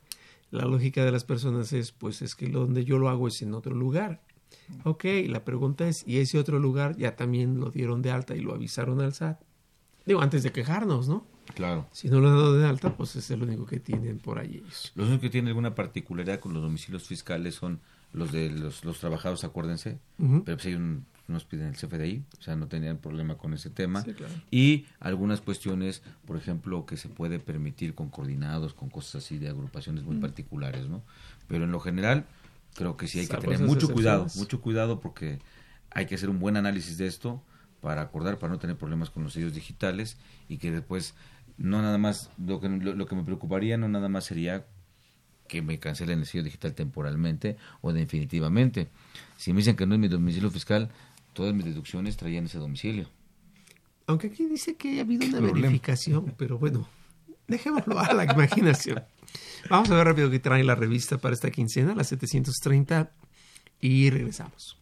la 0.50 0.64
lógica 0.64 1.04
de 1.04 1.12
las 1.12 1.24
personas 1.24 1.74
es, 1.74 1.92
pues 1.92 2.22
es 2.22 2.34
que 2.34 2.46
lo- 2.48 2.60
donde 2.60 2.86
yo 2.86 2.96
lo 2.96 3.10
hago 3.10 3.28
es 3.28 3.42
en 3.42 3.52
otro 3.52 3.74
lugar. 3.74 4.22
Ok, 4.84 5.04
la 5.26 5.44
pregunta 5.44 5.88
es, 5.88 6.06
¿y 6.06 6.18
ese 6.18 6.38
otro 6.38 6.58
lugar 6.58 6.96
ya 6.96 7.16
también 7.16 7.58
lo 7.60 7.70
dieron 7.70 8.02
de 8.02 8.10
alta 8.10 8.36
y 8.36 8.40
lo 8.40 8.54
avisaron 8.54 9.00
al 9.00 9.14
SAT? 9.14 9.40
Digo, 10.06 10.20
antes 10.20 10.42
de 10.42 10.52
quejarnos, 10.52 11.08
¿no? 11.08 11.26
Claro. 11.54 11.86
Si 11.92 12.08
no 12.08 12.20
lo 12.20 12.28
han 12.28 12.36
dado 12.36 12.58
de 12.58 12.66
alta, 12.66 12.96
pues 12.96 13.16
es 13.16 13.30
el 13.30 13.42
único 13.42 13.66
que 13.66 13.80
tienen 13.80 14.18
por 14.18 14.38
ahí 14.38 14.56
ellos. 14.56 14.92
Los 14.94 15.08
únicos 15.08 15.22
que 15.22 15.30
tienen 15.30 15.48
alguna 15.48 15.74
particularidad 15.74 16.40
con 16.40 16.52
los 16.52 16.62
domicilios 16.62 17.06
fiscales 17.06 17.54
son 17.54 17.80
los 18.12 18.32
de 18.32 18.50
los, 18.50 18.84
los 18.84 18.98
trabajadores, 18.98 19.44
acuérdense. 19.44 19.98
Pero 20.16 20.42
pues 20.44 20.66
ellos 20.66 20.80
nos 21.26 21.44
piden 21.44 21.68
el 21.68 21.76
CFDI, 21.76 22.24
o 22.38 22.42
sea, 22.42 22.56
no 22.56 22.68
tenían 22.68 22.96
problema 22.98 23.36
con 23.36 23.52
ese 23.52 23.68
tema. 23.68 24.02
Sí, 24.02 24.14
claro. 24.14 24.32
Y 24.50 24.86
algunas 24.98 25.42
cuestiones, 25.42 26.02
por 26.26 26.36
ejemplo, 26.36 26.86
que 26.86 26.96
se 26.96 27.08
puede 27.08 27.38
permitir 27.38 27.94
con 27.94 28.08
coordinados, 28.08 28.72
con 28.72 28.88
cosas 28.88 29.24
así 29.24 29.38
de 29.38 29.48
agrupaciones 29.50 30.04
muy 30.04 30.16
particulares, 30.16 30.88
¿no? 30.88 31.02
Pero 31.46 31.64
en 31.64 31.72
lo 31.72 31.80
general, 31.80 32.26
creo 32.74 32.96
que 32.96 33.06
sí 33.06 33.20
hay 33.20 33.26
que 33.26 33.36
tener 33.36 33.60
mucho 33.60 33.92
cuidado, 33.92 34.26
mucho 34.36 34.60
cuidado 34.60 35.00
porque 35.00 35.38
hay 35.90 36.06
que 36.06 36.14
hacer 36.14 36.30
un 36.30 36.38
buen 36.38 36.56
análisis 36.56 36.98
de 36.98 37.06
esto 37.06 37.42
para 37.80 38.02
acordar, 38.02 38.38
para 38.38 38.52
no 38.52 38.58
tener 38.58 38.76
problemas 38.76 39.10
con 39.10 39.22
los 39.24 39.32
sellos 39.32 39.54
digitales 39.54 40.16
y 40.48 40.58
que 40.58 40.70
después 40.70 41.14
no 41.56 41.82
nada 41.82 41.98
más, 41.98 42.30
lo 42.44 42.60
que, 42.60 42.68
lo, 42.68 42.94
lo 42.94 43.06
que 43.06 43.16
me 43.16 43.24
preocuparía 43.24 43.76
no 43.76 43.88
nada 43.88 44.08
más 44.08 44.24
sería 44.24 44.64
que 45.48 45.62
me 45.62 45.78
cancelen 45.78 46.20
el 46.20 46.26
sello 46.26 46.44
digital 46.44 46.74
temporalmente 46.74 47.56
o 47.80 47.92
definitivamente. 47.92 48.88
Si 49.36 49.52
me 49.52 49.58
dicen 49.58 49.74
que 49.74 49.86
no 49.86 49.94
es 49.94 50.00
mi 50.00 50.08
domicilio 50.08 50.50
fiscal, 50.50 50.90
todas 51.32 51.54
mis 51.54 51.64
deducciones 51.64 52.16
traían 52.16 52.44
ese 52.44 52.58
domicilio. 52.58 53.08
Aunque 54.06 54.28
aquí 54.28 54.46
dice 54.46 54.76
que 54.76 54.98
ha 54.98 55.02
habido 55.02 55.26
una 55.26 55.38
problema. 55.38 55.68
verificación, 55.68 56.34
pero 56.36 56.58
bueno, 56.58 56.88
dejémoslo 57.48 57.98
a 57.98 58.12
la 58.12 58.24
imaginación. 58.24 59.02
Vamos 59.68 59.90
a 59.90 59.96
ver 59.96 60.06
rápido 60.06 60.30
qué 60.30 60.38
trae 60.38 60.62
la 60.62 60.74
revista 60.74 61.18
para 61.18 61.34
esta 61.34 61.50
quincena, 61.50 61.94
la 61.94 62.04
730, 62.04 63.10
y 63.80 64.10
regresamos. 64.10 64.78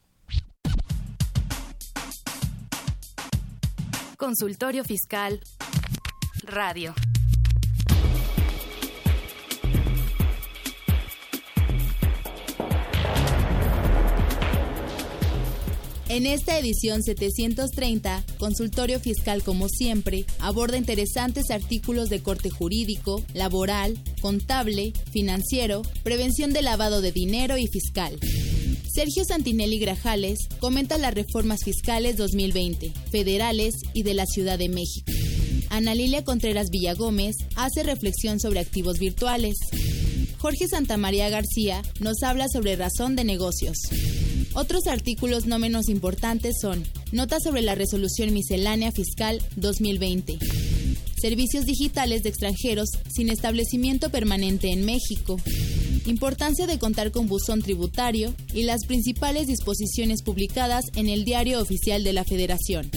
Consultorio 4.17 4.85
Fiscal 4.85 5.41
Radio. 6.43 6.95
En 16.17 16.25
esta 16.25 16.59
edición 16.59 17.03
730, 17.03 18.25
Consultorio 18.39 19.01
Fiscal 19.01 19.43
como 19.43 19.69
siempre, 19.69 20.25
aborda 20.39 20.79
interesantes 20.79 21.51
artículos 21.51 22.09
de 22.09 22.23
corte 22.23 22.49
jurídico, 22.49 23.23
laboral, 23.35 23.99
contable, 24.23 24.95
financiero, 25.13 25.83
prevención 26.05 26.55
de 26.55 26.63
lavado 26.63 27.03
de 27.03 27.13
dinero 27.13 27.59
y 27.59 27.67
fiscal. 27.67 28.19
Sergio 28.91 29.27
Santinelli 29.27 29.79
Grajales 29.79 30.39
comenta 30.59 30.97
las 30.97 31.13
reformas 31.13 31.61
fiscales 31.63 32.17
2020, 32.17 32.95
federales 33.11 33.75
y 33.93 34.03
de 34.03 34.15
la 34.15 34.25
Ciudad 34.25 34.59
de 34.59 34.71
México. 34.71 35.13
Ana 35.69 35.95
Lilia 35.95 36.25
Contreras 36.25 36.71
Villagómez 36.71 37.37
hace 37.57 37.83
reflexión 37.83 38.41
sobre 38.41 38.61
activos 38.61 38.99
virtuales. 38.99 39.59
Jorge 40.39 40.67
Santamaría 40.67 41.29
García 41.29 41.83
nos 42.01 42.23
habla 42.23 42.47
sobre 42.49 42.75
razón 42.75 43.17
de 43.17 43.25
negocios. 43.25 43.77
Otros 44.57 44.87
artículos 44.87 45.45
no 45.45 45.59
menos 45.59 45.91
importantes 45.91 46.57
son 46.63 46.83
Nota 47.13 47.41
sobre 47.41 47.61
la 47.61 47.75
Resolución 47.75 48.33
Miscelánea 48.33 48.91
Fiscal 48.91 49.43
2020. 49.57 50.39
Servicios 51.21 51.67
digitales 51.67 52.23
de 52.23 52.31
extranjeros 52.31 52.89
sin 53.15 53.29
establecimiento 53.29 54.09
permanente 54.09 54.73
en 54.73 54.87
México. 54.87 55.37
Importancia 56.07 56.67
de 56.67 56.79
contar 56.79 57.11
con 57.11 57.27
buzón 57.27 57.61
tributario 57.61 58.35
y 58.55 58.63
las 58.63 58.87
principales 58.87 59.47
disposiciones 59.47 60.23
publicadas 60.23 60.87
en 60.95 61.11
el 61.11 61.27
Diario 61.27 61.61
Oficial 61.61 62.03
de 62.03 62.15
la 62.15 62.25
Federación. 62.25 62.91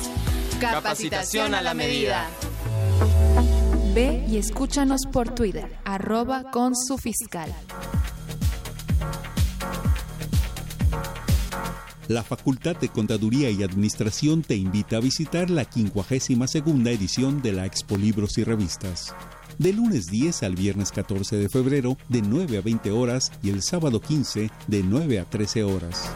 capacitación, 0.60 1.54
a 1.54 1.62
la 1.62 1.74
medida. 1.74 2.28
Ve 3.94 4.24
y 4.28 4.38
escúchanos 4.38 5.02
por 5.10 5.34
Twitter, 5.34 5.76
arroba 5.84 6.50
con 6.50 6.76
su 6.76 6.98
fiscal. 6.98 7.52
La 12.12 12.22
Facultad 12.22 12.76
de 12.76 12.90
Contaduría 12.90 13.48
y 13.48 13.62
Administración 13.62 14.42
te 14.42 14.54
invita 14.54 14.98
a 14.98 15.00
visitar 15.00 15.48
la 15.48 15.64
52 15.64 16.86
edición 16.94 17.40
de 17.40 17.52
la 17.52 17.64
Expo 17.64 17.96
Libros 17.96 18.36
y 18.36 18.44
Revistas. 18.44 19.14
De 19.56 19.72
lunes 19.72 20.08
10 20.08 20.42
al 20.42 20.54
viernes 20.54 20.92
14 20.92 21.36
de 21.36 21.48
febrero, 21.48 21.96
de 22.10 22.20
9 22.20 22.58
a 22.58 22.60
20 22.60 22.90
horas 22.90 23.32
y 23.42 23.48
el 23.48 23.62
sábado 23.62 24.02
15, 24.02 24.50
de 24.66 24.82
9 24.82 25.20
a 25.20 25.24
13 25.24 25.64
horas. 25.64 26.10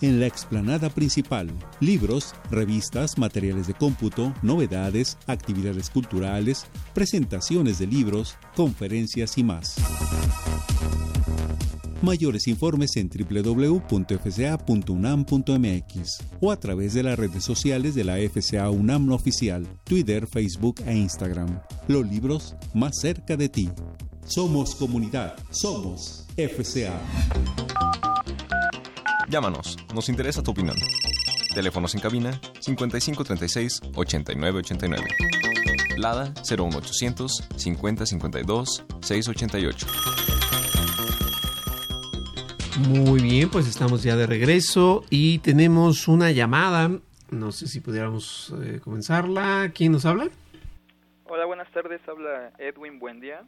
En 0.00 0.18
la 0.18 0.26
explanada 0.26 0.90
principal, 0.90 1.52
libros, 1.78 2.34
revistas, 2.50 3.16
materiales 3.16 3.68
de 3.68 3.74
cómputo, 3.74 4.34
novedades, 4.42 5.18
actividades 5.28 5.88
culturales, 5.88 6.66
presentaciones 6.94 7.78
de 7.78 7.86
libros, 7.86 8.36
conferencias 8.56 9.38
y 9.38 9.44
más. 9.44 9.76
Mayores 12.00 12.46
informes 12.46 12.96
en 12.96 13.10
www.fca.unam.mx 13.10 13.88
o 16.40 16.52
a 16.52 16.56
través 16.60 16.94
de 16.94 17.02
las 17.02 17.18
redes 17.18 17.42
sociales 17.42 17.96
de 17.96 18.04
la 18.04 18.18
FCA 18.18 18.70
UNAM 18.70 19.10
Oficial, 19.10 19.66
Twitter, 19.84 20.28
Facebook 20.28 20.76
e 20.86 20.94
Instagram. 20.96 21.60
Los 21.88 22.06
libros 22.06 22.54
más 22.72 23.00
cerca 23.00 23.36
de 23.36 23.48
ti. 23.48 23.68
Somos 24.24 24.76
comunidad. 24.76 25.34
Somos 25.50 26.26
FCA. 26.36 27.00
Llámanos, 29.28 29.76
nos 29.92 30.08
interesa 30.08 30.42
tu 30.42 30.52
opinión. 30.52 30.76
Teléfonos 31.52 31.94
en 31.94 32.00
cabina 32.00 32.40
5536 32.60 33.80
8989. 33.94 35.06
Lada 35.96 36.32
01800 36.48 37.48
5052 37.56 38.84
688. 39.00 40.37
Muy 42.86 43.20
bien, 43.20 43.50
pues 43.50 43.66
estamos 43.66 44.04
ya 44.04 44.14
de 44.14 44.26
regreso 44.26 45.02
y 45.10 45.40
tenemos 45.40 46.06
una 46.06 46.30
llamada. 46.30 46.88
No 47.28 47.50
sé 47.50 47.66
si 47.66 47.80
pudiéramos 47.80 48.54
eh, 48.62 48.78
comenzarla. 48.78 49.72
¿Quién 49.74 49.90
nos 49.90 50.06
habla? 50.06 50.28
Hola, 51.24 51.44
buenas 51.46 51.68
tardes. 51.72 52.00
Habla 52.08 52.52
Edwin 52.58 53.00
Buendía. 53.00 53.42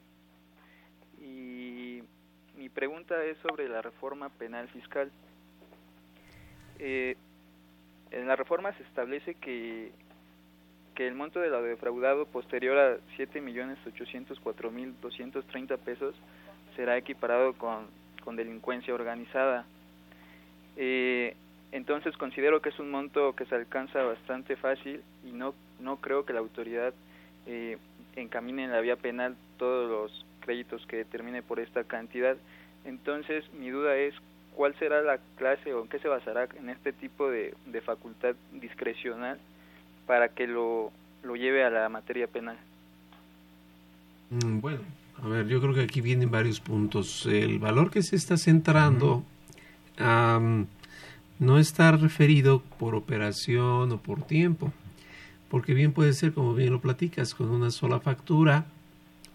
Y 1.20 2.02
mi 2.56 2.68
pregunta 2.68 3.24
es 3.24 3.38
sobre 3.38 3.68
la 3.68 3.82
reforma 3.82 4.30
penal 4.30 4.66
fiscal. 4.68 5.12
Eh, 6.80 7.16
en 8.10 8.26
la 8.26 8.34
reforma 8.34 8.76
se 8.76 8.82
establece 8.82 9.36
que, 9.36 9.92
que 10.96 11.06
el 11.06 11.14
monto 11.14 11.38
de 11.38 11.50
lo 11.50 11.62
defraudado 11.62 12.26
posterior 12.26 12.76
a 12.76 12.96
7.804.230 13.16 15.78
pesos 15.78 16.16
será 16.74 16.98
equiparado 16.98 17.52
con 17.52 17.99
con 18.20 18.36
delincuencia 18.36 18.94
organizada. 18.94 19.64
Eh, 20.76 21.34
entonces 21.72 22.16
considero 22.16 22.60
que 22.60 22.70
es 22.70 22.78
un 22.78 22.90
monto 22.90 23.34
que 23.34 23.46
se 23.46 23.54
alcanza 23.54 24.02
bastante 24.02 24.56
fácil 24.56 25.02
y 25.24 25.32
no, 25.32 25.54
no 25.78 25.96
creo 25.96 26.24
que 26.24 26.32
la 26.32 26.40
autoridad 26.40 26.92
eh, 27.46 27.78
encamine 28.16 28.64
en 28.64 28.72
la 28.72 28.80
vía 28.80 28.96
penal 28.96 29.36
todos 29.56 29.88
los 29.88 30.26
créditos 30.40 30.84
que 30.86 30.96
determine 30.96 31.42
por 31.42 31.60
esta 31.60 31.84
cantidad. 31.84 32.36
Entonces 32.84 33.44
mi 33.52 33.70
duda 33.70 33.96
es 33.96 34.14
cuál 34.54 34.74
será 34.78 35.00
la 35.02 35.18
clase 35.36 35.72
o 35.74 35.82
en 35.82 35.88
qué 35.88 35.98
se 36.00 36.08
basará 36.08 36.48
en 36.58 36.70
este 36.70 36.92
tipo 36.92 37.30
de, 37.30 37.54
de 37.66 37.80
facultad 37.80 38.34
discrecional 38.52 39.38
para 40.06 40.28
que 40.28 40.46
lo, 40.46 40.90
lo 41.22 41.36
lleve 41.36 41.62
a 41.64 41.70
la 41.70 41.88
materia 41.88 42.26
penal. 42.26 42.58
Mm, 44.30 44.60
bueno, 44.60 44.80
a 45.22 45.28
ver, 45.28 45.48
yo 45.48 45.60
creo 45.60 45.74
que 45.74 45.82
aquí 45.82 46.00
vienen 46.00 46.30
varios 46.30 46.60
puntos. 46.60 47.26
El 47.26 47.58
valor 47.58 47.90
que 47.90 48.02
se 48.02 48.16
está 48.16 48.36
centrando 48.36 49.24
no 49.98 51.58
está 51.58 51.92
referido 51.92 52.62
por 52.78 52.94
operación 52.94 53.92
o 53.92 53.98
por 53.98 54.22
tiempo, 54.22 54.72
porque 55.48 55.74
bien 55.74 55.92
puede 55.92 56.12
ser, 56.12 56.32
como 56.32 56.54
bien 56.54 56.72
lo 56.72 56.80
platicas, 56.80 57.34
con 57.34 57.50
una 57.50 57.70
sola 57.70 58.00
factura 58.00 58.66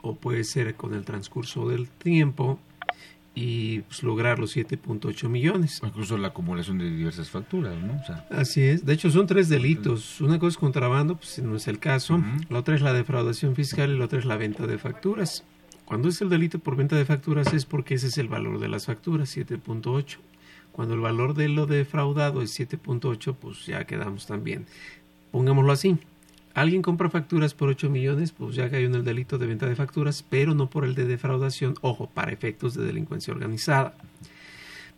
o 0.01 0.15
puede 0.15 0.43
ser 0.43 0.75
con 0.75 0.93
el 0.93 1.03
transcurso 1.03 1.67
del 1.67 1.87
tiempo 1.87 2.59
y 3.33 3.81
pues, 3.81 4.01
lograr 4.01 4.39
los 4.39 4.55
7.8 4.55 5.27
millones. 5.27 5.81
Incluso 5.83 6.17
la 6.17 6.29
acumulación 6.29 6.77
de 6.77 6.89
diversas 6.89 7.29
facturas, 7.29 7.75
¿no? 7.83 8.01
Así 8.29 8.61
es. 8.61 8.85
De 8.85 8.93
hecho, 8.93 9.11
son 9.11 9.27
tres 9.27 9.49
delitos. 9.49 10.21
Una 10.21 10.39
cosa 10.39 10.49
es 10.49 10.57
contrabando, 10.57 11.17
pues 11.17 11.39
no 11.39 11.57
es 11.57 11.67
el 11.67 11.79
caso. 11.79 12.23
La 12.49 12.59
otra 12.59 12.75
es 12.75 12.81
la 12.81 12.93
defraudación 12.93 13.55
fiscal 13.55 13.91
y 13.91 13.97
la 13.97 14.05
otra 14.05 14.19
es 14.19 14.25
la 14.25 14.37
venta 14.37 14.65
de 14.67 14.77
facturas. 14.77 15.43
Cuando 15.85 16.09
es 16.09 16.21
el 16.21 16.29
delito 16.29 16.59
por 16.59 16.75
venta 16.75 16.95
de 16.95 17.05
facturas 17.05 17.53
es 17.53 17.65
porque 17.65 17.95
ese 17.95 18.07
es 18.07 18.17
el 18.17 18.27
valor 18.27 18.59
de 18.59 18.67
las 18.67 18.87
facturas, 18.87 19.35
7.8. 19.35 20.17
Cuando 20.71 20.95
el 20.95 20.99
valor 20.99 21.35
de 21.35 21.47
lo 21.47 21.67
defraudado 21.67 22.41
es 22.41 22.59
7.8, 22.59 23.35
pues 23.39 23.65
ya 23.65 23.85
quedamos 23.85 24.25
también. 24.25 24.65
Pongámoslo 25.31 25.71
así 25.71 25.97
alguien 26.55 26.81
compra 26.81 27.09
facturas 27.09 27.53
por 27.53 27.69
8 27.69 27.89
millones, 27.89 28.31
pues 28.31 28.55
ya 28.55 28.69
cayó 28.69 28.87
en 28.87 28.95
el 28.95 29.03
delito 29.03 29.37
de 29.37 29.45
venta 29.45 29.67
de 29.67 29.75
facturas, 29.75 30.23
pero 30.27 30.55
no 30.55 30.69
por 30.69 30.85
el 30.85 30.95
de 30.95 31.05
defraudación, 31.05 31.75
ojo, 31.81 32.09
para 32.09 32.31
efectos 32.31 32.73
de 32.73 32.85
delincuencia 32.85 33.33
organizada. 33.33 33.93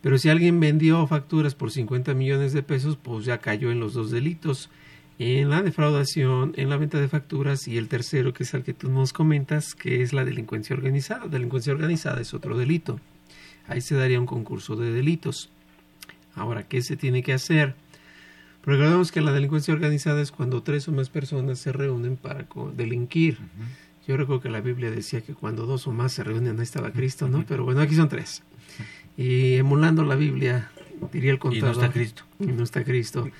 Pero 0.00 0.16
si 0.18 0.28
alguien 0.28 0.60
vendió 0.60 1.04
facturas 1.08 1.56
por 1.56 1.72
50 1.72 2.14
millones 2.14 2.52
de 2.52 2.62
pesos, 2.62 2.96
pues 2.96 3.24
ya 3.24 3.38
cayó 3.38 3.72
en 3.72 3.80
los 3.80 3.94
dos 3.94 4.12
delitos, 4.12 4.70
en 5.18 5.50
la 5.50 5.62
defraudación, 5.62 6.52
en 6.56 6.70
la 6.70 6.76
venta 6.76 7.00
de 7.00 7.08
facturas 7.08 7.66
y 7.66 7.76
el 7.76 7.88
tercero, 7.88 8.32
que 8.32 8.44
es 8.44 8.54
el 8.54 8.62
que 8.62 8.72
tú 8.72 8.88
nos 8.90 9.12
comentas, 9.12 9.74
que 9.74 10.02
es 10.02 10.12
la 10.12 10.24
delincuencia 10.24 10.76
organizada. 10.76 11.26
Delincuencia 11.26 11.72
organizada 11.72 12.20
es 12.20 12.34
otro 12.34 12.56
delito. 12.56 13.00
Ahí 13.66 13.80
se 13.80 13.96
daría 13.96 14.20
un 14.20 14.26
concurso 14.26 14.76
de 14.76 14.92
delitos. 14.92 15.50
Ahora, 16.34 16.62
¿qué 16.62 16.82
se 16.82 16.96
tiene 16.96 17.22
que 17.22 17.32
hacer? 17.32 17.74
Recordemos 18.64 19.10
que 19.10 19.20
la 19.20 19.32
delincuencia 19.32 19.74
organizada 19.74 20.22
es 20.22 20.30
cuando 20.30 20.62
tres 20.62 20.86
o 20.88 20.92
más 20.92 21.08
personas 21.08 21.58
se 21.58 21.72
reúnen 21.72 22.16
para 22.16 22.46
delinquir. 22.76 23.38
Yo 24.06 24.16
recuerdo 24.16 24.42
que 24.42 24.48
la 24.48 24.60
Biblia 24.60 24.90
decía 24.90 25.20
que 25.20 25.34
cuando 25.34 25.66
dos 25.66 25.86
o 25.86 25.92
más 25.92 26.12
se 26.12 26.22
reúnen 26.24 26.58
ahí 26.58 26.62
estaba 26.62 26.92
Cristo, 26.92 27.28
¿no? 27.28 27.44
Pero 27.46 27.64
bueno, 27.64 27.80
aquí 27.80 27.94
son 27.94 28.08
tres. 28.08 28.42
Y 29.16 29.56
emulando 29.56 30.04
la 30.04 30.14
Biblia, 30.14 30.70
diría 31.12 31.30
el 31.30 31.38
contador. 31.38 31.74
Y 31.74 31.76
no 31.76 31.82
está 31.82 31.92
Cristo. 31.92 32.22
Y 32.38 32.46
no 32.46 32.62
está 32.64 32.84
Cristo. 32.84 33.30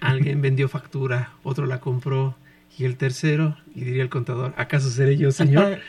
alguien 0.00 0.40
vendió 0.40 0.68
factura, 0.68 1.32
otro 1.42 1.66
la 1.66 1.80
compró, 1.80 2.36
y 2.76 2.84
el 2.84 2.96
tercero, 2.96 3.56
y 3.74 3.82
diría 3.84 4.02
el 4.02 4.08
contador, 4.08 4.54
¿acaso 4.56 4.90
seré 4.90 5.16
yo, 5.16 5.32
Señor? 5.32 5.80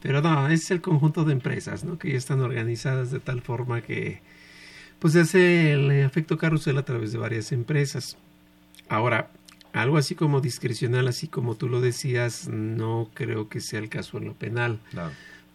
Pero 0.00 0.22
no, 0.22 0.48
es 0.48 0.70
el 0.70 0.80
conjunto 0.80 1.24
de 1.24 1.32
empresas, 1.32 1.84
¿no? 1.84 1.98
Que 1.98 2.12
ya 2.12 2.18
están 2.18 2.40
organizadas 2.40 3.10
de 3.10 3.18
tal 3.18 3.42
forma 3.42 3.80
que 3.80 4.20
pues 5.00 5.12
se 5.12 5.20
hace 5.20 5.72
el 5.72 5.90
efecto 5.90 6.38
carrusel 6.38 6.78
a 6.78 6.84
través 6.84 7.12
de 7.12 7.18
varias 7.18 7.52
empresas. 7.52 8.16
Ahora, 8.88 9.30
algo 9.72 9.96
así 9.96 10.14
como 10.14 10.40
discrecional, 10.40 11.08
así 11.08 11.28
como 11.28 11.56
tú 11.56 11.68
lo 11.68 11.80
decías, 11.80 12.48
no 12.48 13.10
creo 13.14 13.48
que 13.48 13.60
sea 13.60 13.80
el 13.80 13.88
caso 13.88 14.18
en 14.18 14.24
lo 14.26 14.34
penal. 14.34 14.80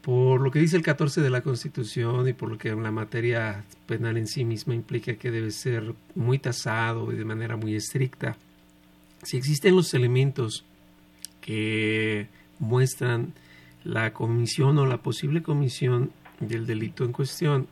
Por 0.04 0.42
lo 0.42 0.52
que 0.52 0.60
dice 0.60 0.76
el 0.76 0.84
14 0.84 1.22
de 1.22 1.30
la 1.30 1.40
Constitución 1.40 2.28
y 2.28 2.34
por 2.34 2.50
lo 2.50 2.58
que 2.58 2.76
la 2.76 2.92
materia 2.92 3.64
penal 3.86 4.18
en 4.18 4.28
sí 4.28 4.44
misma 4.44 4.76
implica 4.76 5.14
que 5.16 5.32
debe 5.32 5.50
ser 5.52 5.96
muy 6.14 6.40
tasado 6.40 7.14
y 7.14 7.16
de 7.16 7.24
manera 7.24 7.56
muy 7.56 7.74
estricta. 7.74 8.36
Si 9.24 9.38
existen 9.38 9.78
los 9.78 9.94
elementos 9.94 10.66
que 11.40 12.28
muestran 12.60 13.34
la 13.86 14.12
comisión 14.12 14.78
o 14.78 14.86
la 14.86 14.98
posible 14.98 15.42
comisión 15.42 16.12
del 16.42 16.66
delito 16.66 17.06
en 17.06 17.14
cuestión, 17.14 17.68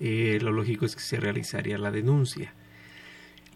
eh, 0.00 0.38
lo 0.42 0.52
lógico 0.52 0.84
es 0.84 0.94
que 0.94 1.02
se 1.02 1.18
realizaría 1.18 1.78
la 1.78 1.90
denuncia. 1.90 2.52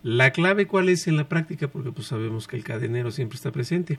La 0.03 0.33
clave 0.33 0.67
cuál 0.67 0.89
es 0.89 1.07
en 1.09 1.19
la 1.19 1.29
práctica, 1.29 1.69
porque 1.69 1.93
pues 1.93 2.09
sabemos 2.09 2.49
que 2.49 2.57
el 2.57 2.65
cadenero 2.65 3.11
siempre 3.11 3.37
está 3.37 3.53
presente, 3.53 3.99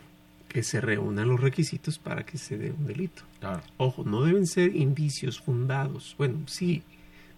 que 0.53 0.61
se 0.61 0.79
reúnan 0.79 1.27
los 1.27 1.41
requisitos 1.41 1.97
para 1.97 2.25
que 2.25 2.37
se 2.37 2.57
dé 2.57 2.71
un 2.71 2.85
delito. 2.85 3.23
Ojo, 3.77 4.03
no 4.03 4.21
deben 4.21 4.45
ser 4.45 4.75
indicios 4.75 5.41
fundados. 5.41 6.13
Bueno, 6.17 6.43
sí, 6.45 6.83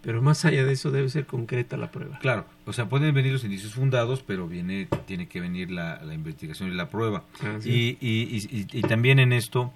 pero 0.01 0.21
más 0.21 0.43
allá 0.43 0.65
de 0.65 0.73
eso 0.73 0.91
debe 0.91 1.07
ser 1.07 1.25
concreta 1.25 1.77
la 1.77 1.91
prueba. 1.91 2.19
Claro, 2.19 2.45
o 2.65 2.73
sea, 2.73 2.89
pueden 2.89 3.13
venir 3.15 3.31
los 3.31 3.45
indicios 3.45 3.73
fundados, 3.73 4.21
pero 4.21 4.49
viene 4.49 4.89
tiene 5.07 5.29
que 5.29 5.39
venir 5.39 5.71
la, 5.71 6.01
investigación 6.13 6.69
y 6.69 6.75
la 6.75 6.89
prueba. 6.89 7.23
Ah, 7.41 7.57
y, 7.63 7.97
y, 8.01 8.67
y, 8.71 8.81
también 8.81 9.19
en 9.19 9.31
esto, 9.31 9.71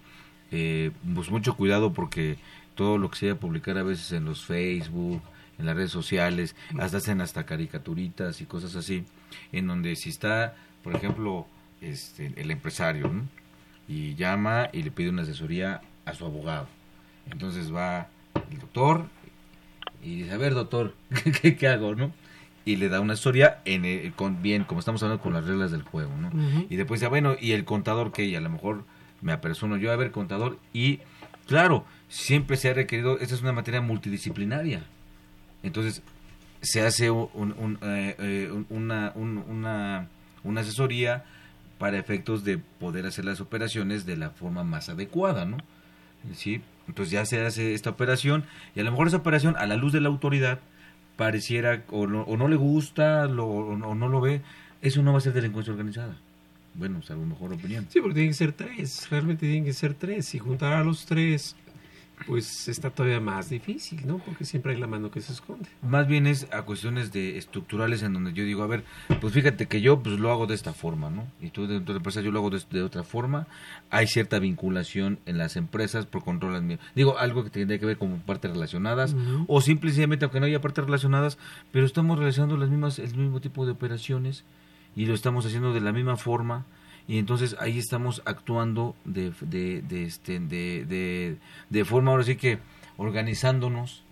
eh, 0.52 0.92
pues 1.16 1.32
mucho 1.32 1.56
cuidado 1.56 1.94
porque 1.94 2.38
todo 2.76 2.98
lo 2.98 3.10
que 3.10 3.18
se 3.18 3.26
vaya 3.28 3.38
a 3.38 3.40
publicar 3.40 3.78
a 3.78 3.84
veces 3.84 4.12
en 4.12 4.26
los 4.26 4.46
Facebook, 4.46 5.22
en 5.58 5.66
las 5.66 5.78
redes 5.78 5.92
sociales, 5.92 6.58
hasta 6.78 6.98
hacen 6.98 7.22
hasta 7.22 7.46
caricaturitas 7.46 8.42
y 8.42 8.46
cosas 8.46 8.76
así, 8.76 9.06
en 9.54 9.68
donde 9.68 9.96
si 9.96 10.10
está, 10.10 10.56
por 10.84 10.94
ejemplo, 10.94 11.48
este, 11.82 12.34
el 12.36 12.52
empresario, 12.52 13.12
y 13.88 14.16
llama 14.16 14.70
y 14.72 14.84
le 14.84 14.92
pide 14.92 15.10
una 15.10 15.24
asesoría 15.24 15.82
a 16.06 16.14
su 16.14 16.26
abogado. 16.26 16.68
Entonces 17.32 17.74
va 17.74 18.08
el 18.52 18.60
doctor 18.60 19.06
y 20.04 20.24
dice, 20.24 20.32
a 20.32 20.38
ver 20.38 20.54
doctor, 20.54 20.96
¿qué, 21.42 21.56
qué 21.56 21.68
hago? 21.68 21.96
¿no? 21.96 22.14
y 22.66 22.76
le 22.76 22.90
da 22.90 23.00
una 23.00 23.14
asesoría 23.14 23.62
en 23.66 24.12
con 24.12 24.44
bien, 24.44 24.64
como 24.64 24.80
estamos 24.80 25.02
hablando 25.02 25.24
con 25.24 25.34
las 25.34 25.46
reglas 25.46 25.72
del 25.72 25.82
juego, 25.82 26.12
¿no? 26.18 26.30
Y 26.70 26.76
después 26.76 27.00
dice, 27.00 27.10
bueno, 27.10 27.36
y 27.40 27.54
el 27.54 27.66
contador 27.66 28.12
que, 28.12 28.26
y 28.26 28.36
a 28.36 28.42
lo 28.42 28.50
mejor 28.52 28.86
me 29.22 29.32
apersono 29.32 29.76
yo 29.78 29.92
a 29.92 29.96
ver 29.96 30.12
contador 30.12 30.60
y 30.72 31.00
claro, 31.48 31.84
siempre 32.10 32.58
se 32.58 32.70
ha 32.70 32.74
requerido, 32.74 33.18
esta 33.20 33.34
es 33.34 33.42
una 33.42 33.54
materia 33.54 33.82
multidisciplinaria. 33.82 34.84
Entonces, 35.64 36.04
se 36.62 36.82
hace 36.82 37.10
un, 37.10 37.80
eh, 37.82 38.16
eh, 38.20 38.64
una, 38.70 39.14
una, 39.16 40.08
una 40.44 40.62
asesoría 40.62 41.26
para 41.80 41.98
efectos 41.98 42.44
de 42.44 42.60
poder 42.60 43.08
hacer 43.08 43.26
las 43.26 43.42
operaciones 43.42 44.06
de 44.06 44.18
la 44.18 44.30
forma 44.30 44.64
más 44.64 44.90
adecuada, 44.90 45.46
¿no? 45.46 45.58
¿Sí? 46.34 46.62
Entonces 46.88 47.12
ya 47.12 47.26
se 47.26 47.44
hace 47.44 47.74
esta 47.74 47.90
operación 47.90 48.44
y 48.76 48.82
a 48.82 48.84
lo 48.84 48.92
mejor 48.92 49.08
esa 49.08 49.18
operación 49.18 49.56
a 49.58 49.66
la 49.66 49.78
luz 49.78 49.94
de 49.94 50.02
la 50.02 50.10
autoridad 50.10 50.60
pareciera 51.16 51.84
o 51.90 52.06
no, 52.06 52.22
o 52.24 52.38
no 52.38 52.48
le 52.48 52.58
gusta 52.58 53.26
lo, 53.26 53.46
o, 53.48 53.76
no, 53.76 54.08
lo 54.08 54.22
ve, 54.22 54.42
eso 54.82 55.02
no 55.02 55.14
va 55.14 55.20
a 55.20 55.22
ser 55.22 55.34
delincuencia 55.34 55.72
organizada. 55.72 56.18
Bueno, 56.74 57.00
o 57.00 57.14
a 57.14 57.16
lo 57.16 57.26
mejor 57.26 57.54
opinión. 57.54 57.88
Sí, 57.90 58.00
porque 58.02 58.16
tienen 58.16 58.32
que 58.32 58.38
ser 58.38 58.52
tres, 58.52 59.10
realmente 59.10 59.46
tienen 59.48 59.66
que 59.66 59.74
ser 59.74 59.94
tres. 59.94 60.36
Y 60.36 60.40
juntar 60.40 60.74
a 60.74 60.84
los 60.84 61.06
tres 61.06 61.56
pues 62.26 62.68
está 62.68 62.90
todavía 62.90 63.20
más 63.20 63.50
difícil, 63.50 64.06
¿no? 64.06 64.18
Porque 64.20 64.46
siempre 64.46 64.74
hay 64.74 64.80
la 64.80 64.88
mano 64.88 65.12
que 65.12 65.22
se 65.22 65.34
esconde. 65.34 65.70
Más 65.82 66.08
bien 66.08 66.28
es 66.28 66.48
a 66.52 66.64
cuestiones 66.64 67.12
de 67.12 67.38
estructurales 67.38 68.04
en 68.04 68.14
donde 68.14 68.34
yo 68.34 68.44
digo, 68.44 68.64
a 68.64 68.68
ver, 68.68 68.84
pues 69.22 69.34
fíjate 69.34 69.68
que 69.68 69.82
yo 69.82 70.02
pues 70.02 70.20
lo 70.20 70.32
hago 70.32 70.48
de 70.48 70.56
esta 70.56 70.74
forma, 70.74 71.10
¿no? 71.10 71.26
Y 71.42 71.50
tú 71.50 71.68
dentro 71.68 71.94
de 71.94 71.94
la 71.94 71.98
empresa 71.98 72.22
yo 72.22 72.32
lo 72.32 72.40
hago 72.40 72.50
de, 72.50 72.84
otra 72.84 73.04
forma. 73.04 73.48
Hay 73.90 74.08
cierta 74.08 74.40
vinculación 74.40 75.20
en 75.26 75.38
las 75.38 75.56
empresas 75.56 76.06
por 76.06 76.24
control 76.24 76.50
Digo, 76.96 77.18
algo 77.18 77.44
que 77.44 77.50
tiene 77.50 77.80
que 77.80 77.86
ver 77.86 77.98
con 77.98 78.20
partes 78.20 78.52
relacionadas 78.52 79.16
o 79.48 79.62
simplemente 79.62 80.26
aunque 80.26 80.40
no 80.40 80.46
haya 80.46 80.62
partes 80.62 80.86
relacionadas, 80.86 81.38
pero 81.72 81.86
estamos 81.86 82.18
realizando 82.18 82.58
las 82.58 82.70
mismas 82.70 83.00
el 83.00 83.16
mismo 83.16 83.40
tipo 83.40 83.66
de 83.66 83.72
operaciones 83.72 84.44
y 84.96 85.06
lo 85.06 85.14
estamos 85.14 85.46
haciendo 85.46 85.74
de 85.74 85.82
la 85.82 85.92
misma 85.92 86.18
forma 86.18 86.66
y 87.10 87.18
entonces 87.18 87.56
ahí 87.60 87.80
estamos 87.80 88.22
actuando 88.26 88.96
de, 89.04 89.34
de, 89.42 89.82
de, 89.82 90.04
este, 90.04 90.40
de, 90.40 91.38
de, 91.68 91.86
forma, 91.86 92.12
ahora 92.12 92.24
sí 92.24 92.36
que 92.36 92.60
organizándonos, 92.98 94.04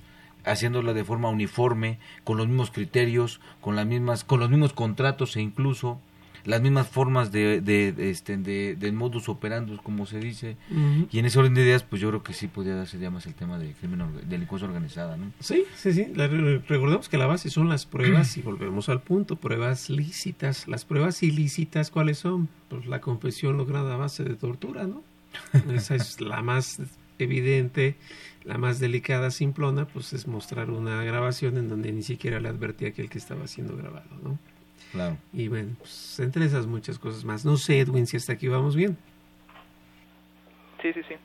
haciéndolo 0.44 0.96
de 0.96 1.04
forma 1.04 1.30
uniforme, 1.30 2.00
con 2.24 2.38
los 2.38 2.48
mismos 2.48 2.72
criterios, 2.72 3.40
con 3.62 3.76
las 3.76 3.86
mismas, 3.86 4.24
con 4.24 4.40
los 4.40 4.50
mismos 4.50 4.74
contratos 4.74 5.36
e 5.36 5.42
incluso 5.42 6.02
las 6.46 6.62
mismas 6.62 6.88
formas 6.88 7.32
de, 7.32 7.62
de, 7.62 7.94
este, 8.10 8.38
de, 8.38 8.92
modus 8.92 9.30
operandus, 9.30 9.82
como 9.82 10.06
se 10.06 10.20
dice. 10.20 10.58
Y 11.12 11.20
en 11.20 11.26
ese 11.26 11.40
orden 11.40 11.54
de 11.54 11.62
ideas, 11.62 11.84
pues 11.84 12.02
yo 12.02 12.10
creo 12.10 12.24
que 12.24 12.34
sí 12.34 12.48
podría 12.48 12.76
darse 12.76 13.00
ya 13.00 13.10
más 13.10 13.26
el 13.26 13.36
tema 13.36 13.58
de 13.58 13.74
crimen, 13.74 14.04
delincuencia 14.28 14.68
organizada, 14.68 15.18
¿no? 15.18 15.32
Sí, 15.40 15.66
sí, 15.76 15.94
sí. 15.94 16.06
recordemos 16.14 17.10
que 17.10 17.18
la 17.18 17.28
base 17.28 17.50
son 17.50 17.70
las 17.70 17.86
pruebas, 17.86 18.38
y 18.38 18.42
volvemos 18.42 18.90
al 18.90 19.02
punto, 19.02 19.36
pruebas 19.36 19.90
lícitas. 19.90 20.68
Las 20.68 20.86
pruebas 20.86 21.24
ilícitas, 21.24 21.92
¿cuáles 21.92 22.20
son? 22.20 22.50
Pues 22.70 22.86
la 22.86 23.02
confesión 23.02 23.58
lograda 23.58 23.94
a 23.94 23.98
base 23.98 24.24
de 24.24 24.36
tortura, 24.36 24.86
¿no? 24.86 25.04
Esa 25.74 25.96
es 25.96 26.22
la 26.22 26.42
más 26.42 26.82
evidente, 27.20 27.96
la 28.44 28.58
más 28.58 28.80
delicada, 28.80 29.32
simplona, 29.32 29.88
pues 29.88 30.14
es 30.14 30.28
mostrar 30.28 30.70
una 30.70 31.04
grabación 31.04 31.58
en 31.58 31.68
donde 31.68 31.92
ni 31.92 32.04
siquiera 32.04 32.40
le 32.40 32.50
advertía 32.50 32.92
que 32.92 33.02
el 33.02 33.10
que 33.10 33.18
estaba 33.18 33.48
siendo 33.48 33.76
grabado, 33.76 34.10
¿no? 34.24 34.40
Claro. 34.92 35.18
Y 35.34 35.48
bueno, 35.48 35.76
pues, 35.80 36.20
entre 36.20 36.46
esas 36.46 36.66
muchas 36.66 36.98
cosas 37.00 37.24
más. 37.26 37.46
No 37.46 37.58
sé, 37.58 37.80
Edwin, 37.80 38.08
si 38.08 38.18
hasta 38.18 38.34
aquí 38.34 38.48
vamos 38.48 38.76
bien. 38.76 38.98
Sí, 40.82 40.94
sí, 40.94 41.02
sí. 41.08 41.16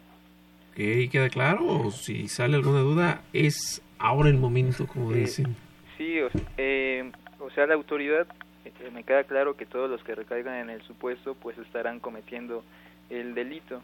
¿Y 0.77 1.09
¿Queda 1.09 1.29
claro? 1.29 1.67
O 1.67 1.91
si 1.91 2.29
sale 2.29 2.57
alguna 2.57 2.81
duda, 2.81 3.23
es 3.33 3.83
ahora 3.99 4.31
el 4.31 4.39
momento, 4.39 4.87
como 4.87 5.13
dicen. 5.13 5.55
Sí, 5.99 6.19
o, 6.21 6.31
eh, 6.57 7.11
o 7.39 7.51
sea, 7.51 7.67
la 7.67 7.75
autoridad, 7.75 8.27
eh, 8.65 8.91
me 8.93 9.05
queda 9.05 9.25
claro 9.25 9.57
que 9.57 9.67
todos 9.67 9.91
los 9.91 10.03
que 10.03 10.15
recaigan 10.15 10.55
en 10.57 10.71
el 10.71 10.83
supuesto, 10.83 11.35
pues 11.35 11.59
estarán 11.59 12.01
cometiendo 12.01 12.65
el 13.11 13.35
delito. 13.35 13.83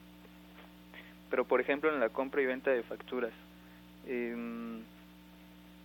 Pero, 1.31 1.45
por 1.45 1.61
ejemplo, 1.61 1.93
en 1.93 2.01
la 2.01 2.09
compra 2.09 2.41
y 2.41 2.47
venta 2.47 2.71
de 2.71 2.83
facturas, 2.83 3.33
eh, 4.07 4.35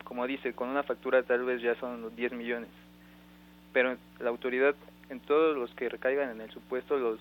como 0.05 0.25
dice, 0.25 0.53
con 0.53 0.69
una 0.69 0.83
factura 0.83 1.23
tal 1.23 1.43
vez 1.43 1.61
ya 1.61 1.75
son 1.75 2.01
los 2.01 2.15
10 2.15 2.31
millones. 2.33 2.69
Pero 3.73 3.97
la 4.19 4.29
autoridad, 4.29 4.75
en 5.09 5.19
todos 5.19 5.57
los 5.57 5.71
que 5.71 5.89
recaigan 5.89 6.29
en 6.29 6.41
el 6.41 6.51
supuesto, 6.51 6.97
los 6.97 7.19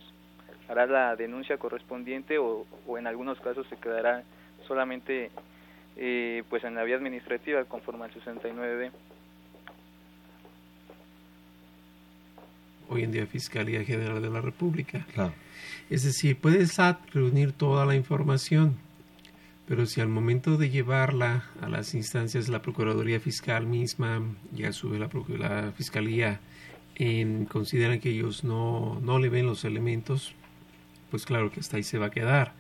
hará 0.69 0.87
la 0.87 1.17
denuncia 1.17 1.57
correspondiente 1.59 2.39
o, 2.39 2.67
o 2.87 2.99
en 2.99 3.07
algunos 3.07 3.41
casos 3.41 3.67
se 3.69 3.77
quedará 3.77 4.23
solamente 4.67 5.31
eh, 5.97 6.43
pues 6.49 6.65
en 6.65 6.75
la 6.75 6.85
vía 6.85 6.97
administrativa 6.97 7.65
conforme 7.65 8.05
al 8.05 8.13
69B. 8.13 8.91
Hoy 12.89 13.05
en 13.05 13.13
día 13.13 13.27
Fiscalía 13.27 13.85
General 13.85 14.21
de 14.21 14.31
la 14.31 14.41
República. 14.41 15.07
Es 15.91 16.05
decir, 16.05 16.37
puede 16.37 16.67
SAT 16.67 17.11
reunir 17.13 17.53
toda 17.53 17.87
la 17.87 17.95
información, 17.95 18.77
pero 19.73 19.87
si 19.87 20.03
al 20.03 20.09
momento 20.09 20.59
de 20.59 20.69
llevarla 20.69 21.45
a 21.63 21.67
las 21.67 21.95
instancias 21.95 22.45
de 22.45 22.53
la 22.53 22.61
Procuraduría 22.61 23.21
Fiscal 23.21 23.67
misma, 23.67 24.21
ya 24.55 24.71
sube 24.71 24.99
la, 24.99 25.09
la 25.39 25.73
Fiscalía, 25.73 26.41
en, 26.95 27.47
consideran 27.47 27.99
que 27.99 28.11
ellos 28.11 28.45
no, 28.45 29.01
no 29.03 29.19
le 29.19 29.31
ven 29.31 29.47
los 29.47 29.65
elementos, 29.65 30.35
pues 31.11 31.25
claro 31.25 31.51
que 31.51 31.61
hasta 31.61 31.79
ahí 31.79 31.85
se 31.85 31.97
va 31.97 32.09
a 32.09 32.11
quedar. 32.11 32.53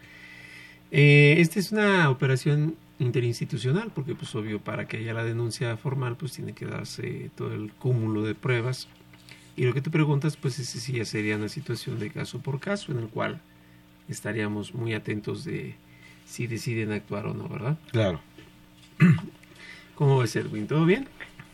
Eh, 0.90 1.34
esta 1.36 1.60
es 1.60 1.70
una 1.70 2.08
operación 2.08 2.76
interinstitucional, 2.98 3.92
porque 3.94 4.14
pues 4.14 4.34
obvio 4.34 4.62
para 4.62 4.88
que 4.88 4.96
haya 4.96 5.12
la 5.12 5.22
denuncia 5.22 5.76
formal 5.76 6.16
pues 6.16 6.32
tiene 6.32 6.54
que 6.54 6.64
darse 6.64 7.30
todo 7.36 7.52
el 7.52 7.74
cúmulo 7.74 8.22
de 8.22 8.34
pruebas. 8.34 8.88
Y 9.54 9.66
lo 9.66 9.74
que 9.74 9.82
te 9.82 9.90
preguntas 9.90 10.38
pues 10.38 10.58
ese 10.58 10.80
sí 10.80 10.94
ya 10.94 11.04
sería 11.04 11.36
una 11.36 11.50
situación 11.50 11.98
de 11.98 12.08
caso 12.08 12.38
por 12.38 12.58
caso 12.58 12.90
en 12.90 13.00
el 13.00 13.08
cual 13.08 13.42
estaríamos 14.08 14.72
muy 14.72 14.94
atentos 14.94 15.44
de 15.44 15.76
si 16.32 16.46
deciden 16.46 16.92
actuar 16.92 17.26
o 17.26 17.34
no, 17.34 17.46
¿verdad? 17.46 17.76
Claro. 17.90 18.20
¿Cómo 19.94 20.16
va 20.16 20.24
a 20.24 20.26
ser, 20.26 20.46
Edwin? 20.46 20.66
¿Todo 20.66 20.86
bien? 20.86 21.06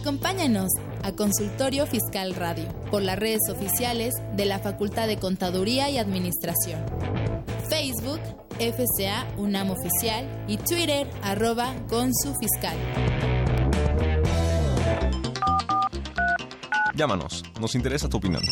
Acompáñanos 0.00 0.70
a 1.02 1.12
Consultorio 1.12 1.86
Fiscal 1.86 2.34
Radio 2.34 2.66
por 2.90 3.02
las 3.02 3.18
redes 3.18 3.42
oficiales 3.50 4.14
de 4.34 4.46
la 4.46 4.58
Facultad 4.58 5.06
de 5.06 5.18
Contaduría 5.18 5.90
y 5.90 5.98
Administración. 5.98 6.80
Facebook, 7.68 8.18
FCA 8.58 9.28
UNAM 9.36 9.70
Oficial 9.70 10.26
y 10.48 10.56
Twitter, 10.56 11.06
arroba 11.22 11.74
Consu 11.90 12.34
Fiscal. 12.40 12.78
Llámanos, 16.94 17.42
nos 17.60 17.74
interesa 17.74 18.08
tu 18.08 18.16
opinión. 18.16 18.42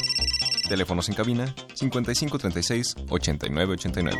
Teléfonos 0.68 1.08
en 1.08 1.14
cabina 1.14 1.54
5536 1.72 2.94
8989. 3.08 4.18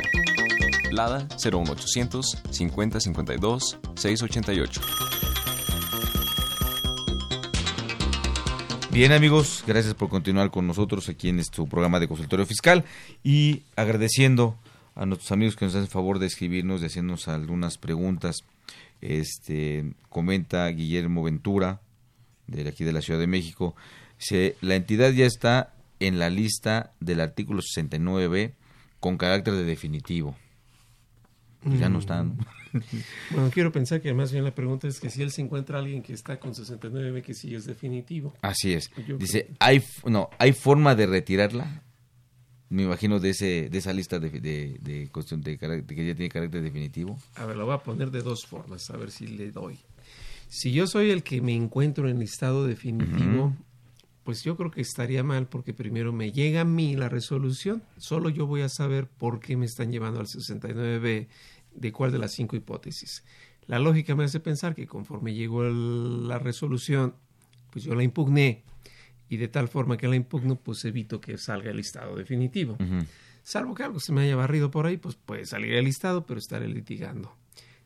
Lada 0.93 1.29
01800 1.37 2.39
5052 2.51 3.79
688. 3.97 4.81
Bien 8.91 9.13
amigos, 9.13 9.63
gracias 9.67 9.95
por 9.95 10.09
continuar 10.09 10.51
con 10.51 10.67
nosotros 10.67 11.09
aquí 11.09 11.29
en 11.29 11.39
este 11.39 11.63
programa 11.67 12.01
de 12.01 12.09
consultorio 12.09 12.47
fiscal 12.47 12.85
y 13.23 13.63
agradeciendo 13.77 14.57
a 14.95 15.05
nuestros 15.05 15.31
amigos 15.31 15.57
que 15.57 15.67
nos 15.67 15.75
hacen 15.75 15.89
favor 15.89 16.19
de 16.19 16.27
escribirnos, 16.27 16.81
de 16.81 16.87
hacernos 16.87 17.29
algunas 17.29 17.77
preguntas. 17.77 18.39
Este 19.01 19.93
comenta 20.09 20.67
Guillermo 20.69 21.23
Ventura 21.23 21.81
de 22.47 22.69
aquí 22.69 22.83
de 22.83 22.93
la 22.93 23.03
Ciudad 23.03 23.21
de 23.21 23.27
México, 23.27 23.77
dice, 24.19 24.57
la 24.63 24.75
entidad 24.75 25.13
ya 25.13 25.27
está 25.27 25.75
en 26.01 26.19
la 26.19 26.31
lista 26.31 26.93
del 26.99 27.21
artículo 27.21 27.61
69 27.61 28.55
con 29.01 29.19
carácter 29.19 29.55
de 29.55 29.65
definitivo. 29.65 30.35
Ya 31.65 31.89
no 31.89 31.99
están. 31.99 32.39
Bueno, 33.31 33.51
quiero 33.53 33.71
pensar 33.73 34.01
que 34.01 34.13
más 34.15 34.33
bien 34.33 34.45
la 34.45 34.55
pregunta 34.55 34.89
es 34.89 35.01
que 35.01 35.11
si 35.11 35.23
él 35.23 35.31
se 35.31 35.43
encuentra 35.43 35.79
alguien 35.79 36.03
que 36.03 36.13
está 36.13 36.39
con 36.41 36.55
69 36.55 37.23
que 37.23 37.35
sí 37.35 37.55
es 37.55 37.65
definitivo. 37.65 38.35
Así 38.43 38.73
es. 38.73 38.91
Yo 39.07 39.19
Dice, 39.19 39.45
creo- 39.45 39.57
¿hay, 39.61 39.83
no, 40.07 40.31
¿hay 40.39 40.53
forma 40.53 40.95
de 40.95 41.07
retirarla? 41.07 41.83
Me 42.71 42.83
imagino 42.83 43.19
de 43.19 43.31
ese 43.31 43.69
de 43.71 43.79
esa 43.79 43.93
lista 43.95 44.19
de, 44.19 44.29
de, 44.29 44.77
de 44.81 45.09
cuestión 45.11 45.41
de, 45.41 45.57
carácter- 45.59 45.97
que 45.97 46.07
ya 46.07 46.15
tiene 46.15 46.29
carácter 46.29 46.63
definitivo. 46.63 47.19
A 47.37 47.47
ver, 47.47 47.57
lo 47.57 47.65
voy 47.65 47.75
a 47.75 47.79
poner 47.79 48.11
de 48.11 48.21
dos 48.23 48.45
formas, 48.47 48.91
a 48.91 48.97
ver 48.99 49.11
si 49.11 49.27
le 49.27 49.51
doy. 49.51 49.79
Si 50.49 50.73
yo 50.73 50.87
soy 50.87 51.11
el 51.11 51.23
que 51.23 51.41
me 51.41 51.55
encuentro 51.55 52.09
en 52.09 52.21
estado 52.23 52.67
definitivo, 52.67 53.55
pues 54.25 54.43
yo 54.45 54.57
creo 54.57 54.71
que 54.71 54.83
estaría 54.83 55.23
mal 55.23 55.47
porque 55.47 55.73
primero 55.73 56.13
me 56.13 56.31
llega 56.33 56.61
a 56.61 56.65
mí 56.65 56.95
la 56.97 57.09
resolución, 57.09 57.83
solo 57.97 58.29
yo 58.29 58.47
voy 58.47 58.61
a 58.61 58.69
saber 58.69 59.07
por 59.07 59.41
qué 59.41 59.57
me 59.57 59.65
están 59.65 59.91
llevando 59.91 60.21
al 60.21 60.27
69B, 60.27 61.27
de 61.75 61.93
cuál 61.93 62.13
de 62.13 62.19
las 62.19 62.33
cinco 62.33 62.57
hipótesis. 62.57 63.25
La 63.67 63.79
lógica 63.79 64.15
me 64.17 64.25
hace 64.25 64.41
pensar 64.41 64.75
que 64.75 64.87
conforme 64.87 65.35
llegó 65.35 65.65
el- 65.65 66.27
la 66.29 66.39
resolución, 66.39 67.15
pues 67.71 67.85
yo 67.85 67.95
la 67.95 68.03
impugné 68.03 68.63
y 69.29 69.37
de 69.37 69.49
tal 69.49 69.69
forma 69.69 69.97
que 69.99 70.09
la 70.09 70.17
impugno, 70.17 70.57
pues 70.57 70.85
evito 70.87 71.21
que 71.21 71.37
salga 71.37 71.71
el 71.71 71.77
listado 71.77 72.17
definitivo. 72.17 72.77
Salvo 73.43 73.75
que 73.75 73.83
algo 73.83 74.01
se 74.01 74.13
me 74.13 74.23
haya 74.23 74.37
barrido 74.37 74.71
por 74.71 74.87
ahí, 74.87 74.97
pues 74.97 75.15
puede 75.17 75.45
salir 75.47 75.75
el 75.75 75.85
listado, 75.85 76.25
pero 76.27 76.39
estaré 76.39 76.69
litigando. 76.69 77.35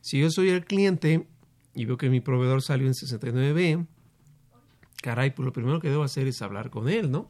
Si 0.01 0.19
yo 0.19 0.29
soy 0.29 0.49
el 0.49 0.65
cliente 0.65 1.27
y 1.75 1.85
veo 1.85 1.97
que 1.97 2.09
mi 2.09 2.19
proveedor 2.21 2.61
salió 2.61 2.87
en 2.87 2.93
69B, 2.93 3.85
caray, 5.01 5.31
pues 5.31 5.45
lo 5.45 5.53
primero 5.53 5.79
que 5.79 5.89
debo 5.89 6.03
hacer 6.03 6.27
es 6.27 6.41
hablar 6.41 6.69
con 6.69 6.89
él, 6.89 7.11
¿no? 7.11 7.29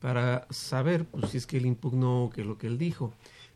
Para 0.00 0.46
saber 0.50 1.04
pues, 1.04 1.30
si 1.30 1.36
es 1.38 1.46
que 1.46 1.56
él 1.58 1.66
impugnó 1.66 2.24
o 2.24 2.30
qué 2.30 2.40
es 2.42 2.46
lo 2.46 2.58
que 2.58 2.66
él 2.66 2.78
dijo. 2.78 3.14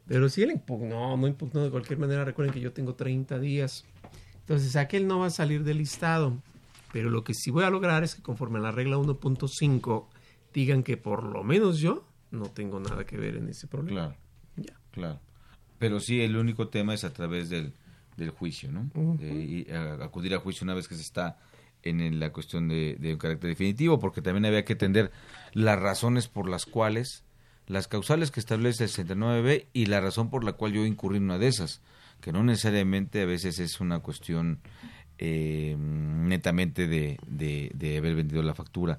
Pero 0.09 0.29
si 0.29 0.43
él 0.43 0.51
impugnó, 0.53 1.17
no 1.17 1.27
impugnó 1.27 1.65
de 1.65 1.71
cualquier 1.71 1.99
manera, 1.99 2.25
recuerden 2.25 2.53
que 2.55 2.61
yo 2.61 2.73
tengo 2.73 2.95
30 2.95 3.39
días. 3.39 3.85
Entonces, 4.41 4.77
aquel 4.77 5.07
no 5.09 5.19
va 5.19 5.27
a 5.27 5.31
salir 5.31 5.65
del 5.65 5.79
listado. 5.79 6.37
Pero 6.93 7.11
lo 7.11 7.25
que 7.25 7.35
sí 7.35 7.51
voy 7.51 7.65
a 7.65 7.71
lograr 7.71 8.05
es 8.05 8.15
que 8.15 8.23
conforme 8.23 8.59
a 8.59 8.63
la 8.63 8.71
regla 8.71 8.97
1.5 8.97 10.07
digan 10.55 10.83
que 10.83 10.97
por 10.97 11.25
lo 11.25 11.43
menos 11.45 11.79
yo 11.79 12.05
no 12.31 12.47
tengo 12.51 12.79
nada 12.81 13.05
que 13.05 13.17
ver 13.17 13.37
en 13.37 13.49
ese 13.49 13.67
problema. 13.67 14.15
Claro. 14.55 14.81
Claro. 14.93 15.21
Pero 15.79 16.01
sí, 16.01 16.23
el 16.23 16.37
único 16.37 16.69
tema 16.69 16.95
es 16.95 17.05
a 17.05 17.13
través 17.13 17.51
del, 17.51 17.75
del 18.17 18.31
juicio, 18.31 18.73
¿no? 18.73 18.89
De 19.19 19.67
a- 19.71 20.03
acudir 20.05 20.35
a 20.35 20.39
juicio 20.39 20.65
una 20.65 20.73
vez 20.75 20.89
que 20.89 20.95
se 20.95 21.03
está 21.03 21.37
en 21.83 22.19
la 22.19 22.33
cuestión 22.33 22.67
de, 22.69 22.97
de 22.99 23.13
un 23.13 23.19
carácter 23.19 23.51
definitivo, 23.51 23.99
porque 23.99 24.23
también 24.23 24.47
había 24.47 24.65
que 24.65 24.73
entender 24.73 25.13
las 25.53 25.79
razones 25.79 26.29
por 26.29 26.49
las 26.49 26.65
cuales, 26.65 27.25
las 27.67 27.89
causales 27.89 28.31
que 28.31 28.41
establece 28.41 28.85
el 28.85 28.91
69B 28.91 29.67
y 29.73 29.87
la 29.87 30.01
razón 30.01 30.31
por 30.31 30.45
la 30.45 30.53
cual 30.53 30.73
yo 30.73 30.85
incurrí 30.87 31.19
en 31.19 31.25
una 31.25 31.39
de 31.39 31.49
esas, 31.49 31.81
que 32.21 32.33
no 32.33 32.43
necesariamente 32.43 33.23
a 33.23 33.27
veces 33.27 33.59
es 33.59 33.81
una 33.81 34.01
cuestión 34.01 34.61
eh, 35.19 35.77
netamente 35.79 36.87
de, 36.87 37.19
de, 37.27 37.71
de 37.75 37.99
haber 37.99 38.15
vendido 38.15 38.43
la 38.43 38.55
factura, 38.55 38.99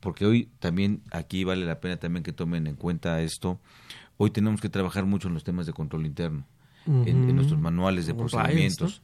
porque 0.00 0.26
hoy 0.26 0.48
también 0.58 1.02
aquí 1.10 1.44
vale 1.44 1.66
la 1.66 1.80
pena 1.80 1.96
también 1.96 2.22
que 2.22 2.32
tomen 2.32 2.66
en 2.66 2.76
cuenta 2.76 3.20
esto, 3.20 3.58
hoy 4.16 4.30
tenemos 4.30 4.60
que 4.60 4.68
trabajar 4.68 5.06
mucho 5.06 5.28
en 5.28 5.34
los 5.34 5.44
temas 5.44 5.66
de 5.66 5.72
control 5.72 6.06
interno, 6.06 6.44
en, 6.86 7.34
nuestros 7.34 7.60
manuales 7.60 8.06
de 8.06 8.14
procedimientos. 8.14 9.02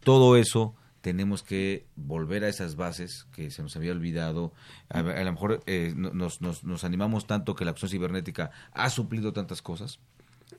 Todo 0.00 0.36
eso 0.36 0.74
tenemos 1.04 1.42
que 1.42 1.84
volver 1.96 2.44
a 2.44 2.48
esas 2.48 2.76
bases 2.76 3.26
que 3.34 3.50
se 3.50 3.62
nos 3.62 3.76
había 3.76 3.92
olvidado. 3.92 4.54
A, 4.88 5.00
a 5.00 5.22
lo 5.22 5.32
mejor 5.32 5.62
eh, 5.66 5.92
no- 5.94 6.14
nos, 6.14 6.40
nos, 6.40 6.64
nos 6.64 6.82
animamos 6.82 7.26
tanto 7.26 7.54
que 7.54 7.66
la 7.66 7.72
acción 7.72 7.90
cibernética 7.90 8.50
ha 8.72 8.88
suplido 8.88 9.34
tantas 9.34 9.60
cosas, 9.60 10.00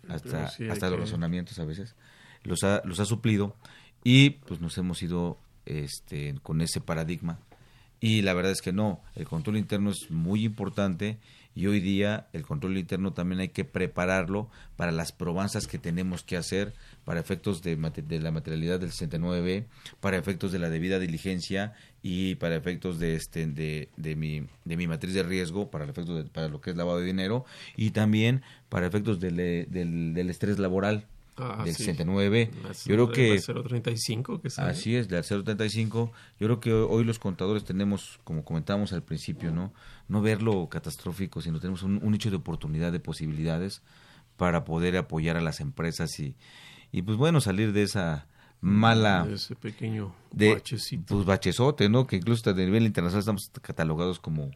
hasta, 0.07 0.47
sí 0.49 0.69
hasta 0.69 0.85
los 0.91 0.99
razonamientos 0.99 1.57
a 1.57 1.65
veces, 1.65 1.95
los 2.43 2.63
ha, 2.63 2.83
los 2.85 2.99
ha 2.99 3.05
suplido 3.05 3.55
y 4.03 4.29
pues 4.45 4.61
nos 4.61 4.77
hemos 4.77 5.01
ido 5.01 5.39
este, 5.65 6.35
con 6.43 6.61
ese 6.61 6.79
paradigma. 6.79 7.39
Y 7.99 8.21
la 8.21 8.35
verdad 8.35 8.51
es 8.51 8.61
que 8.61 8.71
no, 8.71 9.01
el 9.15 9.25
control 9.25 9.57
interno 9.57 9.89
es 9.89 10.11
muy 10.11 10.45
importante 10.45 11.17
y 11.56 11.68
hoy 11.68 11.80
día 11.80 12.28
el 12.34 12.43
control 12.43 12.78
interno 12.78 13.14
también 13.14 13.39
hay 13.39 13.49
que 13.49 13.64
prepararlo 13.64 14.49
para 14.76 14.91
las 14.91 15.12
probanzas 15.14 15.68
que 15.68 15.80
tenemos 15.80 16.22
que 16.24 16.36
hacer 16.38 16.74
para 17.06 17.20
efectos 17.22 17.64
de, 17.64 17.78
la 18.20 18.32
materialidad 18.32 18.80
del 18.80 18.91
69B, 18.91 19.66
para 20.01 20.18
efectos 20.18 20.51
de 20.51 20.60
la 20.60 20.70
debida 20.70 20.99
diligencia 20.99 21.74
y 22.03 22.36
para 22.36 22.56
efectos 22.56 22.99
de 22.99 23.16
este 23.16 23.47
de, 23.47 23.89
de 23.97 24.16
mi 24.16 24.45
de 24.66 24.78
mi 24.78 24.86
matriz 24.88 25.14
de 25.14 25.24
riesgo 25.24 25.72
para 25.72 25.86
el 25.86 25.89
efecto 25.91 26.16
de- 26.16 26.30
para 26.30 26.49
lo 26.49 26.60
que 26.62 26.72
es 26.72 26.76
lavado 26.78 26.99
de 26.99 27.06
dinero 27.06 27.45
y 27.78 27.91
también 27.91 28.41
para 28.70 28.86
efectos 28.88 29.20
del, 29.20 29.36
del 29.38 30.30
estrés 30.30 30.60
laboral 30.60 31.08
Ah, 31.38 31.63
del 31.65 31.75
sí. 31.75 31.83
69B. 31.86 32.49
Las- 32.63 32.86
Yo 32.86 32.95
creo 32.95 33.07
la 33.07 33.13
que 33.13 33.39
035 33.41 34.41
que 34.41 34.49
sale. 34.49 34.71
Así 34.71 34.95
es, 34.95 35.11
la 35.11 35.21
035. 35.21 36.11
Yo 36.39 36.47
creo 36.47 36.59
que 36.59 36.71
hoy 36.73 37.03
los 37.03 37.19
contadores 37.19 37.63
tenemos, 37.65 38.19
como 38.23 38.43
comentábamos 38.45 38.93
al 38.93 39.03
principio, 39.03 39.51
no 39.51 39.73
no 40.07 40.21
verlo 40.21 40.67
catastrófico, 40.69 41.41
sino 41.41 41.59
tenemos 41.59 41.81
un, 41.83 41.99
un 42.03 42.11
nicho 42.11 42.29
de 42.29 42.36
oportunidad, 42.36 42.91
de 42.91 42.99
posibilidades 42.99 43.81
para 44.38 44.63
poder 44.63 44.95
apoyar 44.97 45.36
a 45.36 45.41
las 45.41 45.59
empresas 45.61 46.19
y, 46.19 46.36
y 46.91 47.01
pues 47.01 47.17
bueno, 47.17 47.41
salir 47.41 47.73
de 47.73 47.83
esa 47.83 48.27
mala... 48.61 49.25
De 49.25 49.33
ese 49.36 49.55
pequeño 49.55 50.13
de, 50.31 50.53
bachecito. 50.53 51.15
Pues 51.15 51.25
bachezote, 51.25 51.89
¿no? 51.89 52.05
Que 52.05 52.17
incluso 52.17 52.49
a 52.49 52.53
nivel 52.53 52.83
internacional 52.86 53.19
estamos 53.19 53.51
catalogados 53.61 54.19
como 54.19 54.51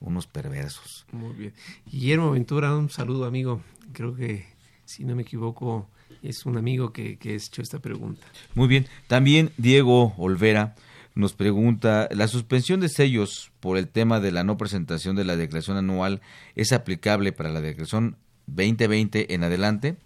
unos 0.00 0.26
perversos. 0.26 1.06
Muy 1.12 1.34
bien. 1.34 1.52
Guillermo 1.84 2.30
Ventura, 2.30 2.74
un 2.74 2.88
saludo, 2.88 3.26
amigo. 3.26 3.60
Creo 3.92 4.14
que, 4.14 4.46
si 4.90 5.04
no 5.04 5.14
me 5.14 5.22
equivoco, 5.22 5.88
es 6.22 6.44
un 6.46 6.58
amigo 6.58 6.92
que, 6.92 7.16
que 7.16 7.36
hecho 7.36 7.62
esta 7.62 7.78
pregunta. 7.78 8.26
Muy 8.54 8.66
bien. 8.66 8.86
También 9.06 9.52
Diego 9.56 10.14
Olvera 10.18 10.74
nos 11.14 11.32
pregunta, 11.32 12.08
¿la 12.10 12.26
suspensión 12.26 12.80
de 12.80 12.88
sellos 12.88 13.52
por 13.60 13.78
el 13.78 13.88
tema 13.88 14.18
de 14.20 14.32
la 14.32 14.42
no 14.42 14.56
presentación 14.56 15.14
de 15.14 15.24
la 15.24 15.36
declaración 15.36 15.76
anual 15.76 16.20
es 16.56 16.72
aplicable 16.72 17.32
para 17.32 17.50
la 17.50 17.60
declaración 17.60 18.16
2020 18.46 19.32
en 19.32 19.44
adelante? 19.44 19.96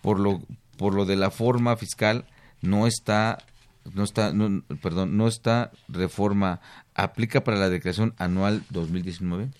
Por 0.00 0.20
lo, 0.20 0.42
por 0.76 0.94
lo 0.94 1.06
de 1.06 1.16
la 1.16 1.30
forma 1.30 1.76
fiscal, 1.76 2.26
no 2.62 2.86
está, 2.86 3.38
no 3.94 4.04
está, 4.04 4.32
no, 4.32 4.62
perdón, 4.80 5.16
no 5.16 5.26
está 5.26 5.72
reforma, 5.88 6.60
¿aplica 6.94 7.42
para 7.42 7.58
la 7.58 7.68
declaración 7.68 8.14
anual 8.18 8.62
2019? 8.70 9.50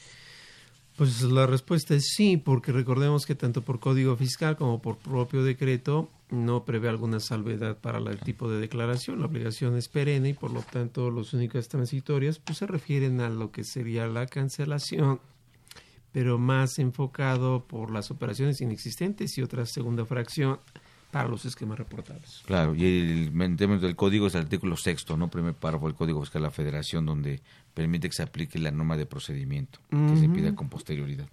Pues 0.96 1.22
la 1.22 1.46
respuesta 1.46 1.94
es 1.94 2.12
sí, 2.14 2.36
porque 2.36 2.70
recordemos 2.70 3.26
que 3.26 3.34
tanto 3.34 3.62
por 3.62 3.80
código 3.80 4.16
fiscal 4.16 4.56
como 4.56 4.80
por 4.80 4.96
propio 4.96 5.42
decreto 5.42 6.08
no 6.30 6.64
prevé 6.64 6.88
alguna 6.88 7.18
salvedad 7.18 7.78
para 7.78 7.98
el 7.98 8.20
tipo 8.20 8.48
de 8.48 8.60
declaración. 8.60 9.18
La 9.18 9.26
obligación 9.26 9.76
es 9.76 9.88
perenne 9.88 10.28
y 10.30 10.34
por 10.34 10.52
lo 10.52 10.62
tanto 10.62 11.10
las 11.10 11.32
únicas 11.32 11.66
transitorias 11.68 12.38
pues 12.38 12.58
se 12.58 12.68
refieren 12.68 13.20
a 13.20 13.28
lo 13.28 13.50
que 13.50 13.64
sería 13.64 14.06
la 14.06 14.26
cancelación, 14.26 15.18
pero 16.12 16.38
más 16.38 16.78
enfocado 16.78 17.64
por 17.64 17.90
las 17.90 18.12
operaciones 18.12 18.60
inexistentes 18.60 19.36
y 19.36 19.42
otra 19.42 19.66
segunda 19.66 20.04
fracción 20.04 20.60
para 21.14 21.28
los 21.28 21.44
esquemas 21.44 21.78
reportables. 21.78 22.42
Claro, 22.44 22.74
y 22.74 22.84
el, 22.84 23.40
en 23.40 23.56
términos 23.56 23.82
del 23.82 23.96
código 23.96 24.26
es 24.26 24.34
el 24.34 24.42
artículo 24.42 24.76
sexto, 24.76 25.16
¿no? 25.16 25.28
Primer 25.30 25.54
párrafo 25.54 25.86
del 25.86 25.94
Código 25.96 26.20
Fiscal 26.20 26.42
de 26.42 26.48
la 26.48 26.50
Federación, 26.50 27.06
donde 27.06 27.40
permite 27.72 28.08
que 28.08 28.14
se 28.14 28.22
aplique 28.22 28.58
la 28.58 28.70
norma 28.70 28.96
de 28.96 29.06
procedimiento, 29.06 29.78
que 29.90 30.16
se 30.16 30.28
pida 30.28 30.54
con 30.54 30.68
posterioridad. 30.68 31.26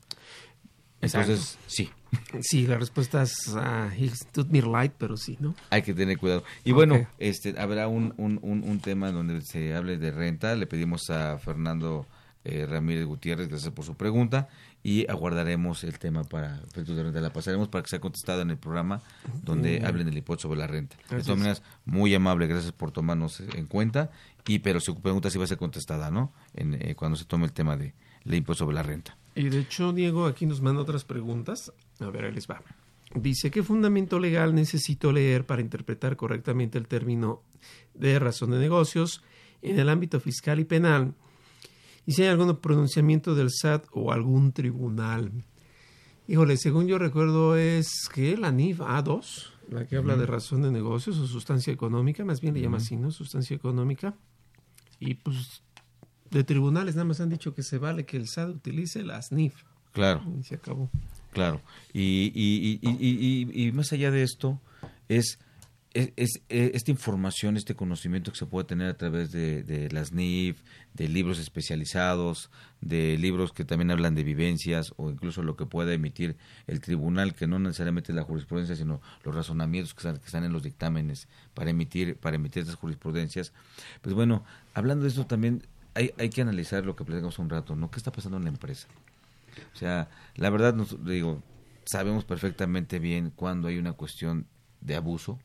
Exacto. 1.01 1.32
Entonces, 1.32 1.57
sí, 1.67 1.89
Sí, 2.41 2.67
la 2.67 2.77
respuesta 2.77 3.23
es 3.23 3.47
tut 4.34 4.49
mir 4.49 4.67
leid, 4.67 4.91
pero 4.97 5.15
sí, 5.17 5.38
¿no? 5.39 5.55
hay 5.69 5.82
que 5.82 5.93
tener 5.93 6.17
cuidado. 6.17 6.43
Y 6.63 6.71
Ok. 6.71 6.75
bueno, 6.75 7.07
este 7.19 7.57
habrá 7.59 7.88
un, 7.88 8.13
un, 8.17 8.38
un, 8.43 8.63
un 8.63 8.79
tema 8.82 9.11
donde 9.11 9.41
se 9.41 9.73
hable 9.73 9.97
de 9.97 10.11
renta. 10.11 10.53
Le 10.55 10.67
pedimos 10.67 11.09
a 11.09 11.38
Fernando 11.39 12.05
eh, 12.43 12.65
Ramírez 12.69 13.05
Gutiérrez, 13.05 13.47
gracias 13.47 13.73
por 13.73 13.86
su 13.86 13.95
pregunta, 13.95 14.49
y 14.84 15.09
aguardaremos 15.09 15.84
el 15.84 15.99
tema 15.99 16.23
para 16.23 16.57
efectos 16.67 16.95
de 16.95 17.03
renta. 17.03 17.21
La 17.21 17.34
pasaremos 17.34 17.67
para 17.67 17.84
que 17.84 17.89
sea 17.89 17.99
contestada 17.99 18.41
en 18.41 18.51
el 18.51 18.57
programa 18.57 19.01
donde 19.43 19.84
hablen 19.86 20.07
del 20.07 20.17
impuesto 20.17 20.43
sobre 20.43 20.59
la 20.59 20.67
renta. 20.67 20.97
De 21.09 21.21
todas 21.21 21.38
maneras, 21.38 21.63
muy 21.86 22.13
amable, 22.15 22.47
gracias 22.47 22.71
por 22.71 22.91
tomarnos 22.91 23.39
en 23.39 23.65
cuenta, 23.67 24.11
y 24.47 24.59
pero 24.59 24.79
su 24.79 24.99
pregunta 24.99 25.29
sí 25.29 25.38
va 25.38 25.43
a 25.43 25.47
ser 25.47 25.57
contestada, 25.57 26.09
¿no? 26.09 26.34
En, 26.53 26.73
eh, 26.73 26.95
cuando 26.95 27.17
se 27.17 27.25
tome 27.25 27.45
el 27.45 27.53
tema 27.53 27.77
de 27.77 27.93
del 28.23 28.36
impuesto 28.36 28.65
sobre 28.65 28.75
la 28.75 28.84
renta. 28.84 29.17
Y 29.36 29.49
de 29.49 29.59
hecho, 29.59 29.93
Diego 29.93 30.25
aquí 30.25 30.45
nos 30.45 30.61
manda 30.61 30.82
otras 30.82 31.05
preguntas. 31.05 31.71
A 31.99 32.09
ver, 32.09 32.25
ahí 32.25 32.32
les 32.32 32.47
va. 32.47 32.61
Dice, 33.15 33.51
¿qué 33.51 33.63
fundamento 33.63 34.19
legal 34.19 34.55
necesito 34.55 35.11
leer 35.11 35.45
para 35.45 35.61
interpretar 35.61 36.15
correctamente 36.15 36.77
el 36.77 36.88
término 36.88 37.41
de 37.93 38.19
razón 38.19 38.51
de 38.51 38.59
negocios 38.59 39.21
en 39.61 39.79
el 39.79 39.89
ámbito 39.89 40.19
fiscal 40.19 40.59
y 40.59 40.65
penal? 40.65 41.13
Y 42.05 42.13
si 42.13 42.23
hay 42.23 42.29
algún 42.29 42.55
pronunciamiento 42.57 43.35
del 43.35 43.49
SAT 43.51 43.85
o 43.91 44.11
algún 44.11 44.51
tribunal. 44.53 45.31
Híjole, 46.27 46.57
según 46.57 46.87
yo 46.87 46.97
recuerdo 46.97 47.55
es 47.55 47.89
que 48.13 48.37
la 48.37 48.51
NIF 48.51 48.79
A2, 48.79 49.49
la 49.69 49.85
que 49.85 49.97
habla 49.97 50.15
de 50.15 50.25
razón 50.25 50.61
de 50.61 50.71
negocios 50.71 51.17
o 51.17 51.27
sustancia 51.27 51.71
económica, 51.73 52.23
más 52.25 52.41
bien 52.41 52.53
le 52.53 52.61
llama 52.61 52.77
así, 52.77 52.95
¿no? 52.95 53.11
Sustancia 53.11 53.55
económica. 53.55 54.15
Y 54.99 55.15
pues 55.15 55.61
de 56.29 56.43
tribunales 56.43 56.95
nada 56.95 57.05
más 57.05 57.19
han 57.21 57.29
dicho 57.29 57.53
que 57.53 57.63
se 57.63 57.77
vale 57.77 58.05
que 58.05 58.17
el 58.17 58.27
SAT 58.27 58.49
utilice 58.49 59.03
las 59.03 59.31
NIF. 59.31 59.55
Claro. 59.91 60.23
Y 60.39 60.43
se 60.43 60.55
acabó. 60.55 60.89
Claro. 61.33 61.61
Y, 61.93 62.31
y, 62.33 62.79
y- 62.81 63.67
y 63.67 63.71
más 63.73 63.91
allá 63.91 64.11
de 64.11 64.23
esto, 64.23 64.59
es, 65.09 65.37
es, 65.93 66.41
eh, 66.49 66.71
esta 66.73 66.91
información, 66.91 67.57
este 67.57 67.75
conocimiento 67.75 68.31
que 68.31 68.37
se 68.37 68.45
puede 68.45 68.65
tener 68.65 68.87
a 68.89 68.97
través 68.97 69.31
de, 69.31 69.89
las 69.91 70.13
NIF, 70.13 70.61
de 70.93 71.09
libros 71.09 71.37
especializados, 71.37 72.49
de 72.79 73.17
libros 73.17 73.51
que 73.51 73.65
también 73.65 73.91
hablan 73.91 74.15
de 74.15 74.23
vivencias 74.23 74.93
o 74.97 75.09
incluso 75.09 75.43
lo 75.43 75.57
que 75.57 75.65
pueda 75.65 75.93
emitir 75.93 76.37
el 76.67 76.79
tribunal, 76.79 77.35
que 77.35 77.45
no 77.47 77.59
necesariamente 77.59 78.13
es 78.13 78.15
la 78.15 78.23
jurisprudencia, 78.23 78.75
sino 78.75 79.01
los 79.23 79.35
razonamientos 79.35 79.93
que 79.93 80.07
están, 80.07 80.43
en 80.43 80.53
los 80.53 80.63
dictámenes 80.63 81.27
para 81.53 81.71
emitir, 81.71 82.15
para 82.15 82.37
emitir 82.37 82.61
estas 82.61 82.77
jurisprudencias. 82.77 83.51
Pues 84.01 84.15
bueno, 84.15 84.45
hablando 84.73 85.03
de 85.03 85.09
esto 85.09 85.25
también 85.25 85.67
hay, 85.93 86.11
hay 86.17 86.29
que 86.29 86.41
analizar 86.41 86.85
lo 86.85 86.95
que 86.95 87.03
platicamos 87.03 87.37
un 87.37 87.49
rato, 87.49 87.75
¿no? 87.75 87.91
¿Qué 87.91 87.97
está 87.97 88.11
pasando 88.11 88.37
en 88.37 88.43
la 88.43 88.49
empresa? 88.49 88.87
O 89.73 89.77
sea, 89.77 90.09
la 90.35 90.49
verdad, 90.49 90.73
nos, 90.73 91.03
digo, 91.03 91.43
sabemos 91.83 92.23
perfectamente 92.23 92.99
bien 92.99 93.33
cuando 93.35 93.67
hay 93.67 93.77
una 93.77 93.91
cuestión 93.91 94.47
de 94.79 94.95
abuso 94.95 95.37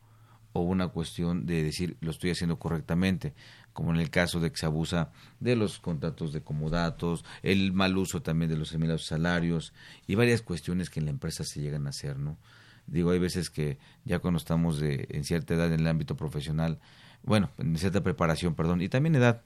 o 0.57 0.63
una 0.63 0.89
cuestión 0.89 1.47
de 1.47 1.63
decir 1.63 1.97
lo 2.01 2.11
estoy 2.11 2.31
haciendo 2.31 2.59
correctamente, 2.59 3.35
como 3.73 3.93
en 3.93 4.01
el 4.01 4.11
caso 4.11 4.41
de 4.41 4.51
que 4.51 4.57
se 4.57 4.67
abusa 4.67 5.11
de 5.41 5.57
los 5.57 5.79
contratos 5.79 6.33
de 6.33 6.43
comodatos, 6.43 7.25
el 7.43 7.73
mal 7.73 7.97
uso 7.97 8.23
también 8.23 8.51
de 8.51 8.57
los 8.57 8.71
seminados 8.71 9.07
salarios 9.07 9.73
y 10.07 10.15
varias 10.15 10.43
cuestiones 10.43 10.91
que 10.91 11.01
en 11.01 11.07
la 11.07 11.11
empresa 11.11 11.45
se 11.45 11.61
llegan 11.61 11.87
a 11.87 11.91
hacer, 11.91 12.19
¿no? 12.19 12.39
Digo, 12.87 13.11
hay 13.11 13.19
veces 13.19 13.51
que 13.51 13.79
ya 14.05 14.21
cuando 14.21 14.39
estamos 14.39 14.79
de, 14.79 15.07
en 15.11 15.25
cierta 15.25 15.55
edad 15.55 15.73
en 15.73 15.81
el 15.81 15.87
ámbito 15.89 16.17
profesional, 16.17 16.79
bueno, 17.27 17.51
en 17.59 17.77
cierta 17.77 18.03
preparación, 18.03 18.55
perdón, 18.55 18.81
y 18.81 18.89
también 18.89 19.15
edad, 19.17 19.43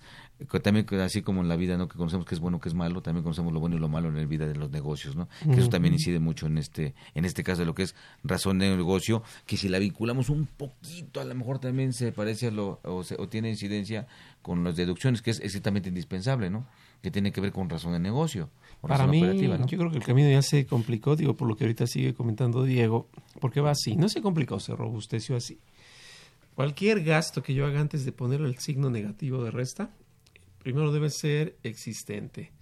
también 0.62 0.86
así 1.00 1.22
como 1.22 1.40
en 1.40 1.48
la 1.48 1.56
vida, 1.56 1.76
¿no? 1.76 1.88
Que 1.88 1.96
conocemos 1.98 2.24
que 2.26 2.34
es 2.34 2.40
bueno, 2.40 2.60
que 2.60 2.68
es 2.68 2.74
malo, 2.74 3.02
también 3.02 3.22
conocemos 3.22 3.52
lo 3.52 3.60
bueno 3.60 3.76
y 3.76 3.78
lo 3.78 3.88
malo 3.88 4.08
en 4.08 4.16
la 4.16 4.24
vida 4.24 4.46
de 4.46 4.54
los 4.54 4.70
negocios, 4.70 5.16
¿no? 5.16 5.28
Que 5.44 5.60
eso 5.60 5.68
también 5.68 5.94
incide 5.94 6.18
mucho 6.20 6.46
en 6.46 6.58
este, 6.58 6.94
en 7.14 7.24
este 7.24 7.42
caso 7.42 7.60
de 7.60 7.66
lo 7.66 7.74
que 7.74 7.82
es 7.84 7.94
razón 8.22 8.58
de 8.58 8.74
negocio, 8.76 9.22
que 9.46 9.56
si 9.56 9.68
la 9.68 9.78
vinculamos 9.78 10.28
un 10.30 10.46
poquito, 10.46 11.20
a 11.20 11.24
lo 11.24 11.34
mejor 11.34 11.58
también 11.58 11.92
se 11.92 12.12
parece 12.12 12.46
a 12.48 12.50
lo, 12.50 12.80
o, 12.84 13.02
se- 13.02 13.16
o 13.18 13.28
tiene 13.28 13.50
incidencia 13.50 14.06
con 14.42 14.62
las 14.64 14.76
deducciones, 14.76 15.20
que 15.22 15.30
es 15.30 15.40
exactamente 15.40 15.88
indispensable, 15.88 16.48
¿no? 16.50 16.66
Que 17.02 17.10
tiene 17.10 17.32
que 17.32 17.40
ver 17.40 17.52
con 17.52 17.68
razón 17.70 17.92
de 17.92 17.98
negocio, 17.98 18.50
o 18.82 18.88
Para 18.88 18.98
razón 18.98 19.10
mí, 19.12 19.18
operativa, 19.22 19.56
¿no? 19.58 19.66
yo 19.66 19.78
creo 19.78 19.90
que 19.90 19.96
el 19.98 20.04
camino 20.04 20.30
ya 20.30 20.42
se 20.42 20.66
complicó, 20.66 21.16
digo, 21.16 21.34
por 21.34 21.48
lo 21.48 21.56
que 21.56 21.64
ahorita 21.64 21.86
sigue 21.86 22.12
comentando 22.14 22.62
Diego, 22.64 23.08
porque 23.40 23.60
va 23.62 23.70
así, 23.70 23.96
no 23.96 24.08
se 24.10 24.20
complicó, 24.20 24.60
se 24.60 24.74
robusteció 24.76 25.34
así. 25.36 25.58
Cualquier 26.54 27.02
gasto 27.02 27.42
que 27.42 27.54
yo 27.54 27.66
haga 27.66 27.80
antes 27.80 28.04
de 28.04 28.12
poner 28.12 28.40
el 28.40 28.58
signo 28.58 28.90
negativo 28.90 29.42
de 29.44 29.50
resta, 29.50 29.90
primero 30.58 30.92
debe 30.92 31.10
ser 31.10 31.56
existente. 31.62 32.52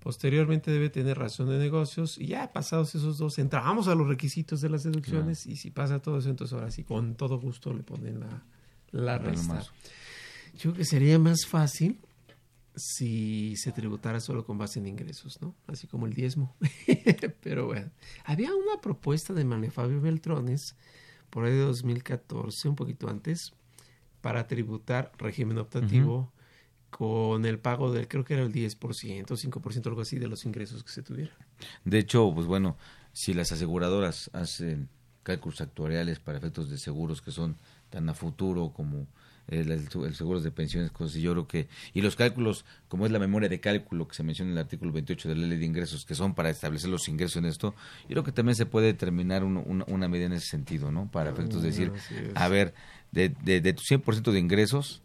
Posteriormente 0.00 0.70
debe 0.70 0.90
tener 0.90 1.18
razón 1.18 1.48
de 1.48 1.58
negocios 1.58 2.18
y 2.18 2.26
ya 2.26 2.52
pasados 2.52 2.94
esos 2.94 3.18
dos 3.18 3.38
entramos 3.38 3.86
a 3.86 3.94
los 3.94 4.08
requisitos 4.08 4.60
de 4.60 4.68
las 4.68 4.82
deducciones 4.82 5.46
y 5.46 5.56
si 5.56 5.70
pasa 5.70 6.00
todo 6.00 6.18
eso, 6.18 6.28
entonces 6.28 6.54
ahora 6.54 6.72
sí, 6.72 6.82
con 6.82 7.14
todo 7.14 7.38
gusto 7.38 7.72
le 7.72 7.84
ponen 7.84 8.18
la, 8.18 8.42
la 8.90 9.18
resta. 9.18 9.62
Yo 10.54 10.60
creo 10.60 10.74
que 10.74 10.84
sería 10.84 11.18
más 11.20 11.46
fácil 11.46 12.00
si 12.74 13.54
se 13.56 13.70
tributara 13.70 14.20
solo 14.20 14.44
con 14.44 14.58
base 14.58 14.80
en 14.80 14.86
ingresos, 14.86 15.40
¿no? 15.40 15.54
Así 15.66 15.86
como 15.86 16.06
el 16.06 16.14
diezmo. 16.14 16.56
Pero 17.42 17.66
bueno, 17.66 17.90
había 18.24 18.50
una 18.54 18.80
propuesta 18.80 19.34
de 19.34 19.44
Manuel 19.44 19.70
Fabio 19.70 20.00
Beltrones 20.00 20.74
por 21.32 21.46
ahí 21.46 21.52
de 21.52 21.60
2014, 21.60 22.68
un 22.68 22.76
poquito 22.76 23.08
antes, 23.08 23.54
para 24.20 24.46
tributar 24.46 25.12
régimen 25.16 25.56
optativo 25.56 26.30
con 26.90 27.46
el 27.46 27.58
pago 27.58 27.90
del, 27.90 28.06
creo 28.06 28.22
que 28.22 28.34
era 28.34 28.42
el 28.42 28.52
10%, 28.52 28.78
5%, 28.78 29.86
algo 29.86 30.02
así 30.02 30.18
de 30.18 30.28
los 30.28 30.44
ingresos 30.44 30.84
que 30.84 30.92
se 30.92 31.02
tuvieran. 31.02 31.34
De 31.86 31.98
hecho, 31.98 32.30
pues 32.34 32.46
bueno, 32.46 32.76
si 33.14 33.32
las 33.32 33.50
aseguradoras 33.50 34.28
hacen 34.34 34.90
cálculos 35.22 35.62
actuariales 35.62 36.20
para 36.20 36.36
efectos 36.36 36.68
de 36.68 36.76
seguros 36.76 37.22
que 37.22 37.30
son 37.30 37.56
tan 37.88 38.10
a 38.10 38.14
futuro 38.14 38.74
como 38.74 39.06
el, 39.52 39.70
el, 39.70 40.14
seguros 40.14 40.42
de 40.42 40.50
pensiones, 40.50 40.90
cosas 40.90 41.12
así, 41.12 41.22
yo 41.22 41.32
creo 41.32 41.46
que, 41.46 41.68
y 41.94 42.00
los 42.00 42.16
cálculos, 42.16 42.64
como 42.88 43.06
es 43.06 43.12
la 43.12 43.18
memoria 43.18 43.48
de 43.48 43.60
cálculo 43.60 44.08
que 44.08 44.14
se 44.14 44.22
menciona 44.22 44.50
en 44.52 44.56
el 44.58 44.62
artículo 44.64 44.92
28 44.92 45.28
de 45.28 45.34
la 45.36 45.46
ley 45.46 45.58
de 45.58 45.66
ingresos, 45.66 46.04
que 46.04 46.14
son 46.14 46.34
para 46.34 46.50
establecer 46.50 46.90
los 46.90 47.08
ingresos 47.08 47.36
en 47.36 47.44
esto, 47.46 47.74
yo 48.02 48.08
creo 48.08 48.24
que 48.24 48.32
también 48.32 48.56
se 48.56 48.66
puede 48.66 48.86
determinar 48.86 49.44
un- 49.44 49.56
una, 49.64 49.84
una 49.88 50.08
medida 50.08 50.26
en 50.26 50.32
ese 50.32 50.46
sentido, 50.46 50.90
¿no? 50.90 51.10
Para 51.10 51.30
efectos 51.30 51.62
de 51.62 51.68
decir, 51.68 51.92
a 52.34 52.48
ver, 52.48 52.74
de, 53.10 53.28
de, 53.44 53.60
de 53.60 53.72
tu 53.72 53.82
100% 53.82 54.32
de 54.32 54.38
ingresos, 54.38 55.02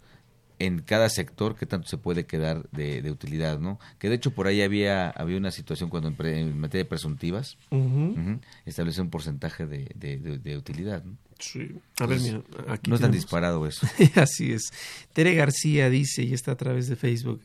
en 0.59 0.79
cada 0.79 1.09
sector 1.09 1.55
qué 1.55 1.65
tanto 1.65 1.87
se 1.87 1.97
puede 1.97 2.25
quedar 2.25 2.67
de, 2.71 3.01
de 3.01 3.11
utilidad, 3.11 3.59
¿no? 3.59 3.79
Que 3.99 4.09
de 4.09 4.15
hecho 4.15 4.31
por 4.31 4.47
ahí 4.47 4.61
había 4.61 5.09
había 5.11 5.37
una 5.37 5.51
situación 5.51 5.89
cuando 5.89 6.09
en, 6.09 6.15
pre- 6.15 6.39
en 6.39 6.59
materia 6.59 6.83
de 6.83 6.89
presuntivas 6.89 7.57
ujú, 7.69 8.39
establece 8.65 9.01
un 9.01 9.09
porcentaje 9.09 9.65
de, 9.67 9.91
de, 9.95 10.17
de- 10.17 10.37
de 10.39 10.57
utilidad, 10.57 11.03
¿no? 11.03 11.15
Sí. 11.39 11.75
A 11.99 12.07
ver, 12.07 12.19
mira, 12.19 12.41
aquí 12.67 12.89
no 12.89 12.95
es 12.95 13.01
tan 13.01 13.11
disparado 13.11 13.67
eso. 13.67 13.85
Así 14.15 14.51
es. 14.51 14.71
Tere 15.13 15.35
García 15.35 15.87
dice, 15.91 16.23
y 16.23 16.33
está 16.33 16.53
a 16.53 16.57
través 16.57 16.87
de 16.87 16.95
Facebook, 16.95 17.41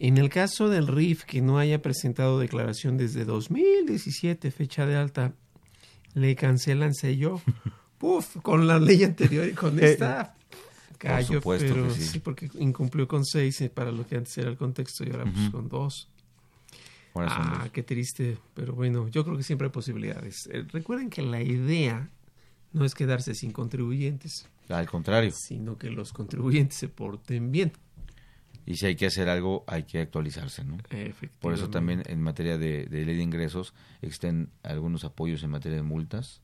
en 0.00 0.18
el 0.18 0.30
caso 0.30 0.68
del 0.68 0.88
RIF 0.88 1.22
que 1.24 1.40
no 1.42 1.58
haya 1.58 1.80
presentado 1.82 2.40
declaración 2.40 2.96
desde 2.96 3.24
2017, 3.24 4.50
fecha 4.50 4.86
de 4.86 4.96
alta, 4.96 5.34
le 6.14 6.34
cancelan 6.34 6.94
sello. 6.94 7.40
Puf, 7.98 8.38
con 8.42 8.66
la 8.66 8.78
ley 8.80 9.04
anterior 9.04 9.46
y 9.46 9.52
con 9.52 9.78
Eh, 9.78 9.92
esta 9.92 10.34
pero 11.00 11.88
que 11.88 11.94
sí. 11.94 12.02
sí. 12.02 12.18
porque 12.20 12.50
incumplió 12.58 13.08
con 13.08 13.24
seis 13.24 13.60
eh, 13.60 13.70
para 13.70 13.90
lo 13.90 14.06
que 14.06 14.16
antes 14.16 14.36
era 14.38 14.50
el 14.50 14.56
contexto 14.56 15.04
y 15.04 15.10
ahora 15.10 15.24
pues 15.24 15.50
con 15.50 15.68
dos. 15.68 16.08
Ahora 17.14 17.28
ah, 17.30 17.60
dos. 17.62 17.72
qué 17.72 17.82
triste, 17.82 18.38
pero 18.54 18.74
bueno, 18.74 19.08
yo 19.08 19.24
creo 19.24 19.36
que 19.36 19.42
siempre 19.42 19.66
hay 19.66 19.72
posibilidades. 19.72 20.48
Eh, 20.52 20.64
recuerden 20.70 21.10
que 21.10 21.22
la 21.22 21.42
idea 21.42 22.10
no 22.72 22.84
es 22.84 22.94
quedarse 22.94 23.34
sin 23.34 23.50
contribuyentes, 23.52 24.46
Al 24.68 24.88
contrario. 24.88 25.32
sino 25.34 25.76
que 25.76 25.90
los 25.90 26.12
contribuyentes 26.12 26.78
se 26.78 26.88
porten 26.88 27.50
bien. 27.50 27.72
Y 28.66 28.76
si 28.76 28.86
hay 28.86 28.94
que 28.94 29.06
hacer 29.06 29.28
algo, 29.28 29.64
hay 29.66 29.84
que 29.84 30.00
actualizarse, 30.00 30.64
¿no? 30.64 30.76
Por 31.40 31.54
eso 31.54 31.70
también 31.70 32.02
en 32.06 32.22
materia 32.22 32.58
de, 32.58 32.84
de 32.84 33.04
ley 33.04 33.16
de 33.16 33.22
ingresos 33.22 33.74
existen 34.02 34.50
algunos 34.62 35.04
apoyos 35.04 35.42
en 35.42 35.50
materia 35.50 35.76
de 35.78 35.82
multas. 35.82 36.40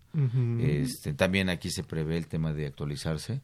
Este, 0.59 1.13
también 1.13 1.51
aquí 1.51 1.71
se 1.71 1.85
prevé 1.85 2.17
el 2.17 2.27
tema 2.27 2.53
de 2.53 2.67
actualizarse. 2.67 3.43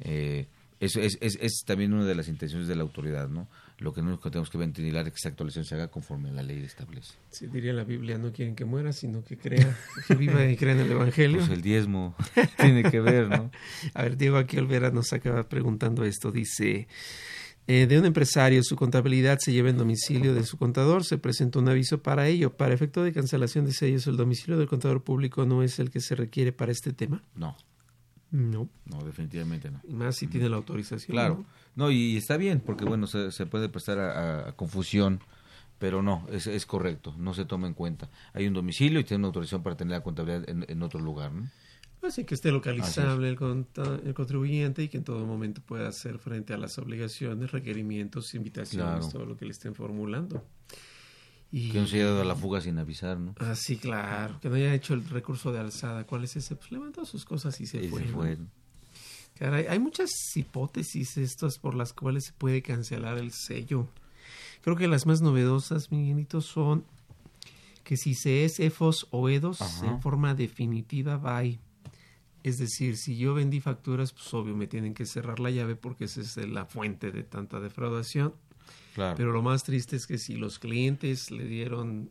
Eh, 0.00 0.48
eso 0.80 1.00
es, 1.00 1.18
es, 1.20 1.38
es 1.40 1.62
también 1.64 1.92
una 1.92 2.04
de 2.04 2.14
las 2.14 2.28
intenciones 2.28 2.68
de 2.68 2.74
la 2.74 2.82
autoridad, 2.82 3.28
¿no? 3.28 3.48
Lo 3.78 3.92
que 3.92 4.02
no 4.02 4.18
tenemos 4.18 4.50
que 4.50 4.58
ventilar 4.58 5.06
es 5.06 5.12
que 5.12 5.16
esa 5.16 5.28
actualización 5.30 5.64
se 5.64 5.74
haga 5.74 5.88
conforme 5.88 6.30
la 6.30 6.42
ley 6.42 6.62
establece. 6.62 7.14
Sí, 7.30 7.46
diría 7.46 7.72
la 7.72 7.84
Biblia, 7.84 8.18
no 8.18 8.32
quieren 8.32 8.54
que 8.54 8.64
muera, 8.64 8.92
sino 8.92 9.24
que 9.24 9.36
crea, 9.36 9.76
que 10.06 10.14
viva 10.14 10.44
y 10.46 10.56
crea 10.56 10.74
en 10.74 10.80
el 10.80 10.92
Evangelio. 10.92 11.38
Pues 11.38 11.50
el 11.50 11.62
diezmo 11.62 12.14
tiene 12.58 12.84
que 12.84 13.00
ver, 13.00 13.28
¿no? 13.28 13.50
A 13.94 14.02
ver, 14.02 14.16
Diego 14.16 14.36
aquí 14.36 14.58
Olvera 14.58 14.90
nos 14.90 15.12
acaba 15.12 15.48
preguntando 15.48 16.04
esto. 16.04 16.30
Dice, 16.30 16.86
eh, 17.66 17.86
de 17.86 17.98
un 17.98 18.04
empresario, 18.04 18.62
su 18.62 18.76
contabilidad 18.76 19.38
se 19.40 19.52
lleva 19.52 19.70
en 19.70 19.78
domicilio 19.78 20.34
de 20.34 20.44
su 20.44 20.56
contador, 20.56 21.04
se 21.04 21.18
presenta 21.18 21.58
un 21.58 21.68
aviso 21.68 22.02
para 22.02 22.28
ello. 22.28 22.56
Para 22.56 22.74
efecto 22.74 23.02
de 23.02 23.12
cancelación 23.12 23.64
de 23.64 23.72
sellos, 23.72 24.06
¿el 24.06 24.16
domicilio 24.16 24.58
del 24.58 24.68
contador 24.68 25.02
público 25.02 25.46
no 25.46 25.62
es 25.62 25.78
el 25.78 25.90
que 25.90 26.00
se 26.00 26.14
requiere 26.14 26.52
para 26.52 26.72
este 26.72 26.92
tema? 26.92 27.22
No, 27.34 27.56
No. 28.36 28.68
no, 28.86 29.04
definitivamente 29.04 29.70
no. 29.70 29.80
Y 29.88 29.94
más 29.94 30.16
si 30.16 30.26
tiene 30.26 30.48
la 30.48 30.56
autorización. 30.56 31.14
Claro, 31.14 31.44
¿no? 31.76 31.84
no, 31.84 31.90
y 31.92 32.16
está 32.16 32.36
bien, 32.36 32.58
porque 32.60 32.84
bueno, 32.84 33.06
se, 33.06 33.30
se 33.30 33.46
puede 33.46 33.68
prestar 33.68 34.00
a, 34.00 34.52
confusión, 34.56 35.20
pero 35.78 36.02
no, 36.02 36.26
es, 36.32 36.48
es 36.48 36.66
correcto, 36.66 37.14
no 37.16 37.32
se 37.32 37.44
toma 37.44 37.68
en 37.68 37.74
cuenta. 37.74 38.10
Hay 38.32 38.48
un 38.48 38.54
domicilio 38.54 38.98
y 38.98 39.04
tiene 39.04 39.20
una 39.20 39.28
autorización 39.28 39.62
para 39.62 39.76
tener 39.76 39.92
la 39.92 40.02
contabilidad 40.02 40.48
en, 40.50 40.66
en 40.68 40.82
otro 40.82 40.98
lugar, 40.98 41.30
¿no? 41.32 41.48
Así 42.02 42.24
que 42.24 42.34
esté 42.34 42.50
localizable 42.50 43.28
el, 43.28 43.36
conta- 43.36 44.00
el 44.04 44.12
contribuyente 44.14 44.82
y 44.82 44.88
que 44.88 44.96
en 44.98 45.04
todo 45.04 45.24
momento 45.24 45.62
pueda 45.64 45.86
hacer 45.88 46.18
frente 46.18 46.52
a 46.52 46.58
las 46.58 46.76
obligaciones, 46.78 47.52
requerimientos, 47.52 48.34
invitaciones, 48.34 48.94
Claro. 49.06 49.08
todo 49.12 49.26
lo 49.26 49.36
que 49.36 49.44
le 49.46 49.52
estén 49.52 49.74
formulando. 49.76 50.44
Y... 51.56 51.70
Que 51.70 51.78
no 51.78 51.86
se 51.86 51.98
haya 51.98 52.06
dado 52.06 52.22
a 52.22 52.24
la 52.24 52.34
fuga 52.34 52.60
sin 52.60 52.80
avisar, 52.80 53.16
¿no? 53.16 53.36
Ah, 53.38 53.54
sí, 53.54 53.76
claro. 53.76 54.40
Que 54.40 54.48
no 54.48 54.56
haya 54.56 54.74
hecho 54.74 54.92
el 54.92 55.08
recurso 55.08 55.52
de 55.52 55.60
alzada. 55.60 56.04
¿Cuál 56.04 56.24
es 56.24 56.34
ese? 56.34 56.56
Pues 56.56 56.72
levantó 56.72 57.04
sus 57.04 57.24
cosas 57.24 57.60
y 57.60 57.66
se 57.66 57.78
Y 57.78 57.84
se 57.84 57.88
fue. 57.90 58.04
¿no? 58.06 58.12
fue. 58.12 58.38
Caray, 59.38 59.66
hay 59.68 59.78
muchas 59.78 60.10
hipótesis 60.34 61.16
estas 61.16 61.58
por 61.58 61.76
las 61.76 61.92
cuales 61.92 62.24
se 62.24 62.32
puede 62.32 62.60
cancelar 62.60 63.18
el 63.18 63.30
sello. 63.30 63.86
Creo 64.62 64.74
que 64.74 64.88
las 64.88 65.06
más 65.06 65.20
novedosas, 65.20 65.92
Miguelito, 65.92 66.40
son 66.40 66.84
que 67.84 67.96
si 67.96 68.14
se 68.14 68.44
es 68.44 68.58
EFOS 68.58 69.06
o 69.12 69.28
EDOS 69.28 69.62
Ajá. 69.62 69.86
en 69.86 70.02
forma 70.02 70.34
definitiva, 70.34 71.18
bye. 71.18 71.60
Es 72.42 72.58
decir, 72.58 72.96
si 72.96 73.16
yo 73.16 73.32
vendí 73.32 73.60
facturas, 73.60 74.12
pues 74.12 74.34
obvio 74.34 74.56
me 74.56 74.66
tienen 74.66 74.92
que 74.92 75.06
cerrar 75.06 75.38
la 75.38 75.52
llave 75.52 75.76
porque 75.76 76.06
esa 76.06 76.20
es 76.20 76.36
la 76.36 76.64
fuente 76.64 77.12
de 77.12 77.22
tanta 77.22 77.60
defraudación. 77.60 78.34
Claro. 78.94 79.16
Pero 79.16 79.32
lo 79.32 79.42
más 79.42 79.64
triste 79.64 79.96
es 79.96 80.06
que 80.06 80.18
si 80.18 80.36
los 80.36 80.58
clientes 80.58 81.30
le 81.30 81.44
dieron 81.44 82.10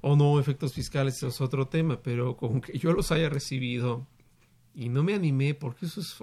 o 0.00 0.16
no 0.16 0.38
efectos 0.38 0.74
fiscales, 0.74 1.16
eso 1.16 1.28
es 1.28 1.40
otro 1.40 1.66
tema, 1.66 2.02
pero 2.02 2.36
con 2.36 2.60
que 2.60 2.78
yo 2.78 2.92
los 2.92 3.10
haya 3.10 3.30
recibido 3.30 4.06
y 4.74 4.88
no 4.88 5.02
me 5.02 5.14
animé, 5.14 5.54
porque 5.54 5.86
eso 5.86 6.00
es, 6.00 6.16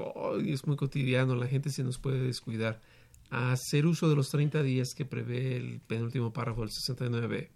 es 0.45 0.67
muy 0.67 0.75
cotidiano, 0.75 1.35
la 1.35 1.47
gente 1.47 1.69
se 1.69 1.83
nos 1.83 1.97
puede 1.97 2.19
descuidar, 2.19 2.79
a 3.31 3.53
hacer 3.53 3.85
uso 3.85 4.09
de 4.09 4.15
los 4.15 4.29
30 4.29 4.61
días 4.61 4.93
que 4.93 5.05
prevé 5.05 5.55
el 5.55 5.79
penúltimo 5.79 6.31
párrafo 6.33 6.61
del 6.61 6.69
69 6.69 7.49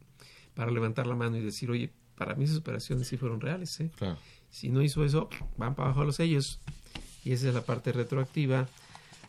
para 0.56 0.72
levantar 0.72 1.06
la 1.06 1.16
mano 1.16 1.38
y 1.38 1.42
decir, 1.42 1.70
oye, 1.70 1.92
para 2.16 2.34
mí 2.36 2.46
esas 2.46 2.58
operaciones 2.58 3.08
sí 3.08 3.18
fueron 3.18 3.42
reales, 3.42 3.80
¿eh? 3.82 3.92
Claro. 3.98 4.18
Si 4.50 4.70
no 4.70 4.82
hizo 4.82 5.04
eso, 5.04 5.30
van 5.58 5.76
para 5.76 5.90
abajo 5.90 6.06
los 6.06 6.16
sellos. 6.16 6.62
Y 7.26 7.34
esa 7.34 7.50
es 7.50 7.54
la 7.54 7.62
parte 7.62 7.92
retroactiva. 7.92 8.70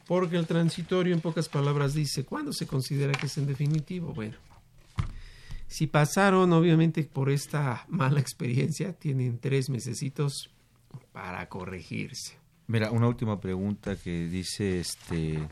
Porque 0.06 0.36
el 0.36 0.46
transitorio, 0.46 1.14
en 1.14 1.20
pocas 1.20 1.48
palabras, 1.48 1.92
dice, 1.94 2.24
¿cuándo 2.24 2.52
se 2.52 2.66
considera 2.66 3.12
que 3.12 3.26
es 3.26 3.36
en 3.38 3.46
definitivo? 3.46 4.12
Bueno, 4.14 4.36
si 5.66 5.86
pasaron, 5.88 6.52
obviamente, 6.52 7.02
por 7.02 7.28
esta 7.30 7.84
mala 7.88 8.20
experiencia, 8.20 8.92
tienen 8.92 9.38
tres 9.38 9.68
mesecitos 9.68 10.50
para 11.12 11.48
corregirse. 11.48 12.36
Mira, 12.68 12.90
una 12.92 13.08
última 13.08 13.40
pregunta 13.40 13.96
que 13.96 14.28
dice 14.28 14.80
este 14.80 15.48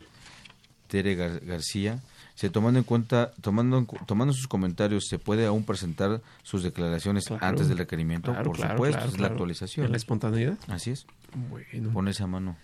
Tere 0.89 1.17
Gar- 1.17 1.45
García. 1.45 2.01
Se 2.37 2.51
tomando 2.51 2.79
en 2.81 2.85
cuenta, 2.85 3.31
tomando 3.41 3.87
tomando 4.07 4.33
sus 4.35 4.49
comentarios, 4.49 5.05
¿se 5.09 5.21
puede 5.21 5.47
aún 5.47 5.65
presentar 5.65 6.21
sus 6.43 6.65
declaraciones 6.65 7.25
Claro. 7.27 7.47
antes 7.47 7.69
del 7.69 7.79
requerimiento? 7.79 8.33
Claro, 8.33 8.45
Por 8.51 8.57
claro, 8.57 8.75
supuesto, 8.75 9.05
es 9.05 9.21
la 9.21 9.29
actualización. 9.29 9.87
¿En 9.87 9.93
la 9.93 9.97
espontaneidad? 9.99 10.59
Así 10.67 10.91
es. 10.91 11.07
Bueno. 11.49 11.93
Ponerse 11.93 12.25
a 12.25 12.27
mano. 12.27 12.57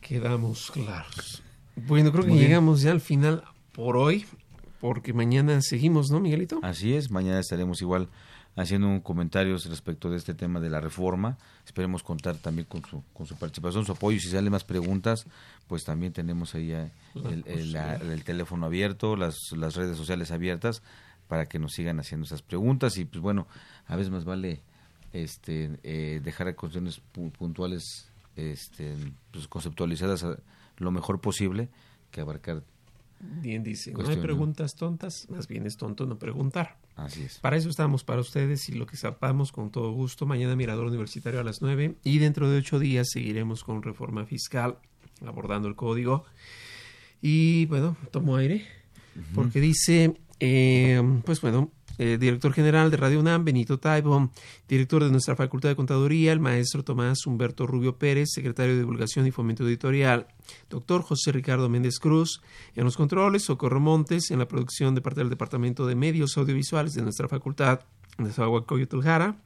Quedamos 0.00 0.70
claros. 0.70 1.42
Bueno, 1.74 2.10
creo 2.12 2.24
que 2.24 2.30
Muy 2.30 2.38
bien. 2.38 2.48
llegamos 2.50 2.82
ya 2.82 2.92
al 2.92 3.00
final 3.00 3.42
por 3.72 3.96
hoy, 3.96 4.24
porque 4.80 5.12
mañana 5.12 5.60
seguimos, 5.62 6.10
¿no, 6.10 6.20
Miguelito? 6.20 6.60
Así 6.62 6.94
es, 6.94 7.10
mañana 7.10 7.38
estaremos 7.40 7.80
igual 7.82 8.08
haciendo 8.56 8.88
un 8.88 9.00
comentarios 9.00 9.66
respecto 9.66 10.08
de 10.08 10.16
este 10.16 10.32
tema 10.32 10.60
de 10.60 10.70
la 10.70 10.80
reforma. 10.80 11.36
Esperemos 11.66 12.02
contar 12.02 12.36
también 12.36 12.66
con 12.66 12.82
su, 12.86 13.02
con 13.12 13.26
su 13.26 13.36
participación, 13.36 13.84
su 13.84 13.92
apoyo. 13.92 14.18
Si 14.18 14.28
salen 14.30 14.50
más 14.50 14.64
preguntas, 14.64 15.26
pues 15.66 15.84
también 15.84 16.12
tenemos 16.14 16.54
ahí 16.54 16.72
eh, 16.72 16.90
el, 17.14 17.44
el- 17.46 18.24
teléfono 18.24 18.64
abierto, 18.66 19.14
las, 19.16 19.36
las 19.52 19.74
redes 19.76 19.96
sociales 19.98 20.30
abiertas 20.30 20.82
para 21.28 21.46
que 21.46 21.58
nos 21.58 21.72
sigan 21.72 21.98
haciendo 22.00 22.24
esas 22.24 22.40
preguntas 22.40 22.96
y 22.96 23.04
pues 23.04 23.20
bueno, 23.20 23.46
a 23.86 23.96
veces 23.96 24.10
más 24.12 24.24
vale 24.24 24.62
este 25.12 25.70
eh, 25.82 26.20
dejar 26.24 26.54
cuestiones 26.54 27.00
pu- 27.14 27.32
puntuales 27.32 28.08
este 28.36 28.94
pues, 29.32 29.48
conceptualizadas 29.48 30.24
a- 30.24 30.38
lo 30.78 30.90
mejor 30.90 31.20
posible 31.20 31.68
que 32.10 32.20
abarcar 32.20 32.62
Bien 33.18 33.62
dice, 33.64 33.92
no 33.92 34.06
hay 34.06 34.18
preguntas 34.18 34.74
tontas, 34.74 35.26
más 35.30 35.48
bien 35.48 35.64
es 35.66 35.78
tonto 35.78 36.04
no 36.04 36.18
preguntar. 36.18 36.76
Así 36.96 37.22
es. 37.22 37.38
Para 37.38 37.56
eso 37.56 37.70
estamos 37.70 38.04
para 38.04 38.20
ustedes 38.20 38.68
y 38.68 38.72
lo 38.72 38.84
que 38.86 38.98
sepamos 38.98 39.52
con 39.52 39.70
todo 39.70 39.90
gusto. 39.92 40.26
Mañana 40.26 40.54
Mirador 40.54 40.86
Universitario 40.86 41.40
a 41.40 41.42
las 41.42 41.62
9 41.62 41.96
y 42.04 42.18
dentro 42.18 42.50
de 42.50 42.58
ocho 42.58 42.78
días 42.78 43.08
seguiremos 43.10 43.64
con 43.64 43.82
reforma 43.82 44.26
fiscal, 44.26 44.76
abordando 45.24 45.66
el 45.66 45.76
código. 45.76 46.26
Y 47.22 47.64
bueno, 47.66 47.96
tomo 48.10 48.36
aire 48.36 48.66
porque 49.34 49.60
dice, 49.62 50.14
eh, 50.38 51.02
pues 51.24 51.40
bueno, 51.40 51.70
eh, 51.98 52.18
director 52.18 52.52
general 52.52 52.90
de 52.90 52.96
Radio 52.96 53.20
UNAM, 53.20 53.44
Benito 53.44 53.78
Taibo, 53.78 54.30
director 54.68 55.04
de 55.04 55.10
nuestra 55.10 55.36
Facultad 55.36 55.70
de 55.70 55.76
Contaduría, 55.76 56.32
el 56.32 56.40
maestro 56.40 56.84
Tomás 56.84 57.26
Humberto 57.26 57.66
Rubio 57.66 57.96
Pérez, 57.96 58.30
secretario 58.32 58.74
de 58.74 58.80
Divulgación 58.80 59.26
y 59.26 59.30
Fomento 59.30 59.66
Editorial, 59.66 60.26
doctor 60.68 61.02
José 61.02 61.32
Ricardo 61.32 61.68
Méndez 61.68 61.98
Cruz, 61.98 62.42
en 62.74 62.84
los 62.84 62.96
controles, 62.96 63.44
Socorro 63.44 63.80
Montes, 63.80 64.30
en 64.30 64.38
la 64.38 64.48
producción 64.48 64.94
de 64.94 65.00
parte 65.00 65.20
del 65.20 65.30
Departamento 65.30 65.86
de 65.86 65.94
Medios 65.94 66.36
Audiovisuales 66.36 66.94
de 66.94 67.02
nuestra 67.02 67.28
Facultad 67.28 67.80
de 68.18 68.30
Zahualcoyotl 68.30 69.02
Jara, 69.02 69.36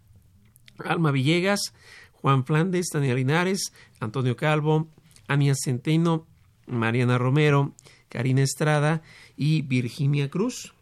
Alma 0.78 1.10
Villegas, 1.10 1.74
Juan 2.12 2.44
Flandes, 2.44 2.88
Daniel 2.92 3.16
Linares, 3.16 3.72
Antonio 3.98 4.36
Calvo, 4.36 4.88
Ania 5.26 5.54
Centeno, 5.54 6.26
Mariana 6.66 7.18
Romero, 7.18 7.74
Karina 8.08 8.42
Estrada 8.42 9.02
y 9.36 9.62
Virginia 9.62 10.28
Cruz. 10.28 10.74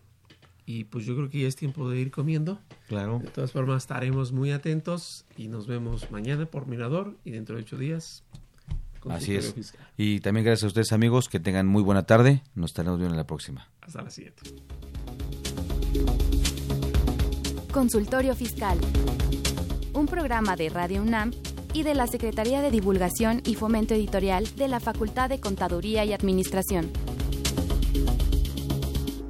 Y 0.68 0.84
pues 0.84 1.06
yo 1.06 1.16
creo 1.16 1.30
que 1.30 1.40
ya 1.40 1.48
es 1.48 1.56
tiempo 1.56 1.88
de 1.88 1.98
ir 1.98 2.10
comiendo. 2.10 2.58
Claro. 2.88 3.20
De 3.20 3.30
todas 3.30 3.52
formas, 3.52 3.84
estaremos 3.84 4.32
muy 4.32 4.50
atentos 4.50 5.24
y 5.34 5.48
nos 5.48 5.66
vemos 5.66 6.10
mañana 6.10 6.44
por 6.44 6.66
Mirador 6.66 7.16
y 7.24 7.30
dentro 7.30 7.56
de 7.56 7.62
ocho 7.62 7.78
días. 7.78 8.22
Así 9.08 9.34
es. 9.34 9.54
fiscal. 9.54 9.88
Y 9.96 10.20
también 10.20 10.44
gracias 10.44 10.64
a 10.64 10.66
ustedes 10.66 10.92
amigos, 10.92 11.30
que 11.30 11.40
tengan 11.40 11.66
muy 11.66 11.82
buena 11.82 12.02
tarde. 12.02 12.42
Nos 12.54 12.72
estaremos 12.72 12.98
viendo 12.98 13.14
en 13.14 13.16
la 13.16 13.26
próxima. 13.26 13.66
Hasta 13.80 14.02
la 14.02 14.10
siguiente. 14.10 14.42
Consultorio 17.72 18.36
Fiscal. 18.36 18.78
Un 19.94 20.04
programa 20.04 20.54
de 20.54 20.68
Radio 20.68 21.00
UNAM 21.00 21.30
y 21.72 21.82
de 21.82 21.94
la 21.94 22.06
Secretaría 22.06 22.60
de 22.60 22.70
Divulgación 22.70 23.40
y 23.46 23.54
Fomento 23.54 23.94
Editorial 23.94 24.44
de 24.56 24.68
la 24.68 24.80
Facultad 24.80 25.30
de 25.30 25.40
Contaduría 25.40 26.04
y 26.04 26.12
Administración. 26.12 26.92